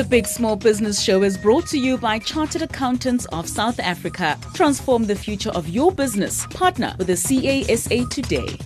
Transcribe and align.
The 0.00 0.08
Big 0.08 0.26
Small 0.26 0.56
Business 0.56 1.02
Show 1.02 1.22
is 1.22 1.36
brought 1.36 1.66
to 1.66 1.78
you 1.78 1.98
by 1.98 2.18
Chartered 2.20 2.62
Accountants 2.62 3.26
of 3.26 3.46
South 3.46 3.78
Africa. 3.78 4.38
Transform 4.54 5.04
the 5.04 5.14
future 5.14 5.50
of 5.50 5.68
your 5.68 5.92
business. 5.92 6.46
Partner 6.46 6.94
with 6.96 7.08
the 7.08 7.16
CASA 7.16 8.06
today. 8.06 8.56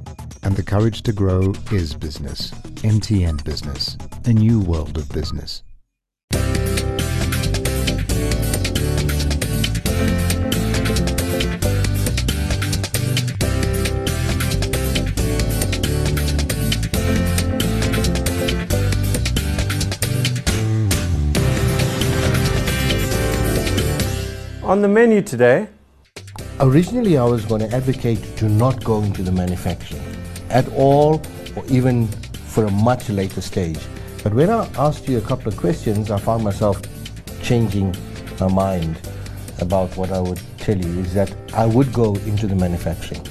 And 0.44 0.54
the 0.54 0.62
courage 0.62 1.02
to 1.02 1.12
grow 1.12 1.52
is 1.72 1.92
business. 1.92 2.52
MTN 2.84 3.42
Business, 3.42 3.96
a 4.26 4.32
new 4.32 4.60
world 4.60 4.96
of 4.96 5.08
business. 5.08 5.64
On 24.64 24.80
the 24.80 24.88
menu 24.88 25.22
today, 25.22 25.68
Originally, 26.60 27.18
I 27.18 27.24
was 27.24 27.44
going 27.44 27.68
to 27.68 27.76
advocate 27.76 28.36
to 28.36 28.48
not 28.48 28.82
go 28.84 29.02
into 29.02 29.22
the 29.22 29.32
manufacturing 29.32 30.02
at 30.50 30.66
all, 30.72 31.20
or 31.56 31.64
even 31.68 32.06
for 32.06 32.64
a 32.64 32.70
much 32.70 33.08
later 33.08 33.40
stage. 33.40 33.78
But 34.22 34.32
when 34.34 34.48
I 34.50 34.66
asked 34.78 35.08
you 35.08 35.18
a 35.18 35.20
couple 35.20 35.48
of 35.48 35.56
questions, 35.56 36.12
I 36.12 36.18
found 36.18 36.44
myself 36.44 36.80
changing 37.42 37.94
my 38.40 38.48
mind 38.48 38.96
about 39.60 39.94
what 39.96 40.12
I 40.12 40.20
would 40.20 40.40
tell 40.58 40.76
you 40.78 41.00
is 41.00 41.12
that 41.14 41.34
I 41.52 41.66
would 41.66 41.92
go 41.92 42.14
into 42.24 42.46
the 42.46 42.54
manufacturing. 42.54 43.22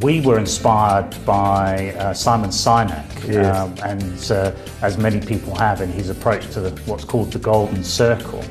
We 0.00 0.22
were 0.22 0.38
inspired 0.38 1.14
by 1.26 1.90
uh, 1.98 2.14
Simon 2.14 2.50
Sinek, 2.50 3.04
Yes. 3.28 3.56
um, 3.56 3.74
and 3.84 4.30
uh, 4.30 4.52
as 4.82 4.96
many 4.98 5.20
people 5.20 5.54
have, 5.54 5.80
in 5.82 5.90
his 5.90 6.08
approach 6.10 6.48
to 6.52 6.60
the, 6.60 6.70
what's 6.90 7.04
called 7.04 7.30
the 7.30 7.38
golden 7.38 7.84
circle. 7.84 8.42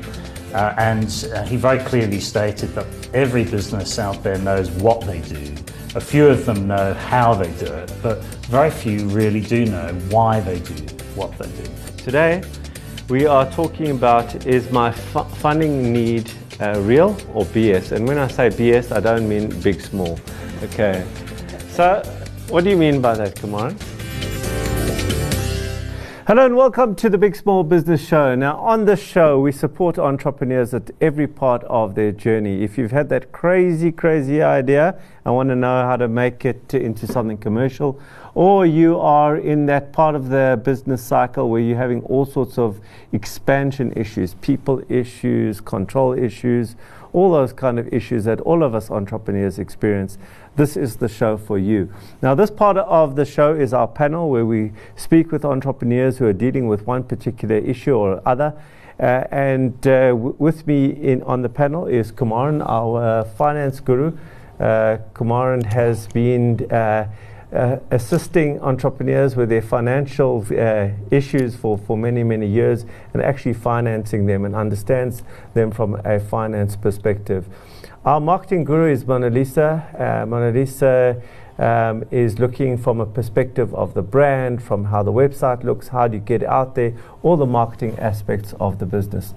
Uh, 0.54 0.72
and 0.78 1.28
uh, 1.34 1.44
he 1.44 1.56
very 1.56 1.80
clearly 1.80 2.20
stated 2.20 2.68
that 2.74 2.86
every 3.12 3.44
business 3.44 3.98
out 3.98 4.22
there 4.22 4.38
knows 4.38 4.70
what 4.70 5.00
they 5.06 5.20
do. 5.20 5.52
A 5.96 6.00
few 6.00 6.26
of 6.26 6.46
them 6.46 6.66
know 6.68 6.94
how 6.94 7.34
they 7.34 7.50
do 7.64 7.72
it, 7.72 7.92
but 8.02 8.22
very 8.46 8.70
few 8.70 9.06
really 9.08 9.40
do 9.40 9.66
know 9.66 9.92
why 10.10 10.40
they 10.40 10.60
do 10.60 10.74
what 11.14 11.36
they 11.38 11.46
do. 11.62 11.70
today 11.98 12.42
we 13.08 13.26
are 13.26 13.50
talking 13.50 13.90
about 13.90 14.46
is 14.46 14.70
my 14.70 14.90
fu- 14.90 15.24
funding 15.24 15.92
need 15.92 16.30
uh, 16.60 16.80
real 16.80 17.10
or 17.34 17.44
BS? 17.46 17.92
And 17.92 18.06
when 18.08 18.18
I 18.18 18.28
say 18.28 18.48
BS, 18.48 18.92
I 18.92 19.00
don't 19.00 19.28
mean 19.28 19.60
big, 19.60 19.80
small. 19.80 20.18
Okay. 20.62 21.04
So, 21.70 22.02
what 22.48 22.64
do 22.64 22.70
you 22.70 22.76
mean 22.76 23.00
by 23.02 23.14
that, 23.16 23.34
Kumaran? 23.36 23.93
Hello 26.26 26.46
and 26.46 26.56
welcome 26.56 26.94
to 26.94 27.10
the 27.10 27.18
Big 27.18 27.36
Small 27.36 27.62
Business 27.64 28.02
Show. 28.02 28.34
Now, 28.34 28.56
on 28.56 28.86
this 28.86 28.98
show, 28.98 29.38
we 29.38 29.52
support 29.52 29.98
entrepreneurs 29.98 30.72
at 30.72 30.90
every 30.98 31.26
part 31.26 31.62
of 31.64 31.96
their 31.96 32.12
journey. 32.12 32.62
If 32.62 32.78
you've 32.78 32.92
had 32.92 33.10
that 33.10 33.30
crazy, 33.30 33.92
crazy 33.92 34.40
idea 34.40 34.98
and 35.26 35.34
want 35.34 35.50
to 35.50 35.54
know 35.54 35.82
how 35.82 35.96
to 35.96 36.08
make 36.08 36.46
it 36.46 36.66
to- 36.70 36.80
into 36.80 37.06
something 37.06 37.36
commercial, 37.36 37.98
or 38.34 38.64
you 38.64 38.98
are 38.98 39.36
in 39.36 39.66
that 39.66 39.92
part 39.92 40.14
of 40.14 40.30
the 40.30 40.58
business 40.64 41.02
cycle 41.02 41.50
where 41.50 41.60
you're 41.60 41.76
having 41.76 42.00
all 42.04 42.24
sorts 42.24 42.56
of 42.56 42.80
expansion 43.12 43.92
issues, 43.94 44.32
people 44.40 44.80
issues, 44.88 45.60
control 45.60 46.14
issues, 46.14 46.74
all 47.14 47.32
those 47.32 47.52
kind 47.52 47.78
of 47.78 47.90
issues 47.94 48.24
that 48.24 48.40
all 48.40 48.62
of 48.62 48.74
us 48.74 48.90
entrepreneurs 48.90 49.58
experience, 49.58 50.18
this 50.56 50.76
is 50.76 50.96
the 50.96 51.08
show 51.08 51.36
for 51.36 51.58
you. 51.58 51.88
Now, 52.20 52.34
this 52.34 52.50
part 52.50 52.76
of 52.76 53.16
the 53.16 53.24
show 53.24 53.54
is 53.54 53.72
our 53.72 53.88
panel 53.88 54.28
where 54.28 54.44
we 54.44 54.72
speak 54.96 55.32
with 55.32 55.44
entrepreneurs 55.44 56.18
who 56.18 56.26
are 56.26 56.32
dealing 56.32 56.66
with 56.66 56.86
one 56.86 57.04
particular 57.04 57.56
issue 57.56 57.94
or 57.94 58.20
other. 58.26 58.52
Uh, 58.98 59.24
and 59.30 59.74
uh, 59.86 60.10
w- 60.10 60.34
with 60.38 60.66
me 60.66 60.90
in, 60.90 61.22
on 61.22 61.42
the 61.42 61.48
panel 61.48 61.86
is 61.86 62.12
Kumaran, 62.12 62.64
our 62.68 63.02
uh, 63.02 63.24
finance 63.24 63.80
guru. 63.80 64.16
Uh, 64.60 64.98
Kumaran 65.14 65.64
has 65.64 66.06
been 66.08 66.70
uh, 67.54 67.78
assisting 67.90 68.60
entrepreneurs 68.60 69.36
with 69.36 69.48
their 69.48 69.62
financial 69.62 70.44
uh, 70.50 70.88
issues 71.10 71.54
for, 71.54 71.78
for 71.78 71.96
many, 71.96 72.24
many 72.24 72.46
years 72.46 72.84
and 73.12 73.22
actually 73.22 73.54
financing 73.54 74.26
them 74.26 74.44
and 74.44 74.54
understands 74.54 75.22
them 75.54 75.70
from 75.70 76.00
a 76.04 76.18
finance 76.18 76.76
perspective. 76.76 77.46
Our 78.04 78.20
marketing 78.20 78.64
guru 78.64 78.92
is 78.92 79.06
Mona 79.06 79.30
Lisa. 79.30 79.86
Uh, 79.96 80.26
Mona 80.26 80.50
Lisa 80.50 81.22
um, 81.58 82.04
is 82.10 82.38
looking 82.38 82.76
from 82.76 83.00
a 83.00 83.06
perspective 83.06 83.74
of 83.74 83.94
the 83.94 84.02
brand, 84.02 84.62
from 84.62 84.84
how 84.86 85.02
the 85.02 85.12
website 85.12 85.62
looks, 85.62 85.88
how 85.88 86.08
do 86.08 86.16
you 86.16 86.22
get 86.22 86.42
out 86.42 86.74
there, 86.74 86.92
all 87.22 87.36
the 87.36 87.46
marketing 87.46 87.96
aspects 87.98 88.52
of 88.58 88.78
the 88.78 88.86
business. 88.86 89.32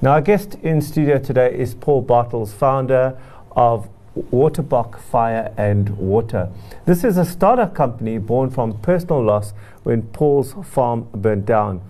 Now, 0.00 0.12
our 0.12 0.20
guest 0.20 0.56
in 0.62 0.80
studio 0.80 1.18
today 1.18 1.54
is 1.54 1.74
Paul 1.74 2.02
Bartels, 2.02 2.52
founder 2.52 3.18
of 3.52 3.88
Waterbok 4.30 4.98
Fire 4.98 5.52
and 5.56 5.90
Water. 5.96 6.50
This 6.86 7.04
is 7.04 7.16
a 7.16 7.24
startup 7.24 7.74
company 7.74 8.18
born 8.18 8.50
from 8.50 8.78
personal 8.80 9.22
loss 9.22 9.52
when 9.82 10.02
Paul's 10.02 10.54
farm 10.64 11.08
burnt 11.12 11.46
down. 11.46 11.80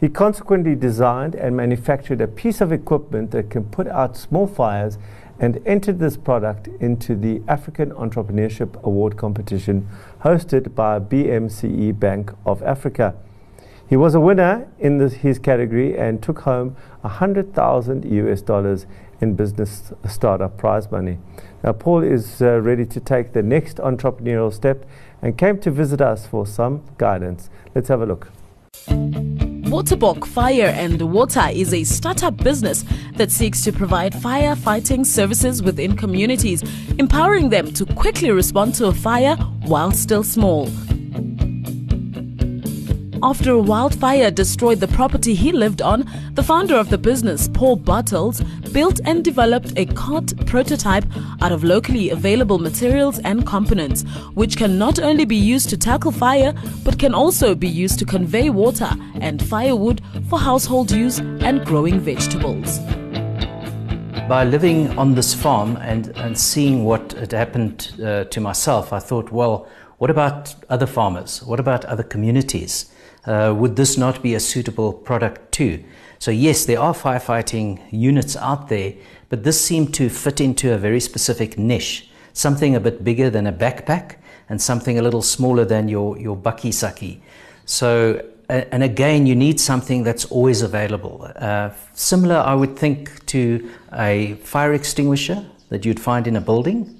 He 0.00 0.08
consequently 0.08 0.74
designed 0.74 1.34
and 1.34 1.56
manufactured 1.56 2.20
a 2.20 2.26
piece 2.26 2.60
of 2.60 2.72
equipment 2.72 3.32
that 3.32 3.50
can 3.50 3.64
put 3.64 3.86
out 3.86 4.16
small 4.16 4.46
fires 4.46 4.98
and 5.38 5.60
entered 5.66 5.98
this 5.98 6.16
product 6.16 6.68
into 6.80 7.14
the 7.14 7.42
African 7.48 7.90
Entrepreneurship 7.92 8.82
Award 8.82 9.16
competition 9.16 9.88
hosted 10.22 10.74
by 10.74 10.98
BMCE 10.98 11.98
Bank 11.98 12.32
of 12.46 12.62
Africa. 12.62 13.14
He 13.90 13.96
was 13.96 14.14
a 14.14 14.20
winner 14.20 14.68
in 14.78 14.98
this, 14.98 15.14
his 15.14 15.38
category 15.38 15.98
and 15.98 16.22
took 16.22 16.40
home 16.40 16.76
100,000 17.00 18.04
US 18.04 18.40
dollars 18.40 18.86
in 19.20 19.34
business 19.34 19.92
startup 20.08 20.56
prize 20.56 20.90
money. 20.90 21.18
Now, 21.62 21.72
Paul 21.72 22.02
is 22.02 22.40
uh, 22.40 22.60
ready 22.60 22.86
to 22.86 23.00
take 23.00 23.32
the 23.32 23.42
next 23.42 23.76
entrepreneurial 23.76 24.52
step 24.52 24.86
and 25.22 25.36
came 25.36 25.58
to 25.60 25.70
visit 25.70 26.00
us 26.00 26.26
for 26.26 26.46
some 26.46 26.82
guidance. 26.96 27.50
Let's 27.74 27.88
have 27.88 28.00
a 28.00 28.06
look. 28.06 28.28
Waterbok 29.70 30.26
Fire 30.26 30.72
and 30.74 31.00
Water 31.12 31.48
is 31.52 31.72
a 31.72 31.84
startup 31.84 32.36
business 32.38 32.84
that 33.14 33.30
seeks 33.30 33.62
to 33.62 33.72
provide 33.72 34.12
firefighting 34.12 35.06
services 35.06 35.62
within 35.62 35.96
communities, 35.96 36.64
empowering 36.98 37.50
them 37.50 37.72
to 37.74 37.86
quickly 37.86 38.32
respond 38.32 38.74
to 38.74 38.86
a 38.86 38.92
fire 38.92 39.36
while 39.66 39.92
still 39.92 40.24
small. 40.24 40.68
After 43.22 43.50
a 43.50 43.60
wildfire 43.60 44.30
destroyed 44.30 44.80
the 44.80 44.88
property 44.88 45.34
he 45.34 45.52
lived 45.52 45.82
on, 45.82 46.10
the 46.32 46.42
founder 46.42 46.74
of 46.76 46.88
the 46.88 46.96
business, 46.96 47.48
Paul 47.48 47.76
Bartels, 47.76 48.40
built 48.72 48.98
and 49.04 49.22
developed 49.22 49.74
a 49.76 49.84
cart 49.84 50.32
prototype 50.46 51.04
out 51.42 51.52
of 51.52 51.62
locally 51.62 52.08
available 52.08 52.58
materials 52.58 53.18
and 53.18 53.46
components, 53.46 54.04
which 54.32 54.56
can 54.56 54.78
not 54.78 54.98
only 54.98 55.26
be 55.26 55.36
used 55.36 55.68
to 55.68 55.76
tackle 55.76 56.12
fire, 56.12 56.54
but 56.82 56.98
can 56.98 57.12
also 57.12 57.54
be 57.54 57.68
used 57.68 57.98
to 57.98 58.06
convey 58.06 58.48
water 58.48 58.90
and 59.20 59.42
firewood 59.46 60.00
for 60.30 60.38
household 60.38 60.90
use 60.90 61.18
and 61.18 61.66
growing 61.66 62.00
vegetables. 62.00 62.78
By 64.28 64.44
living 64.44 64.96
on 64.98 65.14
this 65.14 65.34
farm 65.34 65.76
and, 65.76 66.08
and 66.16 66.38
seeing 66.38 66.84
what 66.84 67.12
had 67.12 67.32
happened 67.32 67.92
uh, 68.02 68.24
to 68.24 68.40
myself, 68.40 68.94
I 68.94 68.98
thought, 68.98 69.30
well, 69.30 69.68
what 69.98 70.08
about 70.08 70.54
other 70.70 70.86
farmers? 70.86 71.42
What 71.42 71.60
about 71.60 71.84
other 71.84 72.02
communities? 72.02 72.89
Uh, 73.26 73.54
would 73.56 73.76
this 73.76 73.96
not 73.96 74.22
be 74.22 74.34
a 74.34 74.40
suitable 74.40 74.92
product 74.92 75.52
too? 75.52 75.82
So, 76.18 76.30
yes, 76.30 76.64
there 76.64 76.80
are 76.80 76.94
firefighting 76.94 77.80
units 77.90 78.36
out 78.36 78.68
there, 78.68 78.94
but 79.28 79.44
this 79.44 79.60
seemed 79.60 79.94
to 79.94 80.08
fit 80.08 80.40
into 80.40 80.72
a 80.72 80.78
very 80.78 81.00
specific 81.00 81.58
niche 81.58 82.10
something 82.32 82.74
a 82.74 82.80
bit 82.80 83.04
bigger 83.04 83.30
than 83.30 83.46
a 83.46 83.52
backpack 83.52 84.16
and 84.48 84.60
something 84.60 84.98
a 84.98 85.02
little 85.02 85.22
smaller 85.22 85.64
than 85.64 85.88
your, 85.88 86.18
your 86.18 86.36
bakkie 86.36 86.72
sakkie. 86.72 87.20
So, 87.66 88.24
and 88.48 88.82
again, 88.82 89.26
you 89.26 89.36
need 89.36 89.60
something 89.60 90.02
that's 90.02 90.24
always 90.24 90.62
available. 90.62 91.30
Uh, 91.36 91.70
similar, 91.92 92.36
I 92.36 92.54
would 92.54 92.76
think, 92.76 93.24
to 93.26 93.70
a 93.92 94.34
fire 94.42 94.74
extinguisher 94.74 95.44
that 95.68 95.84
you'd 95.84 96.00
find 96.00 96.26
in 96.26 96.36
a 96.36 96.40
building. 96.40 96.99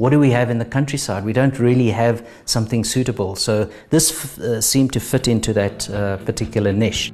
What 0.00 0.12
do 0.12 0.18
we 0.18 0.30
have 0.30 0.48
in 0.48 0.56
the 0.56 0.64
countryside? 0.64 1.26
We 1.26 1.34
don't 1.34 1.58
really 1.58 1.90
have 1.90 2.26
something 2.46 2.84
suitable. 2.84 3.36
So, 3.36 3.68
this 3.90 4.10
f- 4.10 4.38
uh, 4.38 4.62
seemed 4.62 4.94
to 4.94 4.98
fit 4.98 5.28
into 5.28 5.52
that 5.52 5.90
uh, 5.90 6.16
particular 6.16 6.72
niche. 6.72 7.12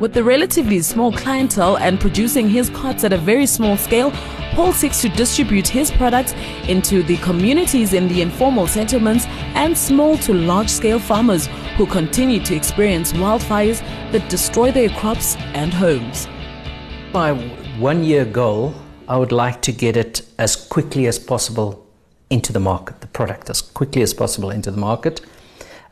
With 0.00 0.12
the 0.12 0.22
relatively 0.22 0.80
small 0.82 1.12
clientele 1.12 1.78
and 1.78 1.98
producing 1.98 2.50
his 2.50 2.68
carts 2.68 3.04
at 3.04 3.14
a 3.14 3.16
very 3.16 3.46
small 3.46 3.78
scale, 3.78 4.10
Paul 4.52 4.74
seeks 4.74 5.00
to 5.00 5.08
distribute 5.08 5.66
his 5.66 5.90
products 5.90 6.34
into 6.68 7.02
the 7.02 7.16
communities 7.28 7.94
in 7.94 8.06
the 8.06 8.20
informal 8.20 8.66
settlements 8.66 9.24
and 9.54 9.76
small 9.76 10.18
to 10.18 10.34
large 10.34 10.68
scale 10.68 10.98
farmers 10.98 11.46
who 11.78 11.86
continue 11.86 12.40
to 12.40 12.54
experience 12.54 13.14
wildfires 13.14 13.80
that 14.12 14.28
destroy 14.28 14.70
their 14.70 14.90
crops 14.90 15.36
and 15.54 15.72
homes. 15.72 16.28
My 17.14 17.32
one 17.78 18.04
year 18.04 18.26
goal, 18.26 18.74
I 19.08 19.16
would 19.16 19.32
like 19.32 19.62
to 19.62 19.72
get 19.72 19.96
it 19.96 20.20
as 20.36 20.54
quickly 20.54 21.06
as 21.06 21.18
possible 21.18 21.86
into 22.30 22.52
the 22.52 22.60
market, 22.60 23.00
the 23.00 23.06
product 23.08 23.50
as 23.50 23.60
quickly 23.60 24.02
as 24.02 24.14
possible 24.14 24.50
into 24.50 24.70
the 24.70 24.78
market, 24.78 25.20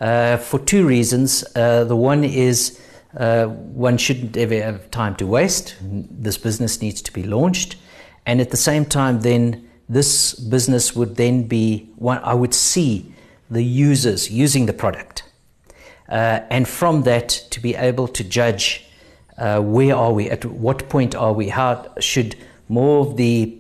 uh, 0.00 0.36
for 0.36 0.58
two 0.58 0.86
reasons. 0.86 1.44
Uh, 1.54 1.84
the 1.84 1.96
one 1.96 2.24
is 2.24 2.80
uh, 3.16 3.46
one 3.46 3.98
shouldn't 3.98 4.36
ever 4.36 4.62
have 4.62 4.90
time 4.90 5.16
to 5.16 5.26
waste. 5.26 5.76
This 5.80 6.38
business 6.38 6.80
needs 6.80 7.02
to 7.02 7.12
be 7.12 7.22
launched. 7.22 7.76
And 8.26 8.40
at 8.40 8.50
the 8.50 8.56
same 8.56 8.84
time, 8.84 9.20
then 9.20 9.68
this 9.88 10.34
business 10.34 10.94
would 10.94 11.16
then 11.16 11.48
be 11.48 11.90
one 11.96 12.18
I 12.18 12.34
would 12.34 12.54
see 12.54 13.12
the 13.50 13.64
users 13.64 14.30
using 14.30 14.66
the 14.66 14.72
product. 14.72 15.24
Uh, 16.08 16.40
and 16.50 16.68
from 16.68 17.02
that, 17.02 17.28
to 17.50 17.60
be 17.60 17.74
able 17.74 18.08
to 18.08 18.22
judge 18.22 18.84
uh, 19.38 19.60
where 19.60 19.94
are 19.94 20.12
we, 20.12 20.28
at 20.28 20.44
what 20.44 20.88
point 20.88 21.14
are 21.14 21.32
we, 21.32 21.48
how 21.48 21.86
should 22.00 22.36
more 22.68 23.06
of 23.06 23.16
the 23.16 23.56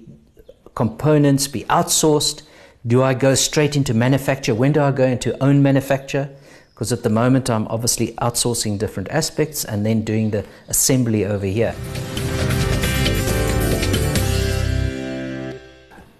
components 0.74 1.48
be 1.48 1.64
outsourced? 1.64 2.42
Do 2.88 3.02
I 3.02 3.12
go 3.12 3.34
straight 3.34 3.76
into 3.76 3.92
manufacture? 3.92 4.54
When 4.54 4.72
do 4.72 4.80
I 4.80 4.92
go 4.92 5.04
into 5.04 5.36
own 5.44 5.62
manufacture? 5.62 6.30
Because 6.70 6.90
at 6.90 7.02
the 7.02 7.10
moment, 7.10 7.50
I'm 7.50 7.66
obviously 7.68 8.12
outsourcing 8.12 8.78
different 8.78 9.10
aspects 9.10 9.66
and 9.66 9.84
then 9.84 10.04
doing 10.04 10.30
the 10.30 10.42
assembly 10.68 11.26
over 11.26 11.44
here. 11.44 11.74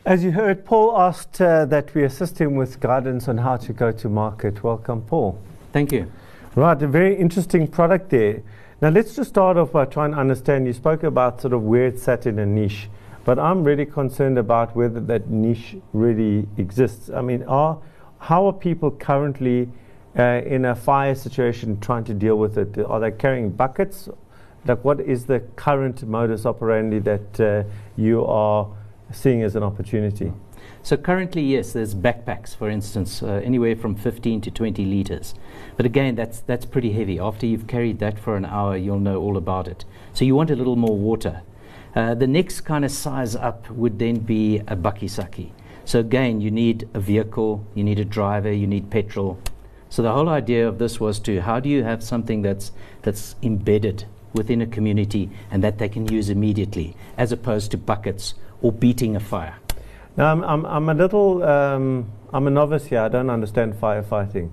As 0.04 0.22
you 0.22 0.32
heard, 0.32 0.66
Paul 0.66 1.00
asked 1.00 1.40
uh, 1.40 1.64
that 1.64 1.94
we 1.94 2.04
assist 2.04 2.38
him 2.38 2.54
with 2.54 2.80
guidance 2.80 3.28
on 3.28 3.38
how 3.38 3.56
to 3.56 3.72
go 3.72 3.90
to 3.90 4.08
market. 4.10 4.62
Welcome, 4.62 5.00
Paul. 5.00 5.40
Thank 5.72 5.90
you. 5.90 6.12
Right, 6.54 6.82
a 6.82 6.86
very 6.86 7.16
interesting 7.16 7.66
product 7.66 8.10
there. 8.10 8.42
Now, 8.82 8.90
let's 8.90 9.16
just 9.16 9.30
start 9.30 9.56
off 9.56 9.72
by 9.72 9.86
trying 9.86 10.12
to 10.12 10.18
understand. 10.18 10.66
You 10.66 10.74
spoke 10.74 11.02
about 11.02 11.40
sort 11.40 11.54
of 11.54 11.62
where 11.62 11.86
it 11.86 11.98
sat 11.98 12.26
in 12.26 12.38
a 12.38 12.44
niche, 12.44 12.90
but 13.24 13.38
I'm 13.38 13.64
really 13.64 13.86
concerned 13.86 14.38
about 14.38 14.74
whether 14.74 15.00
that 15.00 15.28
niche 15.28 15.76
really 15.92 16.46
exists. 16.56 17.10
I 17.10 17.20
mean, 17.20 17.42
are, 17.44 17.78
how 18.18 18.46
are 18.46 18.52
people 18.52 18.90
currently 18.90 19.68
uh, 20.18 20.42
in 20.44 20.64
a 20.64 20.74
fire 20.74 21.14
situation 21.14 21.78
trying 21.80 22.04
to 22.04 22.14
deal 22.14 22.36
with 22.36 22.58
it? 22.58 22.78
Are 22.78 23.00
they 23.00 23.10
carrying 23.10 23.50
buckets? 23.50 24.08
Like, 24.66 24.84
what 24.84 25.00
is 25.00 25.26
the 25.26 25.40
current 25.56 26.02
modus 26.06 26.46
operandi 26.46 26.98
that 27.00 27.40
uh, 27.40 27.64
you 27.96 28.24
are 28.24 28.68
seeing 29.12 29.42
as 29.42 29.56
an 29.56 29.62
opportunity? 29.62 30.32
So 30.82 30.96
currently, 30.96 31.42
yes, 31.42 31.72
there's 31.72 31.94
backpacks, 31.94 32.56
for 32.56 32.70
instance, 32.70 33.22
uh, 33.22 33.40
anywhere 33.44 33.76
from 33.76 33.94
15 33.94 34.40
to 34.42 34.50
20 34.50 34.84
liters. 34.84 35.34
But 35.76 35.86
again, 35.86 36.14
that's 36.14 36.40
that's 36.40 36.64
pretty 36.64 36.92
heavy. 36.92 37.18
After 37.18 37.46
you've 37.46 37.66
carried 37.66 37.98
that 37.98 38.18
for 38.18 38.36
an 38.36 38.44
hour, 38.44 38.76
you'll 38.76 39.00
know 39.00 39.20
all 39.20 39.36
about 39.36 39.68
it. 39.68 39.84
So 40.12 40.24
you 40.24 40.34
want 40.34 40.50
a 40.50 40.56
little 40.56 40.76
more 40.76 40.96
water. 40.96 41.42
Uh, 41.98 42.14
the 42.14 42.28
next 42.28 42.60
kind 42.60 42.84
of 42.84 42.92
size 42.92 43.34
up 43.34 43.68
would 43.70 43.98
then 43.98 44.20
be 44.20 44.58
a 44.68 44.76
bakkie 44.76 45.10
sakkie. 45.10 45.50
So 45.84 45.98
again, 45.98 46.40
you 46.40 46.48
need 46.48 46.88
a 46.94 47.00
vehicle, 47.00 47.66
you 47.74 47.82
need 47.82 47.98
a 47.98 48.04
driver, 48.04 48.52
you 48.52 48.68
need 48.68 48.88
petrol. 48.88 49.36
So 49.88 50.02
the 50.02 50.12
whole 50.12 50.28
idea 50.28 50.68
of 50.68 50.78
this 50.78 51.00
was 51.00 51.18
to 51.20 51.40
how 51.40 51.58
do 51.58 51.68
you 51.68 51.82
have 51.82 52.04
something 52.04 52.42
that's 52.42 52.70
that's 53.02 53.34
embedded 53.42 54.04
within 54.32 54.62
a 54.62 54.66
community 54.68 55.28
and 55.50 55.64
that 55.64 55.78
they 55.78 55.88
can 55.88 56.06
use 56.06 56.30
immediately, 56.30 56.94
as 57.16 57.32
opposed 57.32 57.72
to 57.72 57.76
buckets 57.76 58.34
or 58.62 58.70
beating 58.70 59.16
a 59.16 59.20
fire. 59.20 59.56
Now, 60.16 60.30
I'm, 60.30 60.44
I'm, 60.44 60.66
I'm 60.66 60.88
a 60.88 60.94
little, 60.94 61.42
um, 61.42 62.12
I'm 62.32 62.46
a 62.46 62.50
novice 62.50 62.86
here. 62.86 63.00
I 63.00 63.08
don't 63.08 63.28
understand 63.28 63.74
firefighting. 63.74 64.52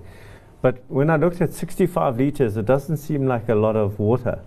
But 0.62 0.82
when 0.88 1.10
I 1.10 1.16
looked 1.16 1.40
at 1.40 1.54
65 1.54 2.16
liters, 2.16 2.56
it 2.56 2.66
doesn't 2.66 2.96
seem 2.96 3.28
like 3.28 3.48
a 3.48 3.54
lot 3.54 3.76
of 3.76 4.00
water. 4.00 4.40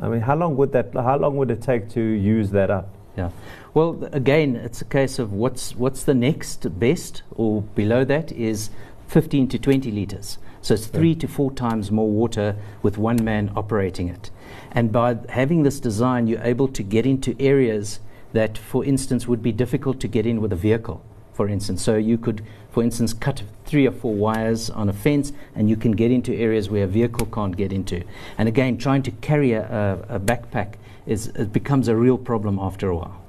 I 0.00 0.08
mean, 0.08 0.20
how 0.20 0.36
long 0.36 0.56
would 0.56 0.72
that, 0.72 0.92
how 0.94 1.16
long 1.16 1.36
would 1.36 1.50
it 1.50 1.62
take 1.62 1.88
to 1.90 2.00
use 2.00 2.50
that 2.50 2.70
up? 2.70 2.88
Yeah. 3.16 3.30
Well, 3.72 4.08
again, 4.12 4.56
it's 4.56 4.82
a 4.82 4.84
case 4.84 5.18
of 5.18 5.32
what's 5.32 5.74
what's 5.74 6.04
the 6.04 6.14
next 6.14 6.78
best, 6.78 7.22
or 7.34 7.62
below 7.62 8.04
that 8.04 8.30
is 8.32 8.70
15 9.08 9.48
to 9.48 9.58
20 9.58 9.90
liters. 9.90 10.38
So 10.60 10.74
it's 10.74 10.86
three 10.86 11.14
to 11.16 11.28
four 11.28 11.52
times 11.52 11.90
more 11.90 12.10
water 12.10 12.56
with 12.82 12.98
one 12.98 13.22
man 13.22 13.52
operating 13.56 14.08
it. 14.08 14.30
And 14.72 14.90
by 14.90 15.16
having 15.28 15.62
this 15.62 15.78
design, 15.80 16.26
you're 16.26 16.42
able 16.42 16.68
to 16.68 16.82
get 16.82 17.06
into 17.06 17.36
areas 17.40 18.00
that, 18.32 18.58
for 18.58 18.84
instance, 18.84 19.28
would 19.28 19.42
be 19.42 19.52
difficult 19.52 20.00
to 20.00 20.08
get 20.08 20.26
in 20.26 20.40
with 20.40 20.52
a 20.52 20.56
vehicle, 20.56 21.02
for 21.36 21.48
instance. 21.48 21.82
So 21.82 21.96
you 21.96 22.16
could, 22.16 22.42
for 22.70 22.82
instance, 22.82 23.12
cut 23.12 23.42
three 23.66 23.86
or 23.86 23.92
four 23.92 24.14
wires 24.14 24.70
on 24.70 24.88
a 24.88 24.92
fence 24.92 25.32
and 25.54 25.68
you 25.68 25.76
can 25.76 25.92
get 25.92 26.10
into 26.10 26.34
areas 26.34 26.70
where 26.70 26.84
a 26.84 26.86
vehicle 26.86 27.26
can't 27.26 27.56
get 27.56 27.72
into. 27.72 28.02
And 28.38 28.48
again, 28.48 28.78
trying 28.78 29.02
to 29.02 29.10
carry 29.10 29.52
a, 29.52 30.00
a, 30.08 30.16
a 30.16 30.18
backpack 30.18 30.74
is, 31.06 31.28
it 31.28 31.52
becomes 31.52 31.88
a 31.88 31.94
real 31.94 32.16
problem 32.16 32.58
after 32.58 32.88
a 32.88 32.96
while. 32.96 33.22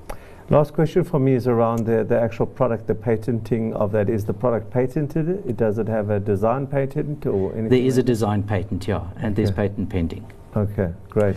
Last 0.50 0.74
question 0.74 1.04
for 1.04 1.20
me 1.20 1.34
is 1.34 1.46
around 1.46 1.86
the, 1.86 2.06
the 2.06 2.18
actual 2.18 2.46
product, 2.46 2.88
the 2.88 2.96
patenting 2.96 3.74
of 3.74 3.92
that. 3.92 4.10
Is 4.10 4.24
the 4.24 4.34
product 4.34 4.72
patented? 4.72 5.46
It, 5.46 5.58
does 5.58 5.78
it 5.78 5.90
have 5.90 6.10
a 6.10 6.22
design 6.22 6.66
patent 6.68 7.26
or 7.26 7.52
anything? 7.52 7.68
There 7.68 7.82
is 7.82 7.98
a 7.98 8.04
design 8.04 8.44
patent, 8.44 8.88
yeah, 8.88 9.06
and 9.18 9.36
there's 9.36 9.52
patent 9.52 9.90
pending. 9.90 10.26
Okay, 10.56 10.94
great. 11.10 11.36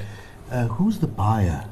Uh, 0.52 0.69
who's 0.69 1.00
the 1.00 1.08
buyer? 1.08 1.64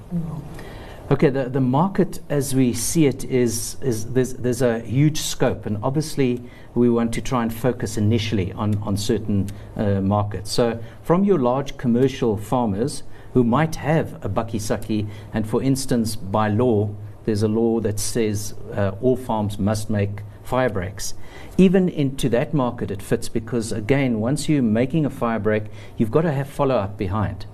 Okay, 1.11 1.31
the, 1.31 1.49
the 1.49 1.61
market 1.61 2.21
as 2.29 2.55
we 2.55 2.75
see 2.75 3.07
it 3.07 3.25
is, 3.25 3.79
is 3.81 4.13
there's, 4.13 4.35
there's 4.35 4.61
a 4.61 4.81
huge 4.81 5.19
scope, 5.19 5.65
and 5.65 5.79
obviously 5.83 6.43
we 6.75 6.91
want 6.91 7.15
to 7.15 7.23
try 7.23 7.43
and 7.43 7.53
focus 7.53 7.97
initially 7.97 8.53
on, 8.53 8.77
on 8.83 8.95
certain 8.95 9.49
uh, 9.77 10.03
markets. 10.03 10.53
So, 10.53 10.79
from 11.03 11.25
your 11.25 11.39
large 11.39 11.79
commercial 11.79 12.37
farmers 12.37 13.05
who 13.33 13.43
might 13.43 13.77
have 13.77 14.23
a 14.23 14.29
bakkie 14.29 14.61
sakkie, 14.61 15.09
and 15.33 15.49
for 15.49 15.63
instance, 15.63 16.15
by 16.15 16.49
law, 16.49 16.91
there's 17.25 17.43
a 17.43 17.49
law 17.49 17.81
that 17.81 17.99
says 17.99 18.53
uh, 18.75 18.93
all 19.01 19.17
farms 19.17 19.59
must 19.59 19.89
make 19.89 20.21
fire 20.45 20.69
breaks. 20.69 21.15
Even 21.57 21.89
into 21.89 22.29
that 22.29 22.53
market, 22.53 22.91
it 22.91 23.01
fits 23.01 23.31
because, 23.31 23.73
again, 23.73 24.21
once 24.21 24.47
you're 24.47 24.63
making 24.63 25.07
a 25.07 25.11
fire 25.11 25.39
break, 25.39 25.65
you've 25.97 26.11
got 26.11 26.23
to 26.23 26.33
have 26.33 26.51
follow 26.51 26.77
up 26.77 26.99
behind. 26.99 27.47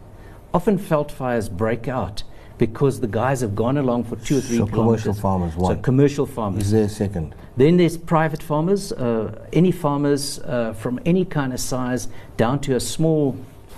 Often, 0.53 0.79
veld 0.79 1.13
fires 1.13 1.49
break 1.49 1.87
out 1.87 2.25
because 2.59 3.01
the 3.01 3.07
guys 3.07 3.41
have 3.41 3.55
gone 3.55 3.79
along 3.79 4.05
for 4.05 4.17
two 4.17 4.39
or 4.39 4.41
three 4.41 4.59
So 4.59 4.67
kilometers. 4.67 5.03
commercial 5.03 5.15
farmers, 5.15 5.55
So 5.55 5.77
commercial 5.77 6.27
farmers. 6.27 6.65
Is 6.65 6.71
there 6.71 6.85
a 6.85 6.89
second? 6.89 7.35
Then 7.57 7.77
there's 7.77 7.97
private 7.97 8.43
farmers, 8.43 8.93
uh, 8.93 9.47
any 9.53 9.71
farmers 9.73 10.39
uh, 10.41 10.73
from 10.73 11.01
any 11.05 11.25
kind 11.25 11.53
of 11.53 11.61
size 11.61 12.09
down 12.37 12.61
to 12.61 12.75
a 12.77 12.81
small, 12.81 13.37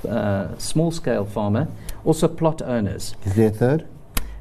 uh, 0.09 0.57
small 0.59 0.91
scale 0.91 1.25
farmer, 1.25 1.69
also 2.05 2.29
plot 2.29 2.63
owners. 2.63 3.15
Is 3.25 3.35
there 3.35 3.49
a 3.49 3.51
third? 3.51 3.87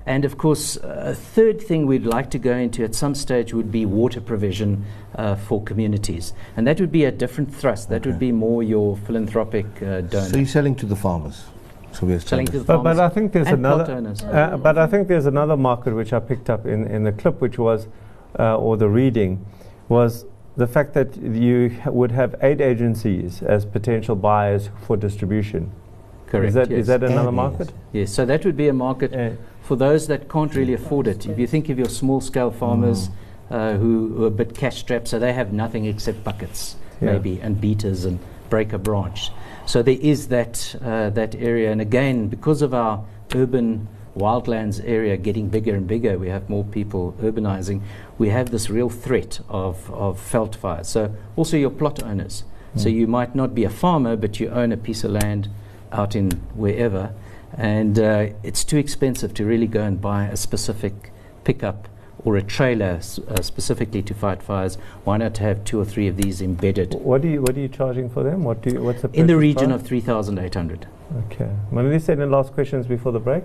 And 0.08 0.24
of 0.24 0.38
course, 0.38 0.78
a 0.84 1.16
third 1.16 1.60
thing 1.60 1.88
we'd 1.88 2.06
like 2.06 2.30
to 2.30 2.38
go 2.38 2.56
into 2.56 2.84
at 2.84 2.94
some 2.94 3.16
stage 3.16 3.56
would 3.56 3.72
be 3.72 3.88
water 3.88 4.22
provision 4.22 4.86
uh, 5.16 5.36
for 5.36 5.64
communities. 5.64 6.32
And 6.56 6.68
that 6.68 6.80
would 6.80 6.92
be 6.92 7.06
a 7.06 7.12
different 7.12 7.52
thrust. 7.54 7.90
That 7.90 8.06
would 8.06 8.20
be 8.20 8.32
more 8.32 8.62
your 8.62 8.98
philanthropic 8.98 9.66
uh, 9.82 10.02
donor. 10.02 10.30
So 10.30 10.38
you're 10.38 10.46
selling 10.46 10.76
to 10.76 10.86
the 10.86 10.96
farmers. 10.96 11.46
So 11.96 12.06
we're 12.06 12.20
Selling 12.20 12.46
to 12.48 12.60
the 12.60 12.66
But, 12.66 12.84
but 12.84 13.00
I 13.00 13.10
think 13.10 13.32
there's 13.32 13.48
another. 13.48 14.14
Uh, 14.26 14.58
but 14.58 14.78
I 14.78 14.86
think 14.88 15.08
there's 15.08 15.26
another 15.26 15.56
market 15.56 15.94
which 15.96 16.12
I 16.12 16.20
picked 16.20 16.50
up 16.50 16.66
in, 16.66 16.86
in 16.88 17.04
the 17.04 17.12
clip, 17.14 17.40
which 17.40 17.58
was, 17.58 17.88
uh, 18.38 18.58
or 18.58 18.76
the 18.76 18.90
reading, 18.90 19.46
was 19.88 20.26
the 20.58 20.68
fact 20.68 20.94
that 20.94 21.16
you 21.18 21.66
h- 21.80 21.86
would 21.88 22.12
have 22.12 22.36
eight 22.42 22.60
agencies 22.60 23.42
as 23.42 23.66
potential 23.66 24.16
buyers 24.16 24.70
for 24.86 24.98
distribution. 24.98 25.72
Correct. 26.28 26.48
Is 26.50 26.54
that, 26.56 26.70
yes. 26.70 26.80
is 26.82 26.88
that 26.88 27.04
another 27.04 27.30
Aid 27.30 27.34
market? 27.36 27.74
Yes, 27.94 28.12
so 28.12 28.26
that 28.26 28.44
would 28.46 28.58
be 28.58 28.68
a 28.68 28.74
market 28.74 29.14
Uh, 29.14 29.32
for 29.62 29.76
those 29.78 30.08
that 30.08 30.30
can't 30.30 30.54
really 30.56 30.74
afford 30.74 31.08
it. 31.08 31.26
If 31.26 31.40
you 31.40 31.48
think 31.48 31.70
of 31.70 31.78
your 31.78 31.90
small 31.90 32.20
scale 32.22 32.52
farmers 32.52 33.10
uh, 33.50 33.74
who, 33.74 34.14
who 34.16 34.24
are 34.26 34.28
a 34.28 34.32
bit 34.32 34.56
cash 34.56 34.78
strapped, 34.78 35.08
so 35.08 35.18
they 35.20 35.34
have 35.34 35.54
nothing 35.54 35.86
except 35.86 36.24
buckets, 36.24 36.76
Yeah. 37.02 37.14
maybe, 37.14 37.40
and 37.42 37.60
beaters 37.60 38.06
and 38.06 38.20
break 38.50 38.74
a 38.74 38.78
branch. 38.78 39.32
So 39.66 39.82
there 39.82 39.98
is 40.00 40.28
that, 40.30 40.76
uh, 40.84 41.10
that 41.12 41.36
area. 41.36 41.72
And 41.72 41.82
again, 41.82 42.28
because 42.28 42.62
of 42.62 42.74
our 42.74 43.04
urban 43.34 43.88
wildlands 44.16 44.82
area 44.86 45.18
getting 45.18 45.50
bigger 45.50 45.76
and 45.76 45.88
bigger, 45.88 46.18
we 46.18 46.30
have 46.30 46.50
more 46.50 46.64
people 46.64 47.16
urbanizing, 47.22 47.82
we 48.18 48.30
have 48.30 48.52
this 48.52 48.70
real 48.70 48.90
threat 48.90 49.40
of, 49.50 49.92
of 49.92 50.20
veld 50.20 50.56
fires. 50.56 50.88
So 50.88 51.14
also 51.36 51.58
your 51.58 51.72
plot 51.72 52.04
owners. 52.04 52.44
So 52.78 52.90
you 52.90 53.08
might 53.08 53.36
not 53.36 53.56
be 53.56 53.64
a 53.64 53.70
farmer, 53.70 54.18
but 54.18 54.42
you 54.42 54.50
own 54.50 54.74
a 54.74 54.78
piece 54.78 55.06
of 55.06 55.12
land 55.12 55.48
out 55.94 56.14
in 56.14 56.32
wherever, 56.56 57.14
and 57.58 57.98
uh, 57.98 58.28
it's 58.44 58.66
too 58.66 58.78
expensive 58.78 59.34
to 59.36 59.46
really 59.46 59.68
go 59.68 59.82
and 59.82 60.02
buy 60.02 60.26
a 60.26 60.36
specific 60.36 61.12
pickup 61.46 61.88
or 62.26 62.36
a 62.36 62.42
trailer 62.42 62.98
s- 62.98 63.20
uh, 63.30 63.42
specifically 63.42 64.02
to 64.02 64.14
fight 64.14 64.44
fires. 64.44 64.78
Why 65.06 65.18
not 65.18 65.38
have 65.38 65.64
two 65.64 65.80
or 65.80 65.86
three 65.86 66.08
of 66.08 66.18
these 66.18 66.42
embedded 66.42 66.96
what, 66.96 67.22
do 67.22 67.30
you, 67.30 67.42
what 67.42 67.56
are 67.56 67.60
you 67.60 67.70
charging 67.70 68.10
for 68.10 68.24
them? 68.24 68.44
What 68.44 68.62
do 68.62 68.72
you, 68.72 68.84
what's 68.84 69.04
the 69.04 69.10
in 69.14 69.28
the 69.28 69.38
region 69.38 69.70
price? 69.70 69.82
of 69.82 69.88
3,800? 69.88 70.88
Okay. 71.32 71.50
Melissa, 71.72 72.14
any 72.14 72.26
last 72.26 72.52
questions 72.54 72.88
before 72.88 73.12
the 73.12 73.20
break? 73.20 73.44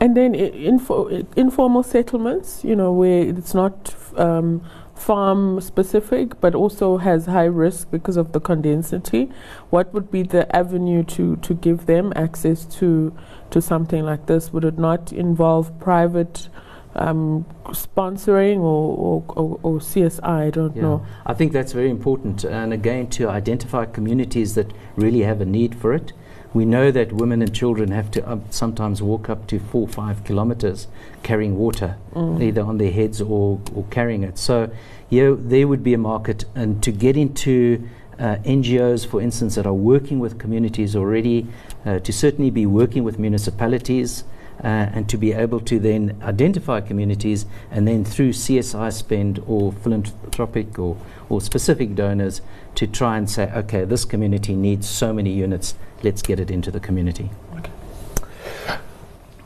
And 0.00 0.16
then 0.16 0.34
info, 0.34 1.06
informal 1.36 1.84
settlements, 1.84 2.64
you 2.64 2.74
know, 2.74 2.92
where 2.92 3.22
it's 3.22 3.54
not 3.54 3.94
um, 4.16 4.62
farm 4.96 5.60
specific, 5.60 6.40
but 6.40 6.54
also 6.54 6.96
has 6.96 7.26
high 7.26 7.44
risk 7.44 7.90
because 7.90 8.16
of 8.16 8.32
the 8.32 8.40
condensity. 8.40 9.30
What 9.70 9.92
would 9.94 10.10
be 10.10 10.22
the 10.22 10.54
avenue 10.56 11.04
to, 11.04 11.36
to 11.36 11.54
give 11.54 11.86
them 11.86 12.12
access 12.16 12.64
to 12.76 13.16
to 13.50 13.60
something 13.60 14.02
like 14.02 14.26
this? 14.26 14.52
Would 14.52 14.64
it 14.64 14.78
not 14.78 15.12
involve 15.12 15.78
private 15.78 16.48
um, 16.94 17.46
sponsoring 17.68 18.58
or, 18.58 19.24
or, 19.28 19.60
or, 19.62 19.78
CSI? 19.78 20.22
I 20.22 20.50
don't 20.50 20.76
know. 20.76 21.06
I 21.24 21.34
think 21.34 21.52
that's 21.52 21.72
very 21.72 21.90
important. 21.90 22.44
And 22.44 22.72
again, 22.72 23.08
to 23.10 23.28
identify 23.28 23.86
communities 23.86 24.54
that 24.54 24.72
really 24.96 25.20
have 25.20 25.40
a 25.40 25.46
need 25.46 25.74
for 25.74 25.92
it. 25.92 26.12
We 26.54 26.66
know 26.66 26.90
that 26.90 27.12
women 27.14 27.40
and 27.40 27.54
children 27.54 27.92
have 27.92 28.10
to 28.10 28.30
um, 28.30 28.44
sometimes 28.50 29.00
walk 29.00 29.30
up 29.30 29.46
to 29.46 29.58
four, 29.58 29.88
five 29.88 30.22
kilometers 30.24 30.86
carrying 31.22 31.56
water, 31.56 31.96
either 32.14 32.60
on 32.60 32.76
their 32.76 32.90
heads 32.92 33.22
or, 33.22 33.58
or 33.74 33.84
carrying 33.90 34.22
it. 34.22 34.36
So, 34.36 34.70
yeah, 35.08 35.34
there 35.34 35.66
would 35.66 35.82
be 35.82 35.94
a 35.94 35.98
market. 35.98 36.44
And 36.54 36.82
to 36.82 36.92
get 36.92 37.16
into 37.16 37.88
uh, 38.18 38.36
NGOs, 38.44 39.06
for 39.06 39.22
instance, 39.22 39.54
that 39.54 39.66
are 39.66 39.72
working 39.72 40.20
with 40.20 40.38
communities 40.38 40.94
already, 40.94 41.46
uh, 41.86 42.00
to 42.00 42.12
certainly 42.12 42.50
be 42.50 42.66
working 42.66 43.02
with 43.02 43.18
municipalities. 43.18 44.24
Uh, 44.62 44.66
and 44.94 45.08
to 45.08 45.16
be 45.16 45.32
able 45.32 45.58
to 45.58 45.80
then 45.80 46.16
identify 46.22 46.80
communities 46.80 47.46
and 47.70 47.88
then 47.88 48.04
through 48.04 48.30
CSI 48.30 48.92
spend 48.92 49.42
or 49.46 49.72
philanthropic 49.72 50.78
or, 50.78 50.96
or 51.28 51.40
specific 51.40 51.94
donors 51.94 52.42
to 52.76 52.86
try 52.86 53.16
and 53.18 53.28
say, 53.28 53.50
okay, 53.52 53.84
this 53.84 54.04
community 54.04 54.54
needs 54.54 54.88
so 54.88 55.12
many 55.12 55.32
units, 55.32 55.74
let's 56.02 56.22
get 56.22 56.38
it 56.38 56.50
into 56.50 56.70
the 56.70 56.80
community. 56.80 57.30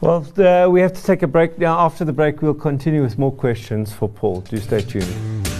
Well, 0.00 0.26
uh, 0.36 0.68
we 0.70 0.82
have 0.82 0.92
to 0.92 1.02
take 1.02 1.22
a 1.22 1.26
break 1.26 1.58
now. 1.58 1.78
After 1.78 2.04
the 2.04 2.12
break, 2.12 2.42
we'll 2.42 2.54
continue 2.54 3.02
with 3.02 3.18
more 3.18 3.32
questions 3.32 3.92
for 3.92 4.08
Paul. 4.08 4.42
Do 4.42 4.58
stay 4.58 4.82
tuned. 4.82 5.55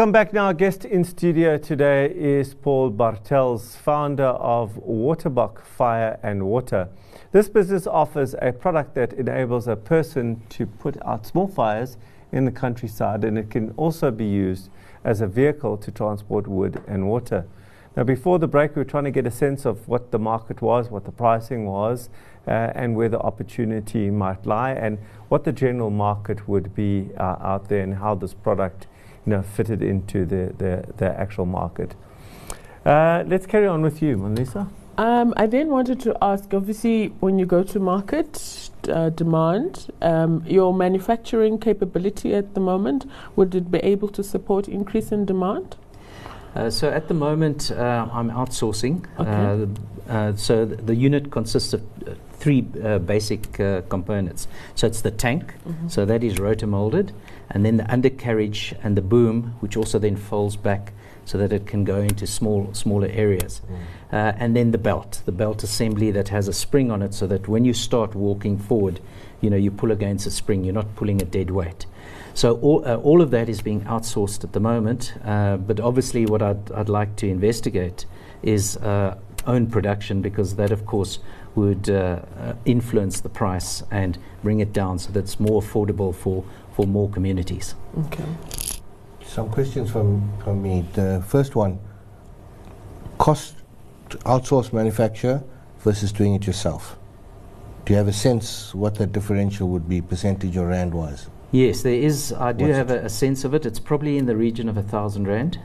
Welcome 0.00 0.12
back 0.12 0.32
now. 0.32 0.46
Our 0.46 0.54
guest 0.54 0.86
in 0.86 1.04
studio 1.04 1.58
today 1.58 2.06
is 2.06 2.54
Paul 2.54 2.88
Bartels, 2.88 3.76
founder 3.76 4.28
of 4.28 4.72
Waterbok 4.76 5.60
Fire 5.62 6.18
and 6.22 6.46
Water. 6.46 6.88
This 7.32 7.50
business 7.50 7.86
offers 7.86 8.34
a 8.40 8.50
product 8.50 8.94
that 8.94 9.12
enables 9.12 9.68
a 9.68 9.76
person 9.76 10.40
to 10.48 10.64
put 10.64 10.96
out 11.04 11.26
small 11.26 11.46
fires 11.46 11.98
in 12.32 12.46
the 12.46 12.50
countryside 12.50 13.24
and 13.24 13.36
it 13.36 13.50
can 13.50 13.72
also 13.72 14.10
be 14.10 14.24
used 14.24 14.70
as 15.04 15.20
a 15.20 15.26
vehicle 15.26 15.76
to 15.76 15.90
transport 15.90 16.46
wood 16.46 16.82
and 16.88 17.06
water. 17.06 17.44
Now, 17.94 18.04
before 18.04 18.38
the 18.38 18.48
break, 18.48 18.74
we 18.74 18.80
were 18.80 18.88
trying 18.88 19.04
to 19.04 19.10
get 19.10 19.26
a 19.26 19.30
sense 19.30 19.66
of 19.66 19.86
what 19.86 20.12
the 20.12 20.18
market 20.18 20.62
was, 20.62 20.88
what 20.88 21.04
the 21.04 21.12
pricing 21.12 21.66
was, 21.66 22.08
uh, 22.48 22.72
and 22.74 22.96
where 22.96 23.10
the 23.10 23.20
opportunity 23.20 24.10
might 24.10 24.46
lie, 24.46 24.72
and 24.72 24.96
what 25.28 25.44
the 25.44 25.52
general 25.52 25.90
market 25.90 26.48
would 26.48 26.74
be 26.74 27.10
uh, 27.18 27.36
out 27.40 27.68
there, 27.68 27.82
and 27.82 27.96
how 27.96 28.14
this 28.14 28.32
product 28.32 28.86
you 29.26 29.32
know, 29.32 29.42
fitted 29.42 29.82
into 29.82 30.24
the, 30.24 30.52
the, 30.58 30.84
the 30.96 31.20
actual 31.20 31.46
market. 31.46 31.94
Uh, 32.84 33.24
let's 33.26 33.46
carry 33.46 33.66
on 33.66 33.82
with 33.82 34.00
you, 34.00 34.16
Melissa. 34.16 34.68
Um, 34.96 35.32
I 35.36 35.46
then 35.46 35.68
wanted 35.68 36.00
to 36.00 36.16
ask 36.20 36.52
obviously, 36.52 37.08
when 37.20 37.38
you 37.38 37.46
go 37.46 37.62
to 37.62 37.80
market 37.80 38.70
uh, 38.88 39.10
demand, 39.10 39.90
um, 40.02 40.44
your 40.46 40.74
manufacturing 40.74 41.58
capability 41.58 42.34
at 42.34 42.54
the 42.54 42.60
moment, 42.60 43.06
would 43.36 43.54
it 43.54 43.70
be 43.70 43.78
able 43.78 44.08
to 44.08 44.22
support 44.22 44.68
increase 44.68 45.12
in 45.12 45.24
demand? 45.24 45.76
Uh, 46.54 46.68
so 46.68 46.90
at 46.90 47.08
the 47.08 47.14
moment, 47.14 47.70
uh, 47.70 48.08
I'm 48.12 48.30
outsourcing. 48.30 49.06
Okay. 49.18 49.30
Uh, 50.10 50.12
uh, 50.12 50.36
so 50.36 50.66
th- 50.66 50.80
the 50.84 50.94
unit 50.94 51.30
consists 51.30 51.72
of 51.72 51.82
uh, 52.06 52.14
three 52.32 52.66
uh, 52.82 52.98
basic 52.98 53.60
uh, 53.60 53.82
components. 53.82 54.48
So 54.74 54.86
it's 54.86 55.02
the 55.02 55.12
tank, 55.12 55.54
so 55.88 56.04
that 56.04 56.24
is 56.24 56.38
rotor 56.38 56.66
molded, 56.66 57.12
and 57.50 57.64
then 57.64 57.76
the 57.76 57.92
undercarriage 57.92 58.74
and 58.82 58.96
the 58.96 59.02
boom, 59.02 59.54
which 59.60 59.76
also 59.76 59.98
then 59.98 60.16
folds 60.16 60.56
back 60.56 60.92
so 61.24 61.38
that 61.38 61.52
it 61.52 61.66
can 61.66 61.84
go 61.84 61.96
into 61.96 62.26
small, 62.26 62.72
smaller 62.72 63.08
areas. 63.08 63.60
Uh, 64.12 64.32
and 64.36 64.56
then 64.56 64.72
the 64.72 64.78
belt, 64.78 65.22
the 65.26 65.32
belt 65.32 65.62
assembly 65.62 66.10
that 66.10 66.28
has 66.28 66.48
a 66.48 66.52
spring 66.52 66.90
on 66.90 67.02
it, 67.02 67.14
so 67.14 67.26
that 67.26 67.46
when 67.46 67.64
you 67.64 67.72
start 67.72 68.14
walking 68.14 68.58
forward, 68.58 69.00
you 69.40 69.48
know 69.48 69.56
you 69.56 69.70
pull 69.70 69.90
against 69.92 70.26
a 70.26 70.30
spring. 70.30 70.64
You're 70.64 70.74
not 70.74 70.94
pulling 70.96 71.22
a 71.22 71.24
dead 71.24 71.50
weight. 71.50 71.86
So 72.34 72.58
all, 72.58 72.86
uh, 72.86 72.96
all 72.96 73.22
of 73.22 73.30
that 73.30 73.48
is 73.48 73.60
being 73.60 73.82
outsourced 73.82 74.44
at 74.44 74.52
the 74.52 74.60
moment. 74.60 75.14
Uh, 75.24 75.56
but 75.56 75.80
obviously, 75.80 76.26
what 76.26 76.42
I'd, 76.42 76.70
I'd 76.72 76.88
like 76.88 77.16
to 77.16 77.28
investigate 77.28 78.06
is 78.42 78.76
uh, 78.78 79.16
own 79.46 79.66
production 79.66 80.22
because 80.22 80.56
that, 80.56 80.70
of 80.70 80.86
course, 80.86 81.18
would 81.54 81.90
uh, 81.90 82.20
uh, 82.38 82.54
influence 82.64 83.20
the 83.20 83.28
price 83.28 83.82
and 83.90 84.18
bring 84.42 84.60
it 84.60 84.72
down 84.72 84.98
so 84.98 85.10
that 85.12 85.20
it's 85.20 85.40
more 85.40 85.60
affordable 85.60 86.14
for, 86.14 86.44
for 86.80 86.86
more 86.86 87.10
communities. 87.10 87.74
Okay. 88.06 88.24
Some 89.26 89.50
questions 89.50 89.90
from, 89.90 90.32
from 90.42 90.62
me. 90.62 90.84
The 90.94 91.22
first 91.26 91.54
one 91.54 91.78
cost 93.18 93.54
to 94.08 94.16
outsource 94.18 94.72
manufacture 94.72 95.42
versus 95.80 96.10
doing 96.10 96.34
it 96.34 96.46
yourself. 96.46 96.96
Do 97.84 97.92
you 97.92 97.98
have 97.98 98.08
a 98.08 98.14
sense 98.14 98.74
what 98.74 98.94
that 98.94 99.12
differential 99.12 99.68
would 99.68 99.88
be, 99.88 100.00
percentage 100.00 100.56
or 100.56 100.68
rand 100.68 100.94
wise? 100.94 101.28
Yes, 101.52 101.82
there 101.82 101.92
is. 101.92 102.32
I 102.32 102.52
do 102.52 102.64
What's 102.64 102.76
have 102.76 102.90
a, 102.90 103.04
a 103.04 103.08
sense 103.08 103.44
of 103.44 103.52
it. 103.52 103.66
It's 103.66 103.80
probably 103.80 104.16
in 104.16 104.24
the 104.24 104.36
region 104.36 104.68
of 104.68 104.76
a 104.78 104.82
thousand 104.82 105.26
rand. 105.28 105.58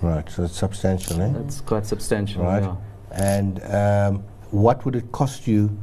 Right, 0.00 0.28
so 0.30 0.44
it's 0.44 0.56
substantial, 0.56 1.20
eh? 1.20 1.32
That's 1.32 1.60
quite 1.60 1.84
substantial. 1.84 2.44
Right. 2.44 2.62
yeah. 2.62 2.76
And 3.10 3.62
um, 3.64 4.24
what 4.50 4.84
would 4.84 4.96
it 4.96 5.12
cost 5.12 5.46
you 5.46 5.76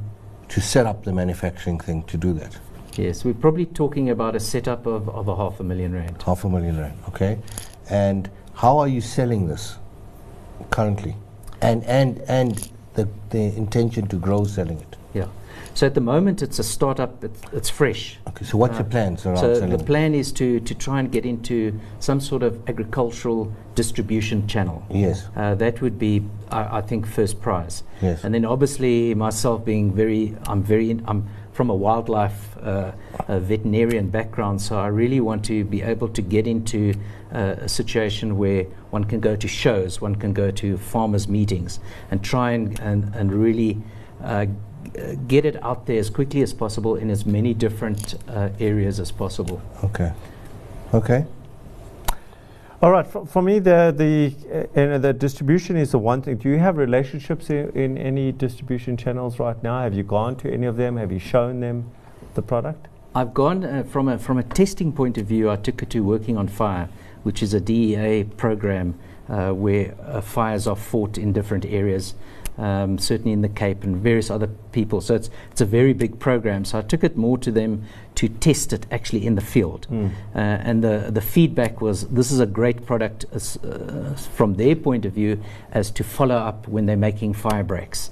to 0.48 0.62
set 0.62 0.86
up 0.88 1.04
the 1.04 1.14
manufacturing 1.14 1.80
thing 1.80 2.04
to 2.04 2.18
do 2.18 2.34
that? 2.34 2.58
Yes, 3.00 3.24
we're 3.24 3.34
probably 3.34 3.66
talking 3.66 4.10
about 4.10 4.36
a 4.36 4.42
setup 4.42 4.86
of, 4.86 5.08
of 5.08 5.30
a 5.30 5.36
half 5.36 5.62
a 5.62 5.64
million 5.64 5.94
rand. 5.94 6.22
Half 6.22 6.44
a 6.44 6.50
million 6.50 6.78
rand, 6.78 6.98
okay? 7.08 7.40
And 7.90 8.30
how 8.56 8.78
are 8.78 8.90
you 8.90 9.00
selling 9.00 9.48
this 9.48 9.78
currently? 10.70 11.16
And 11.62 11.84
and 11.86 12.20
and 12.28 12.70
the, 12.96 13.08
the 13.30 13.56
intention 13.56 14.08
to 14.08 14.18
grow 14.18 14.44
selling 14.44 14.80
it. 14.80 14.98
Yeah. 15.14 15.28
So 15.76 15.88
at 15.88 15.94
the 15.94 16.02
moment, 16.02 16.42
it's 16.42 16.60
a 16.60 16.64
startup. 16.64 17.24
It's, 17.24 17.42
it's 17.54 17.70
fresh. 17.70 18.20
Okay, 18.28 18.44
so 18.44 18.58
what's 18.58 18.74
your 18.74 18.86
Uh, 18.86 18.90
plans 18.90 19.26
around 19.26 19.38
So 19.38 19.54
selling? 19.54 19.78
the 19.78 19.84
plan 19.84 20.14
is 20.14 20.34
to, 20.34 20.60
to 20.60 20.76
try 20.76 21.00
and 21.00 21.10
get 21.10 21.26
into 21.26 21.80
some 22.00 22.20
sort 22.20 22.44
of 22.44 22.60
agricultural 22.68 23.52
distribution 23.76 24.46
channel. 24.48 24.84
Yes. 24.90 25.28
Uh, 25.38 25.56
that 25.56 25.82
would 25.82 25.98
be, 25.98 26.24
I, 26.52 26.80
I 26.80 26.82
think, 26.82 27.06
first 27.08 27.40
prize. 27.40 27.84
Yes. 28.02 28.26
And 28.26 28.34
then 28.34 28.44
obviously 28.44 29.16
myself 29.16 29.64
being 29.64 29.94
very, 29.94 30.36
I'm 30.48 30.64
very, 30.64 30.92
in, 30.92 31.04
I'm 31.08 31.30
from 31.60 31.70
a 31.70 31.76
wildlife 31.76 32.56
uh, 32.64 32.94
a 33.28 33.38
veterinarian 33.38 34.10
background, 34.10 34.62
so 34.62 34.80
I 34.80 34.88
really 34.88 35.20
want 35.20 35.44
to 35.44 35.66
be 35.66 35.82
able 35.82 36.08
to 36.08 36.22
get 36.22 36.48
into 36.48 36.94
uh, 37.34 37.56
a 37.60 37.68
situation 37.68 38.38
where 38.38 38.64
one 38.92 39.04
can 39.04 39.20
go 39.20 39.36
to 39.36 39.46
shows, 39.46 40.00
one 40.00 40.16
can 40.16 40.32
go 40.32 40.52
to 40.52 40.78
farmers' 40.78 41.28
meetings, 41.28 41.82
and 42.12 42.24
try 42.24 42.52
and 42.52 42.80
and, 42.80 43.14
and 43.14 43.34
really. 43.34 43.78
Uh, 44.24 44.46
get 45.28 45.46
it 45.46 45.62
out 45.62 45.86
there 45.86 46.00
as 46.00 46.10
quickly 46.10 46.42
as 46.42 46.54
possible 46.54 46.96
in 46.96 47.10
as 47.10 47.26
many 47.26 47.54
different 47.54 48.16
uh, 48.30 48.50
areas 48.60 49.00
as 49.00 49.12
possible. 49.12 49.62
Okay. 49.84 50.12
Okay. 50.94 51.26
All 52.82 52.92
right. 52.92 53.06
For, 53.06 53.26
for 53.26 53.42
me, 53.42 53.60
the 53.60 53.94
the 53.94 54.34
uh, 54.74 54.98
the 55.00 55.12
distribution 55.12 55.76
is 55.76 55.92
the 55.92 56.00
one 56.00 56.22
thing. 56.22 56.38
Do 56.38 56.48
you 56.48 56.60
have 56.60 56.78
relationships 56.78 57.50
in, 57.50 57.70
in 57.72 57.98
any 57.98 58.32
distribution 58.32 58.96
channels 58.96 59.38
right 59.38 59.62
now? 59.62 59.82
Have 59.82 59.94
you 59.94 60.04
gone 60.04 60.38
to 60.38 60.50
any 60.50 60.66
of 60.66 60.78
them? 60.78 60.96
Have 60.96 61.12
you 61.12 61.20
shown 61.20 61.60
them 61.60 61.92
the 62.36 62.42
product? 62.42 62.88
I've 63.14 63.34
gone 63.34 63.66
uh, 63.66 63.84
from 63.84 64.08
a 64.08 64.18
from 64.18 64.38
a 64.38 64.44
testing 64.44 64.94
point 64.94 65.18
of 65.18 65.26
view. 65.26 65.50
I 65.52 65.58
took 65.58 65.84
it 65.84 65.90
to 65.90 66.00
working 66.00 66.38
on 66.38 66.48
fire, 66.48 66.88
which 67.24 67.44
is 67.44 67.54
a 67.54 67.60
DEA 67.60 68.24
program 68.38 68.98
uh, 69.28 69.52
where 69.52 69.94
uh, 70.02 70.22
fires 70.22 70.66
are 70.66 70.78
fought 70.78 71.18
in 71.18 71.34
different 71.34 71.66
areas, 71.66 72.16
um, 72.60 72.98
certainly 73.00 73.32
in 73.32 73.42
the 73.42 73.50
Cape 73.50 73.84
and 73.84 73.98
various 73.98 74.30
other 74.30 74.48
people. 74.72 75.02
So 75.02 75.16
it's 75.16 75.30
it's 75.52 75.62
a 75.62 75.66
very 75.66 75.94
big 75.94 76.20
program. 76.20 76.66
So 76.66 76.78
I 76.78 76.82
took 76.82 77.04
it 77.04 77.18
more 77.18 77.38
to 77.40 77.52
them 77.52 77.84
to 78.16 78.28
test 78.28 78.74
it 78.74 78.86
actually 78.92 79.26
in 79.26 79.36
the 79.36 79.42
field, 79.42 79.88
uh, 80.36 80.40
and 80.40 80.84
the 80.84 81.10
the 81.10 81.22
feedback 81.22 81.82
was 81.82 82.08
this 82.10 82.32
is 82.32 82.40
a 82.40 82.46
great 82.46 82.86
product 82.86 83.26
as, 83.32 83.58
uh, 83.58 84.16
from 84.34 84.56
their 84.56 84.76
point 84.76 85.06
of 85.06 85.14
view 85.14 85.42
as 85.72 85.92
to 85.92 86.04
follow 86.04 86.36
up 86.36 86.68
when 86.68 86.86
they're 86.86 86.98
making 86.98 87.34
fire 87.34 87.64
breaks. 87.64 88.12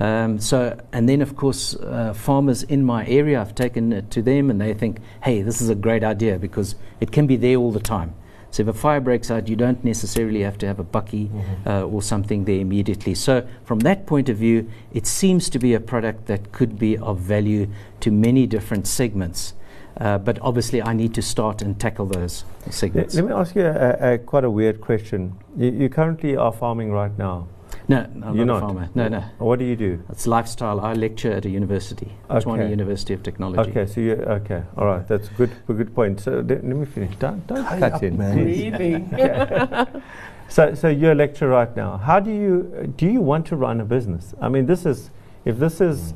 Um, 0.00 0.40
so, 0.40 0.76
and 0.92 1.08
then 1.08 1.22
of 1.22 1.36
course, 1.36 1.76
uh, 1.76 2.12
farmers 2.14 2.64
in 2.64 2.84
my 2.84 3.06
area, 3.06 3.40
I've 3.40 3.54
taken 3.54 3.92
it 3.92 4.10
to 4.10 4.22
them 4.22 4.50
and 4.50 4.60
they 4.60 4.74
think, 4.74 4.98
hey, 5.22 5.42
this 5.42 5.60
is 5.60 5.68
a 5.68 5.74
great 5.74 6.02
idea 6.02 6.38
because 6.38 6.74
it 7.00 7.12
can 7.12 7.26
be 7.28 7.36
there 7.36 7.56
all 7.56 7.70
the 7.70 7.80
time. 7.80 8.14
So, 8.54 8.62
if 8.62 8.68
a 8.68 8.72
fire 8.72 9.00
breaks 9.00 9.32
out, 9.32 9.48
you 9.48 9.56
don't 9.56 9.82
necessarily 9.82 10.42
have 10.42 10.58
to 10.58 10.66
have 10.68 10.78
a 10.78 10.84
bakkie 10.84 11.28
uh, 11.66 11.88
or 11.88 12.00
something 12.00 12.44
there 12.44 12.60
immediately. 12.60 13.12
So, 13.16 13.44
from 13.64 13.80
that 13.80 14.06
point 14.06 14.28
of 14.28 14.36
view, 14.36 14.70
it 14.92 15.08
seems 15.08 15.50
to 15.50 15.58
be 15.58 15.74
a 15.74 15.80
product 15.80 16.26
that 16.26 16.52
could 16.52 16.78
be 16.78 16.96
of 16.98 17.18
value 17.18 17.66
to 17.98 18.12
many 18.12 18.46
different 18.46 18.86
segments. 18.86 19.54
Uh, 19.96 20.18
but 20.18 20.38
obviously, 20.40 20.80
I 20.80 20.92
need 20.92 21.14
to 21.14 21.22
start 21.22 21.62
and 21.62 21.80
tackle 21.80 22.06
those 22.06 22.44
Let, 22.66 22.74
segments. 22.74 23.14
let 23.16 23.24
me 23.24 23.32
ask 23.32 23.56
you 23.56 23.66
a, 23.66 24.12
a, 24.12 24.18
quite 24.18 24.44
a 24.44 24.50
weird 24.50 24.80
question. 24.80 25.36
You, 25.56 25.72
you 25.72 25.88
currently 25.88 26.36
are 26.36 26.52
farming 26.52 26.92
right 26.92 27.18
now. 27.18 27.48
No, 27.86 28.06
no 28.14 28.26
I'm 28.28 28.36
You're 28.36 28.46
not, 28.46 28.60
not? 28.60 28.70
a 28.70 28.74
farmer. 28.74 28.88
No, 28.94 29.08
no. 29.08 29.20
What 29.38 29.58
do 29.58 29.64
you 29.66 29.76
do? 29.76 30.02
It's 30.08 30.26
lifestyle. 30.26 30.80
I 30.80 30.94
lecture 30.94 31.32
at 31.32 31.44
a 31.44 31.50
university, 31.50 32.10
Tshwane 32.30 32.60
Okay. 32.60 32.70
University 32.70 33.12
of 33.12 33.22
Technology. 33.22 33.70
Okay, 33.70 33.84
so 33.86 34.00
you 34.00 34.12
okay, 34.12 34.62
all 34.78 34.86
right. 34.86 35.06
That's 35.06 35.28
a 35.28 35.32
good, 35.34 35.50
a 35.68 35.72
good 35.74 35.94
point. 35.94 36.20
So 36.20 36.32
let, 36.36 36.48
let 36.48 36.64
me 36.64 36.86
finish. 36.86 37.14
Don't, 37.16 37.46
don't 37.46 37.62
Hurry 37.64 37.80
cut 37.80 37.92
up, 37.94 38.02
in. 38.02 38.16
man. 38.16 38.38
please. 38.42 38.70
Breathing. 38.70 40.02
So, 40.48 40.74
so 40.74 40.88
you're 40.88 41.12
a 41.12 41.14
lecturer 41.14 41.48
right 41.50 41.74
now. 41.76 41.96
How 41.98 42.20
do 42.20 42.30
you 42.30 42.92
do 42.96 43.06
you 43.06 43.20
want 43.20 43.46
to 43.48 43.56
run 43.56 43.80
a 43.80 43.84
business? 43.84 44.34
I 44.40 44.48
mean, 44.48 44.64
this 44.66 44.86
is 44.86 45.10
if 45.44 45.58
this 45.58 45.80
is, 45.80 46.14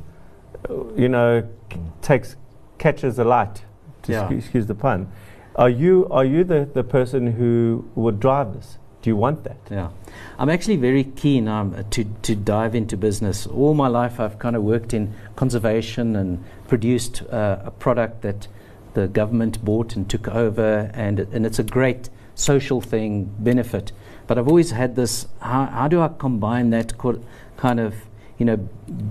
uh, 0.69 0.73
you 0.95 1.09
know, 1.09 1.47
c- 1.71 1.79
takes 2.01 2.35
catches 2.79 3.19
a 3.19 3.23
light. 3.23 3.63
To 4.03 4.11
Yeah. 4.11 4.27
scu- 4.27 4.37
excuse 4.39 4.65
the 4.65 4.75
pun. 4.75 5.11
Are 5.55 5.69
you 5.69 6.07
are 6.09 6.25
you 6.25 6.43
the, 6.43 6.67
the 6.73 6.83
person 6.83 7.27
who 7.33 7.85
would 7.95 8.19
drive 8.19 8.53
this? 8.53 8.78
Do 9.01 9.09
you 9.09 9.15
want 9.15 9.43
that? 9.45 9.57
Yeah, 9.71 9.89
I'm 10.37 10.49
actually 10.49 10.75
very 10.75 11.03
keen 11.05 11.47
um, 11.47 11.85
to 11.91 12.03
to 12.03 12.35
dive 12.35 12.75
into 12.75 12.97
business. 12.97 13.47
All 13.47 13.73
my 13.73 13.87
life, 13.87 14.19
I've 14.19 14.37
kind 14.39 14.55
of 14.55 14.63
worked 14.63 14.93
in 14.93 15.13
conservation 15.35 16.15
and 16.15 16.43
produced 16.67 17.23
uh, 17.31 17.59
a 17.63 17.71
product 17.71 18.21
that 18.23 18.47
the 18.93 19.07
government 19.07 19.63
bought 19.63 19.95
and 19.95 20.09
took 20.09 20.27
over, 20.27 20.91
and 20.93 21.19
and 21.19 21.45
it's 21.45 21.59
a 21.59 21.63
great 21.63 22.09
social 22.35 22.81
thing, 22.81 23.31
benefit. 23.39 23.93
But 24.27 24.37
I've 24.37 24.47
always 24.49 24.71
had 24.71 24.95
this: 24.95 25.27
how, 25.39 25.65
how 25.67 25.87
do 25.87 26.01
I 26.01 26.09
combine 26.09 26.69
that 26.71 26.97
co- 26.97 27.21
kind 27.55 27.79
of, 27.79 27.95
you 28.37 28.45
know, 28.45 28.57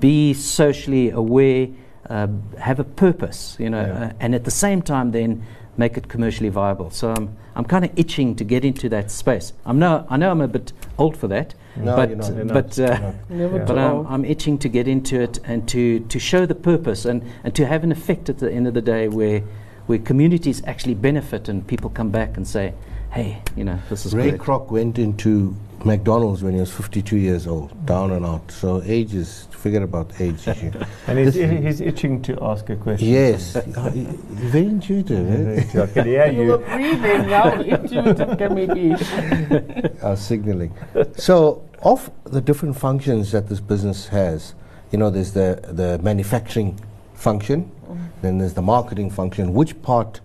be 0.00 0.35
socially 0.35 1.11
aware, 1.11 1.68
uh, 2.11 2.28
have 2.59 2.78
a 2.78 2.85
purpose, 2.85 3.57
you 3.59 3.71
know, 3.71 3.87
Yeah. 3.87 4.04
uh, 4.09 4.12
and 4.21 4.35
at 4.35 4.45
the 4.45 4.50
same 4.50 4.83
time 4.83 5.12
then 5.12 5.42
make 5.78 5.97
it 5.97 6.09
commercially 6.09 6.49
viable. 6.50 6.90
So 6.90 7.14
I'm, 7.16 7.37
I'm 7.58 7.64
kind 7.64 7.84
of 7.84 7.90
itching 7.96 8.36
to 8.36 8.44
get 8.44 8.64
into 8.64 8.88
that 8.90 9.10
space. 9.10 9.52
I'm 9.66 9.80
no, 9.80 10.06
I 10.08 10.16
know 10.16 10.30
I'm 10.30 10.40
a 10.40 10.46
bit 10.48 10.72
old 10.96 11.16
for 11.16 11.26
that, 11.28 11.54
No, 11.76 11.96
but 11.96 12.08
you're 12.08 12.16
not. 12.18 12.34
You're 12.36 12.44
but 12.44 12.78
uh, 12.78 12.82
You're 12.82 12.98
not. 13.00 13.30
Never 13.30 13.56
Yeah. 13.58 13.64
but 13.64 13.78
I'm. 13.78 14.06
I'm 14.06 14.24
itching 14.24 14.58
to 14.58 14.68
get 14.68 14.86
into 14.86 15.20
it 15.20 15.40
and 15.44 15.68
to, 15.68 15.98
to 15.98 16.18
show 16.20 16.46
the 16.46 16.54
purpose 16.54 17.04
and, 17.04 17.22
and 17.42 17.52
to 17.56 17.66
have 17.66 17.82
an 17.82 17.90
effect 17.90 18.28
at 18.28 18.38
the 18.38 18.50
end 18.50 18.68
of 18.68 18.74
the 18.74 18.80
day 18.80 19.08
where 19.08 19.42
where 19.86 19.98
communities 19.98 20.62
actually 20.66 20.94
benefit 20.94 21.48
and 21.48 21.66
people 21.66 21.90
come 21.90 22.10
back 22.10 22.36
and 22.36 22.46
say, 22.46 22.74
hey, 23.10 23.42
you 23.56 23.64
know, 23.64 23.78
this 23.88 24.06
is 24.06 24.14
Ray 24.14 24.30
great. 24.30 24.40
Kroc 24.40 24.70
went 24.70 24.98
into 24.98 25.56
McDonald's 25.85 26.42
when 26.42 26.54
he 26.54 26.61
was 26.61 26.73
52 26.73 27.16
years 27.16 27.47
old, 27.47 27.87
down 27.87 28.11
and 28.12 28.26
out. 28.26 28.50
So 28.50 28.82
age 28.85 29.14
is, 29.14 29.47
forget 29.50 29.82
about 29.82 30.11
age 30.20 30.47
issue. 30.49 30.73
And 31.06 31.18
he's, 31.18 31.35
This- 31.35 31.62
he's 31.64 31.80
itching 31.80 32.20
to 32.23 32.38
ask 32.42 32.68
a 32.70 32.76
question. 32.76 33.08
yes, 33.08 33.56
uh, 33.56 33.62
y- 33.94 34.06
very 34.28 34.66
intuitive. 34.66 35.75
Eh? 35.75 35.82
I 35.82 35.87
can 35.87 36.04
hear 36.06 36.26
You 36.32 36.49
were 36.49 36.58
breathing. 36.58 37.28
How 37.28 37.61
intuitive 37.61 38.38
can 38.38 38.54
we 38.54 38.66
be? 38.66 38.94
uh, 40.02 40.16
signaling. 40.16 40.75
so, 41.16 41.62
of 41.82 42.11
the 42.25 42.40
different 42.40 42.76
functions 42.76 43.30
that 43.32 43.49
this 43.49 43.61
business 43.61 44.08
has, 44.08 44.54
you 44.90 44.99
know, 44.99 45.11
there's 45.11 45.32
the, 45.32 45.61
the 45.68 45.99
manufacturing 46.02 46.78
function, 47.14 47.70
then 48.20 48.38
there's 48.38 48.54
the 48.54 48.62
marketing 48.62 49.11
function. 49.11 49.54
Which 49.54 49.80
part 49.82 50.20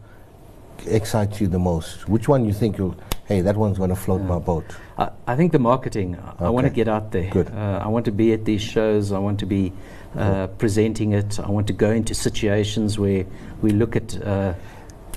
excites 0.88 1.40
you 1.40 1.48
the 1.48 1.60
most? 1.60 2.10
Which 2.10 2.28
one 2.28 2.44
you 2.44 2.54
think 2.54 2.78
you'll, 2.80 2.96
hey, 3.28 3.42
that 3.42 3.56
one's 3.56 3.78
going 3.78 3.90
to 3.90 3.96
float 3.96 4.22
my 4.22 4.40
boat? 4.40 4.66
I, 4.98 5.10
I 5.28 5.36
think 5.36 5.52
the 5.52 5.60
marketing. 5.60 6.18
I- 6.40 6.46
I 6.46 6.50
want 6.50 6.66
to 6.68 6.74
get 6.74 6.88
out 6.88 7.12
there. 7.12 7.30
Good. 7.30 7.50
Uh, 7.50 7.82
I 7.84 7.88
want 7.88 8.06
to 8.06 8.12
be 8.12 8.34
at 8.34 8.46
these 8.46 8.62
shows. 8.62 9.12
I 9.12 9.20
want 9.20 9.40
to 9.40 9.46
be 9.46 9.72
uh, 10.18 10.48
presenting 10.58 11.14
it. 11.14 11.40
I 11.40 11.50
want 11.50 11.68
to 11.68 11.74
go 11.74 11.92
into 11.92 12.14
situations 12.14 13.00
where 13.00 13.26
we 13.62 13.72
look 13.72 13.96
at 13.96 14.22
uh, 14.24 14.54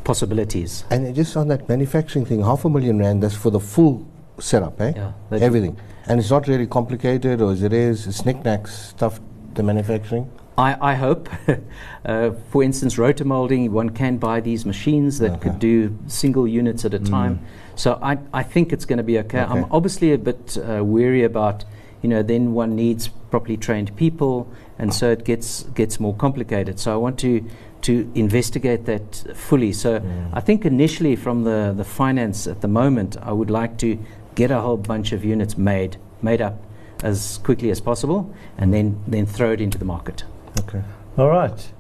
possibilities. 0.05 0.85
And 0.91 1.15
just 1.15 1.37
on 1.37 1.49
that 1.49 1.69
manufacturing 1.69 2.25
thing, 2.25 2.43
half 2.43 2.65
a 2.65 2.71
million 2.71 2.99
rand, 2.99 3.23
that's 3.23 3.35
for 3.37 3.51
the 3.51 3.61
full 3.61 4.07
setup, 4.39 4.81
eh? 4.81 4.93
Yeah, 4.97 5.13
Everything. 5.33 5.77
And 6.07 6.21
it's 6.21 6.31
not 6.31 6.47
really 6.47 6.67
complicated, 6.67 7.41
or 7.41 7.51
as 7.53 7.63
it 7.63 7.73
is, 7.73 8.07
it's 8.07 8.25
knickknacks 8.25 8.91
stuff, 8.91 9.21
the 9.55 9.63
manufacturing. 9.63 10.31
I, 10.57 10.93
I 10.93 10.95
hope. 10.95 11.29
uh, 12.05 12.31
for 12.51 12.63
instance, 12.63 12.97
rotor 12.97 13.25
molding, 13.25 13.71
one 13.73 13.91
can 13.91 14.17
buy 14.17 14.41
these 14.41 14.65
machines 14.65 15.19
that 15.19 15.33
Okay. 15.33 15.41
could 15.51 15.59
do 15.59 15.99
single 16.07 16.47
units 16.47 16.85
at 16.85 16.95
a 16.95 16.99
time. 16.99 17.41
So 17.77 17.99
I, 18.03 18.19
I 18.33 18.43
think 18.43 18.73
it's 18.73 18.85
going 18.85 18.97
to 18.97 19.05
be 19.05 19.19
okay. 19.21 19.41
I'm 19.41 19.67
obviously 19.71 20.13
a 20.13 20.19
bit 20.19 20.57
uh, 20.59 20.83
weary 20.83 21.23
about, 21.25 21.65
you 22.03 22.09
know, 22.09 22.23
then 22.23 22.55
one 22.55 22.75
needs 22.75 23.09
properly 23.31 23.57
trained 23.57 23.95
people, 23.97 24.49
and 24.79 24.93
so 24.93 25.11
it 25.11 25.25
gets 25.25 25.65
gets 25.75 26.01
more 26.01 26.15
complicated. 26.15 26.81
So 26.81 26.93
I 26.93 26.97
want 26.97 27.19
to 27.21 27.45
to 27.83 28.11
investigate 28.15 28.87
that 28.87 29.37
fully. 29.37 29.73
So 29.73 30.03
I 30.33 30.41
think 30.41 30.65
initially, 30.65 31.17
from 31.17 31.45
the 31.45 31.75
the 31.77 31.85
finance 31.85 32.47
at 32.47 32.61
the 32.61 32.69
moment, 32.69 33.17
I 33.23 33.33
would 33.33 33.51
like 33.51 33.77
to 33.79 33.99
get 34.35 34.51
a 34.51 34.61
whole 34.61 34.79
bunch 34.79 35.13
of 35.13 35.25
units 35.25 35.57
made 35.59 35.97
made 36.23 36.41
up 36.41 36.55
as 37.03 37.39
quickly 37.45 37.71
as 37.71 37.81
possible, 37.81 38.35
and 38.57 38.73
then 38.73 38.99
then 39.07 39.27
throw 39.27 39.53
it 39.53 39.61
into 39.61 39.79
the 39.79 39.85
market. 39.85 40.25
Okay. 40.61 40.83
All 41.19 41.29
right. 41.29 41.73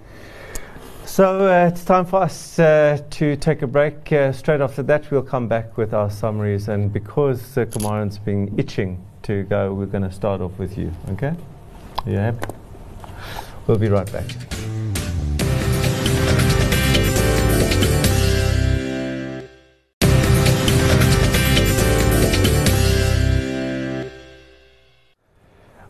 So 1.16 1.48
uh, 1.48 1.68
it's 1.72 1.82
time 1.82 2.04
for 2.04 2.24
us 2.24 2.58
uh, 2.58 2.98
to 3.08 3.36
take 3.36 3.62
a 3.62 3.66
break. 3.66 4.12
Uh, 4.12 4.32
straight 4.32 4.60
after 4.60 4.82
that, 4.82 5.10
we'll 5.10 5.22
come 5.22 5.48
back 5.48 5.78
with 5.78 5.94
our 5.94 6.10
summaries. 6.10 6.68
And 6.68 6.92
because 6.92 7.56
uh, 7.56 7.64
Kumaran's 7.64 8.18
been 8.18 8.54
itching 8.58 9.02
to 9.22 9.44
go, 9.44 9.72
we're 9.72 9.86
going 9.86 10.02
to 10.02 10.12
start 10.12 10.42
off 10.42 10.58
with 10.58 10.76
you. 10.76 10.92
Okay? 11.12 11.34
Are 12.04 12.10
you 12.10 12.18
happy? 12.18 12.54
We'll 13.66 13.78
be 13.78 13.88
right 13.88 14.12
back. 14.12 14.55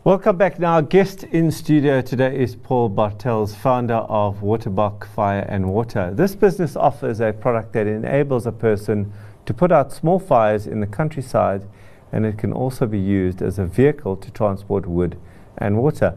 Welcome 0.07 0.37
back. 0.37 0.57
Now, 0.57 0.75
our 0.75 0.81
guest 0.81 1.23
in 1.25 1.51
studio 1.51 1.99
today 1.99 2.39
is 2.39 2.55
Paul 2.55 2.87
Bartels, 2.87 3.53
founder 3.53 3.95
of 3.95 4.39
Waterbok 4.39 5.05
Fire 5.05 5.45
and 5.49 5.69
Water. 5.69 6.13
This 6.13 6.33
business 6.33 6.77
offers 6.77 7.19
a 7.19 7.33
product 7.33 7.73
that 7.73 7.87
enables 7.87 8.47
a 8.47 8.53
person 8.53 9.11
to 9.45 9.53
put 9.53 9.69
out 9.69 9.91
small 9.91 10.17
fires 10.17 10.65
in 10.65 10.79
the 10.79 10.87
countryside, 10.87 11.67
and 12.13 12.25
it 12.25 12.37
can 12.37 12.53
also 12.53 12.85
be 12.85 12.97
used 12.97 13.41
as 13.41 13.59
a 13.59 13.65
vehicle 13.65 14.15
to 14.15 14.31
transport 14.31 14.87
wood 14.87 15.17
and 15.57 15.77
water. 15.77 16.15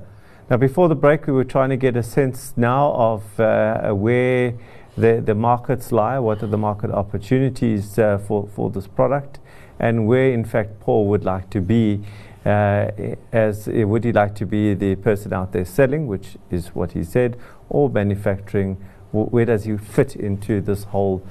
Now, 0.48 0.59
before 0.59 0.88
the 0.88 0.94
break, 0.94 1.26
we 1.26 1.33
were 1.33 1.42
trying 1.42 1.70
to 1.70 1.76
get 1.76 1.96
a 1.96 2.05
sense 2.05 2.55
now 2.57 2.92
of 2.92 3.40
uh, 3.40 3.90
where 3.90 4.55
the, 4.96 5.20
the 5.20 5.35
markets 5.35 5.90
lie, 5.90 6.20
what 6.20 6.44
are 6.44 6.46
the 6.46 6.57
market 6.57 6.92
opportunities 6.92 7.98
uh, 7.98 8.18
for, 8.18 8.48
for 8.55 8.70
this 8.70 8.87
product, 8.87 9.40
and 9.81 10.07
where, 10.07 10.31
in 10.31 10.44
fact, 10.44 10.79
Paul 10.79 11.09
would 11.09 11.24
like 11.24 11.50
to 11.50 11.61
be 11.61 12.05
as 12.44 13.68
uh, 13.68 13.87
would 13.87 14.05
he 14.05 14.12
like 14.12 14.35
to 14.37 14.46
be 14.46 14.74
the 14.74 14.96
person 14.96 15.33
out 15.33 15.53
there 15.53 15.64
selling, 15.64 16.07
which 16.07 16.37
is 16.50 16.68
what 16.68 16.92
he 16.92 17.05
said, 17.05 17.37
or 17.68 17.90
manufacturing? 17.90 18.76
Wh- 19.11 19.33
where 19.33 19.44
does 19.44 19.64
he 19.64 19.76
fit 19.76 20.16
into 20.16 20.61
this 20.61 20.85
whole 20.85 21.22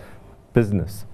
business? 0.54 1.06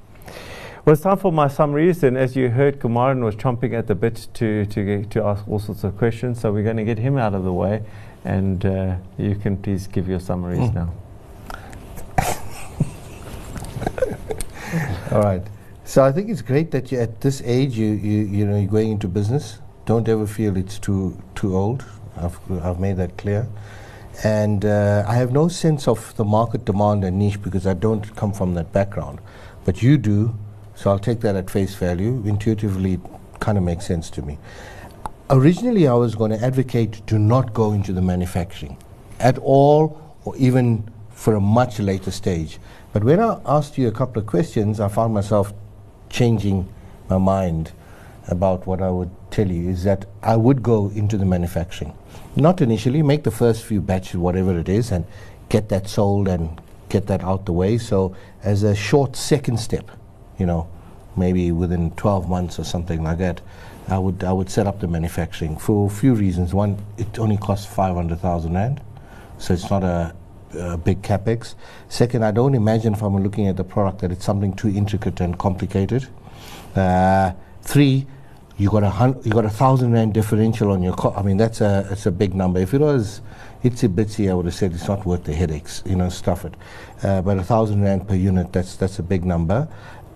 Well, 0.84 0.94
it's 0.94 1.02
time 1.02 1.18
for 1.18 1.32
my 1.32 1.48
summaries, 1.48 2.04
and 2.04 2.18
as 2.18 2.36
you 2.36 2.50
heard, 2.50 2.80
Kumaran 2.80 3.24
was 3.24 3.36
chomping 3.36 3.74
at 3.74 3.88
the 3.88 3.96
bit 3.96 4.28
to 4.36 4.66
to 4.68 4.86
get, 4.86 5.10
to 5.12 5.24
ask 5.24 5.48
all 5.48 5.60
sorts 5.60 5.84
of 5.84 5.98
questions. 5.98 6.40
So 6.42 6.52
we're 6.52 6.64
going 6.64 6.78
to 6.78 6.84
get 6.84 7.00
him 7.00 7.18
out 7.18 7.34
of 7.34 7.44
the 7.44 7.54
way, 7.54 7.84
and 8.24 8.64
uh, 8.66 8.96
you 9.18 9.36
can 9.36 9.58
please 9.58 9.88
give 9.88 10.08
your 10.08 10.20
summaries 10.20 10.72
now. 10.74 10.94
All 15.12 15.22
right. 15.22 15.42
So 15.86 16.04
I 16.04 16.12
think 16.12 16.30
it's 16.30 16.42
great 16.42 16.72
that 16.72 16.92
you, 16.92 17.00
at 17.00 17.22
this 17.22 17.42
age, 17.46 17.78
you, 17.78 17.88
you, 17.88 18.24
you 18.26 18.46
know, 18.46 18.58
you're 18.58 18.70
going 18.70 18.92
into 18.92 19.08
business. 19.08 19.60
Don't 19.86 20.10
ever 20.10 20.26
feel 20.26 20.58
it's 20.58 20.80
too, 20.80 21.22
too 21.36 21.56
old. 21.56 21.86
I've, 22.18 22.40
I've 22.64 22.80
made 22.80 22.98
that 22.98 23.18
clear. 23.18 23.48
And 24.24 24.66
uh, 24.66 25.04
I 25.08 25.16
have 25.16 25.32
no 25.32 25.48
sense 25.48 25.88
of 25.88 26.16
the 26.16 26.24
market 26.24 26.66
demand 26.66 27.04
and 27.04 27.20
niche 27.20 27.42
because 27.42 27.68
I 27.68 27.74
don't 27.74 28.16
come 28.16 28.34
from 28.34 28.56
that 28.56 28.72
background. 28.72 29.20
But 29.64 29.84
you 29.84 29.98
do, 29.98 30.36
so 30.74 30.90
I'll 30.90 31.00
take 31.00 31.20
that 31.22 31.36
at 31.36 31.50
face 31.50 31.76
value. 31.76 32.24
Intuitively, 32.26 32.94
it 32.94 33.02
kind 33.40 33.58
of 33.58 33.64
makes 33.64 33.86
sense 33.86 34.10
to 34.12 34.22
me. 34.22 34.40
Originally, 35.30 35.88
I 35.88 35.94
was 35.94 36.16
going 36.16 36.32
to 36.32 36.44
advocate 36.44 37.06
to 37.08 37.20
not 37.20 37.54
go 37.54 37.72
into 37.72 37.94
the 37.94 38.02
manufacturing 38.02 38.78
at 39.20 39.38
all, 39.40 40.16
or 40.24 40.36
even 40.38 40.90
for 41.12 41.36
a 41.36 41.42
much 41.42 41.80
later 41.80 42.12
stage. 42.12 42.60
But 42.94 43.04
when 43.04 43.20
I 43.20 43.40
asked 43.46 43.78
you 43.78 43.88
a 43.88 43.92
couple 43.92 44.22
of 44.22 44.28
questions, 44.28 44.80
I 44.80 44.88
found 44.88 45.14
myself 45.14 45.54
changing 46.10 46.68
my 47.10 47.18
mind 47.18 47.72
about 48.28 48.66
what 48.66 48.82
I 48.82 48.90
would 48.90 49.12
tell 49.32 49.50
you 49.50 49.70
is 49.70 49.84
that 49.84 50.06
I 50.24 50.36
would 50.36 50.64
go 50.64 50.90
into 50.96 51.18
the 51.18 51.26
manufacturing. 51.26 51.94
Not 52.36 52.62
initially, 52.62 53.02
make 53.02 53.24
the 53.24 53.32
first 53.32 53.64
few 53.64 53.82
batches, 53.82 54.18
whatever 54.18 54.58
it 54.58 54.70
is, 54.70 54.92
and 54.92 55.06
get 55.50 55.70
that 55.70 55.88
sold 55.88 56.28
and 56.28 56.60
get 56.90 57.08
that 57.08 57.24
out 57.24 57.46
the 57.46 57.54
way. 57.54 57.78
So, 57.78 58.16
as 58.44 58.64
a 58.64 58.76
short 58.76 59.16
second 59.16 59.60
step, 59.60 59.90
you 60.38 60.46
know, 60.46 60.68
maybe 61.16 61.52
within 61.52 61.92
12 61.92 62.30
months 62.30 62.60
or 62.60 62.64
something 62.64 63.04
like 63.04 63.20
that, 63.20 63.42
I 63.88 64.00
would, 64.00 64.24
I 64.24 64.34
would 64.34 64.50
set 64.50 64.66
up 64.66 64.80
the 64.80 64.88
manufacturing 64.88 65.58
for 65.58 65.88
a 65.88 65.90
few 65.90 66.16
reasons. 66.16 66.54
One, 66.54 66.78
it 66.98 67.20
only 67.20 67.38
costs 67.38 67.66
500,000 67.68 68.54
Rand, 68.54 68.82
so 69.38 69.54
it's 69.54 69.70
not 69.70 69.84
a, 69.84 70.16
a 70.58 70.78
big 70.78 71.02
capex. 71.04 71.56
Second, 71.90 72.26
I 72.26 72.32
don't 72.32 72.56
imagine 72.56 72.94
if 72.94 73.02
I'm 73.04 73.16
looking 73.22 73.48
at 73.48 73.58
the 73.58 73.64
product 73.64 74.00
that 74.00 74.12
it's 74.12 74.26
something 74.26 74.54
too 74.54 74.70
intricate 74.70 75.22
and 75.22 75.38
complicated. 75.38 76.08
Uh, 76.76 77.34
three, 77.62 78.08
you 78.58 78.70
got 78.70 78.84
a 78.84 79.20
you 79.24 79.32
got 79.32 79.46
a 79.46 79.50
thousand 79.50 79.92
rand 79.92 80.14
differential 80.14 80.72
on 80.72 80.82
your 80.82 80.94
co- 80.94 81.14
I 81.14 81.22
mean 81.22 81.38
that's 81.38 81.60
a 81.60 81.88
it's 81.92 82.06
a 82.06 82.12
big 82.12 82.34
number. 82.34 82.60
If 82.60 82.74
it 82.74 82.82
was 82.82 83.22
itsy 83.64 83.94
bitsy, 83.94 84.30
I 84.30 84.34
would 84.34 84.46
have 84.46 84.56
said 84.56 84.74
it's 84.74 84.88
not 84.88 85.06
worth 85.06 85.26
the 85.26 85.34
headaches. 85.34 85.84
You 85.86 85.96
know, 85.98 86.10
stuff 86.10 86.46
it. 86.46 86.56
Uh, 87.04 87.22
but 87.22 87.38
a 87.38 87.44
thousand 87.44 87.82
rand 87.84 88.08
per 88.08 88.16
unit, 88.16 88.54
that's 88.54 88.76
that's 88.76 89.00
a 89.00 89.04
big 89.04 89.26
number. 89.26 89.68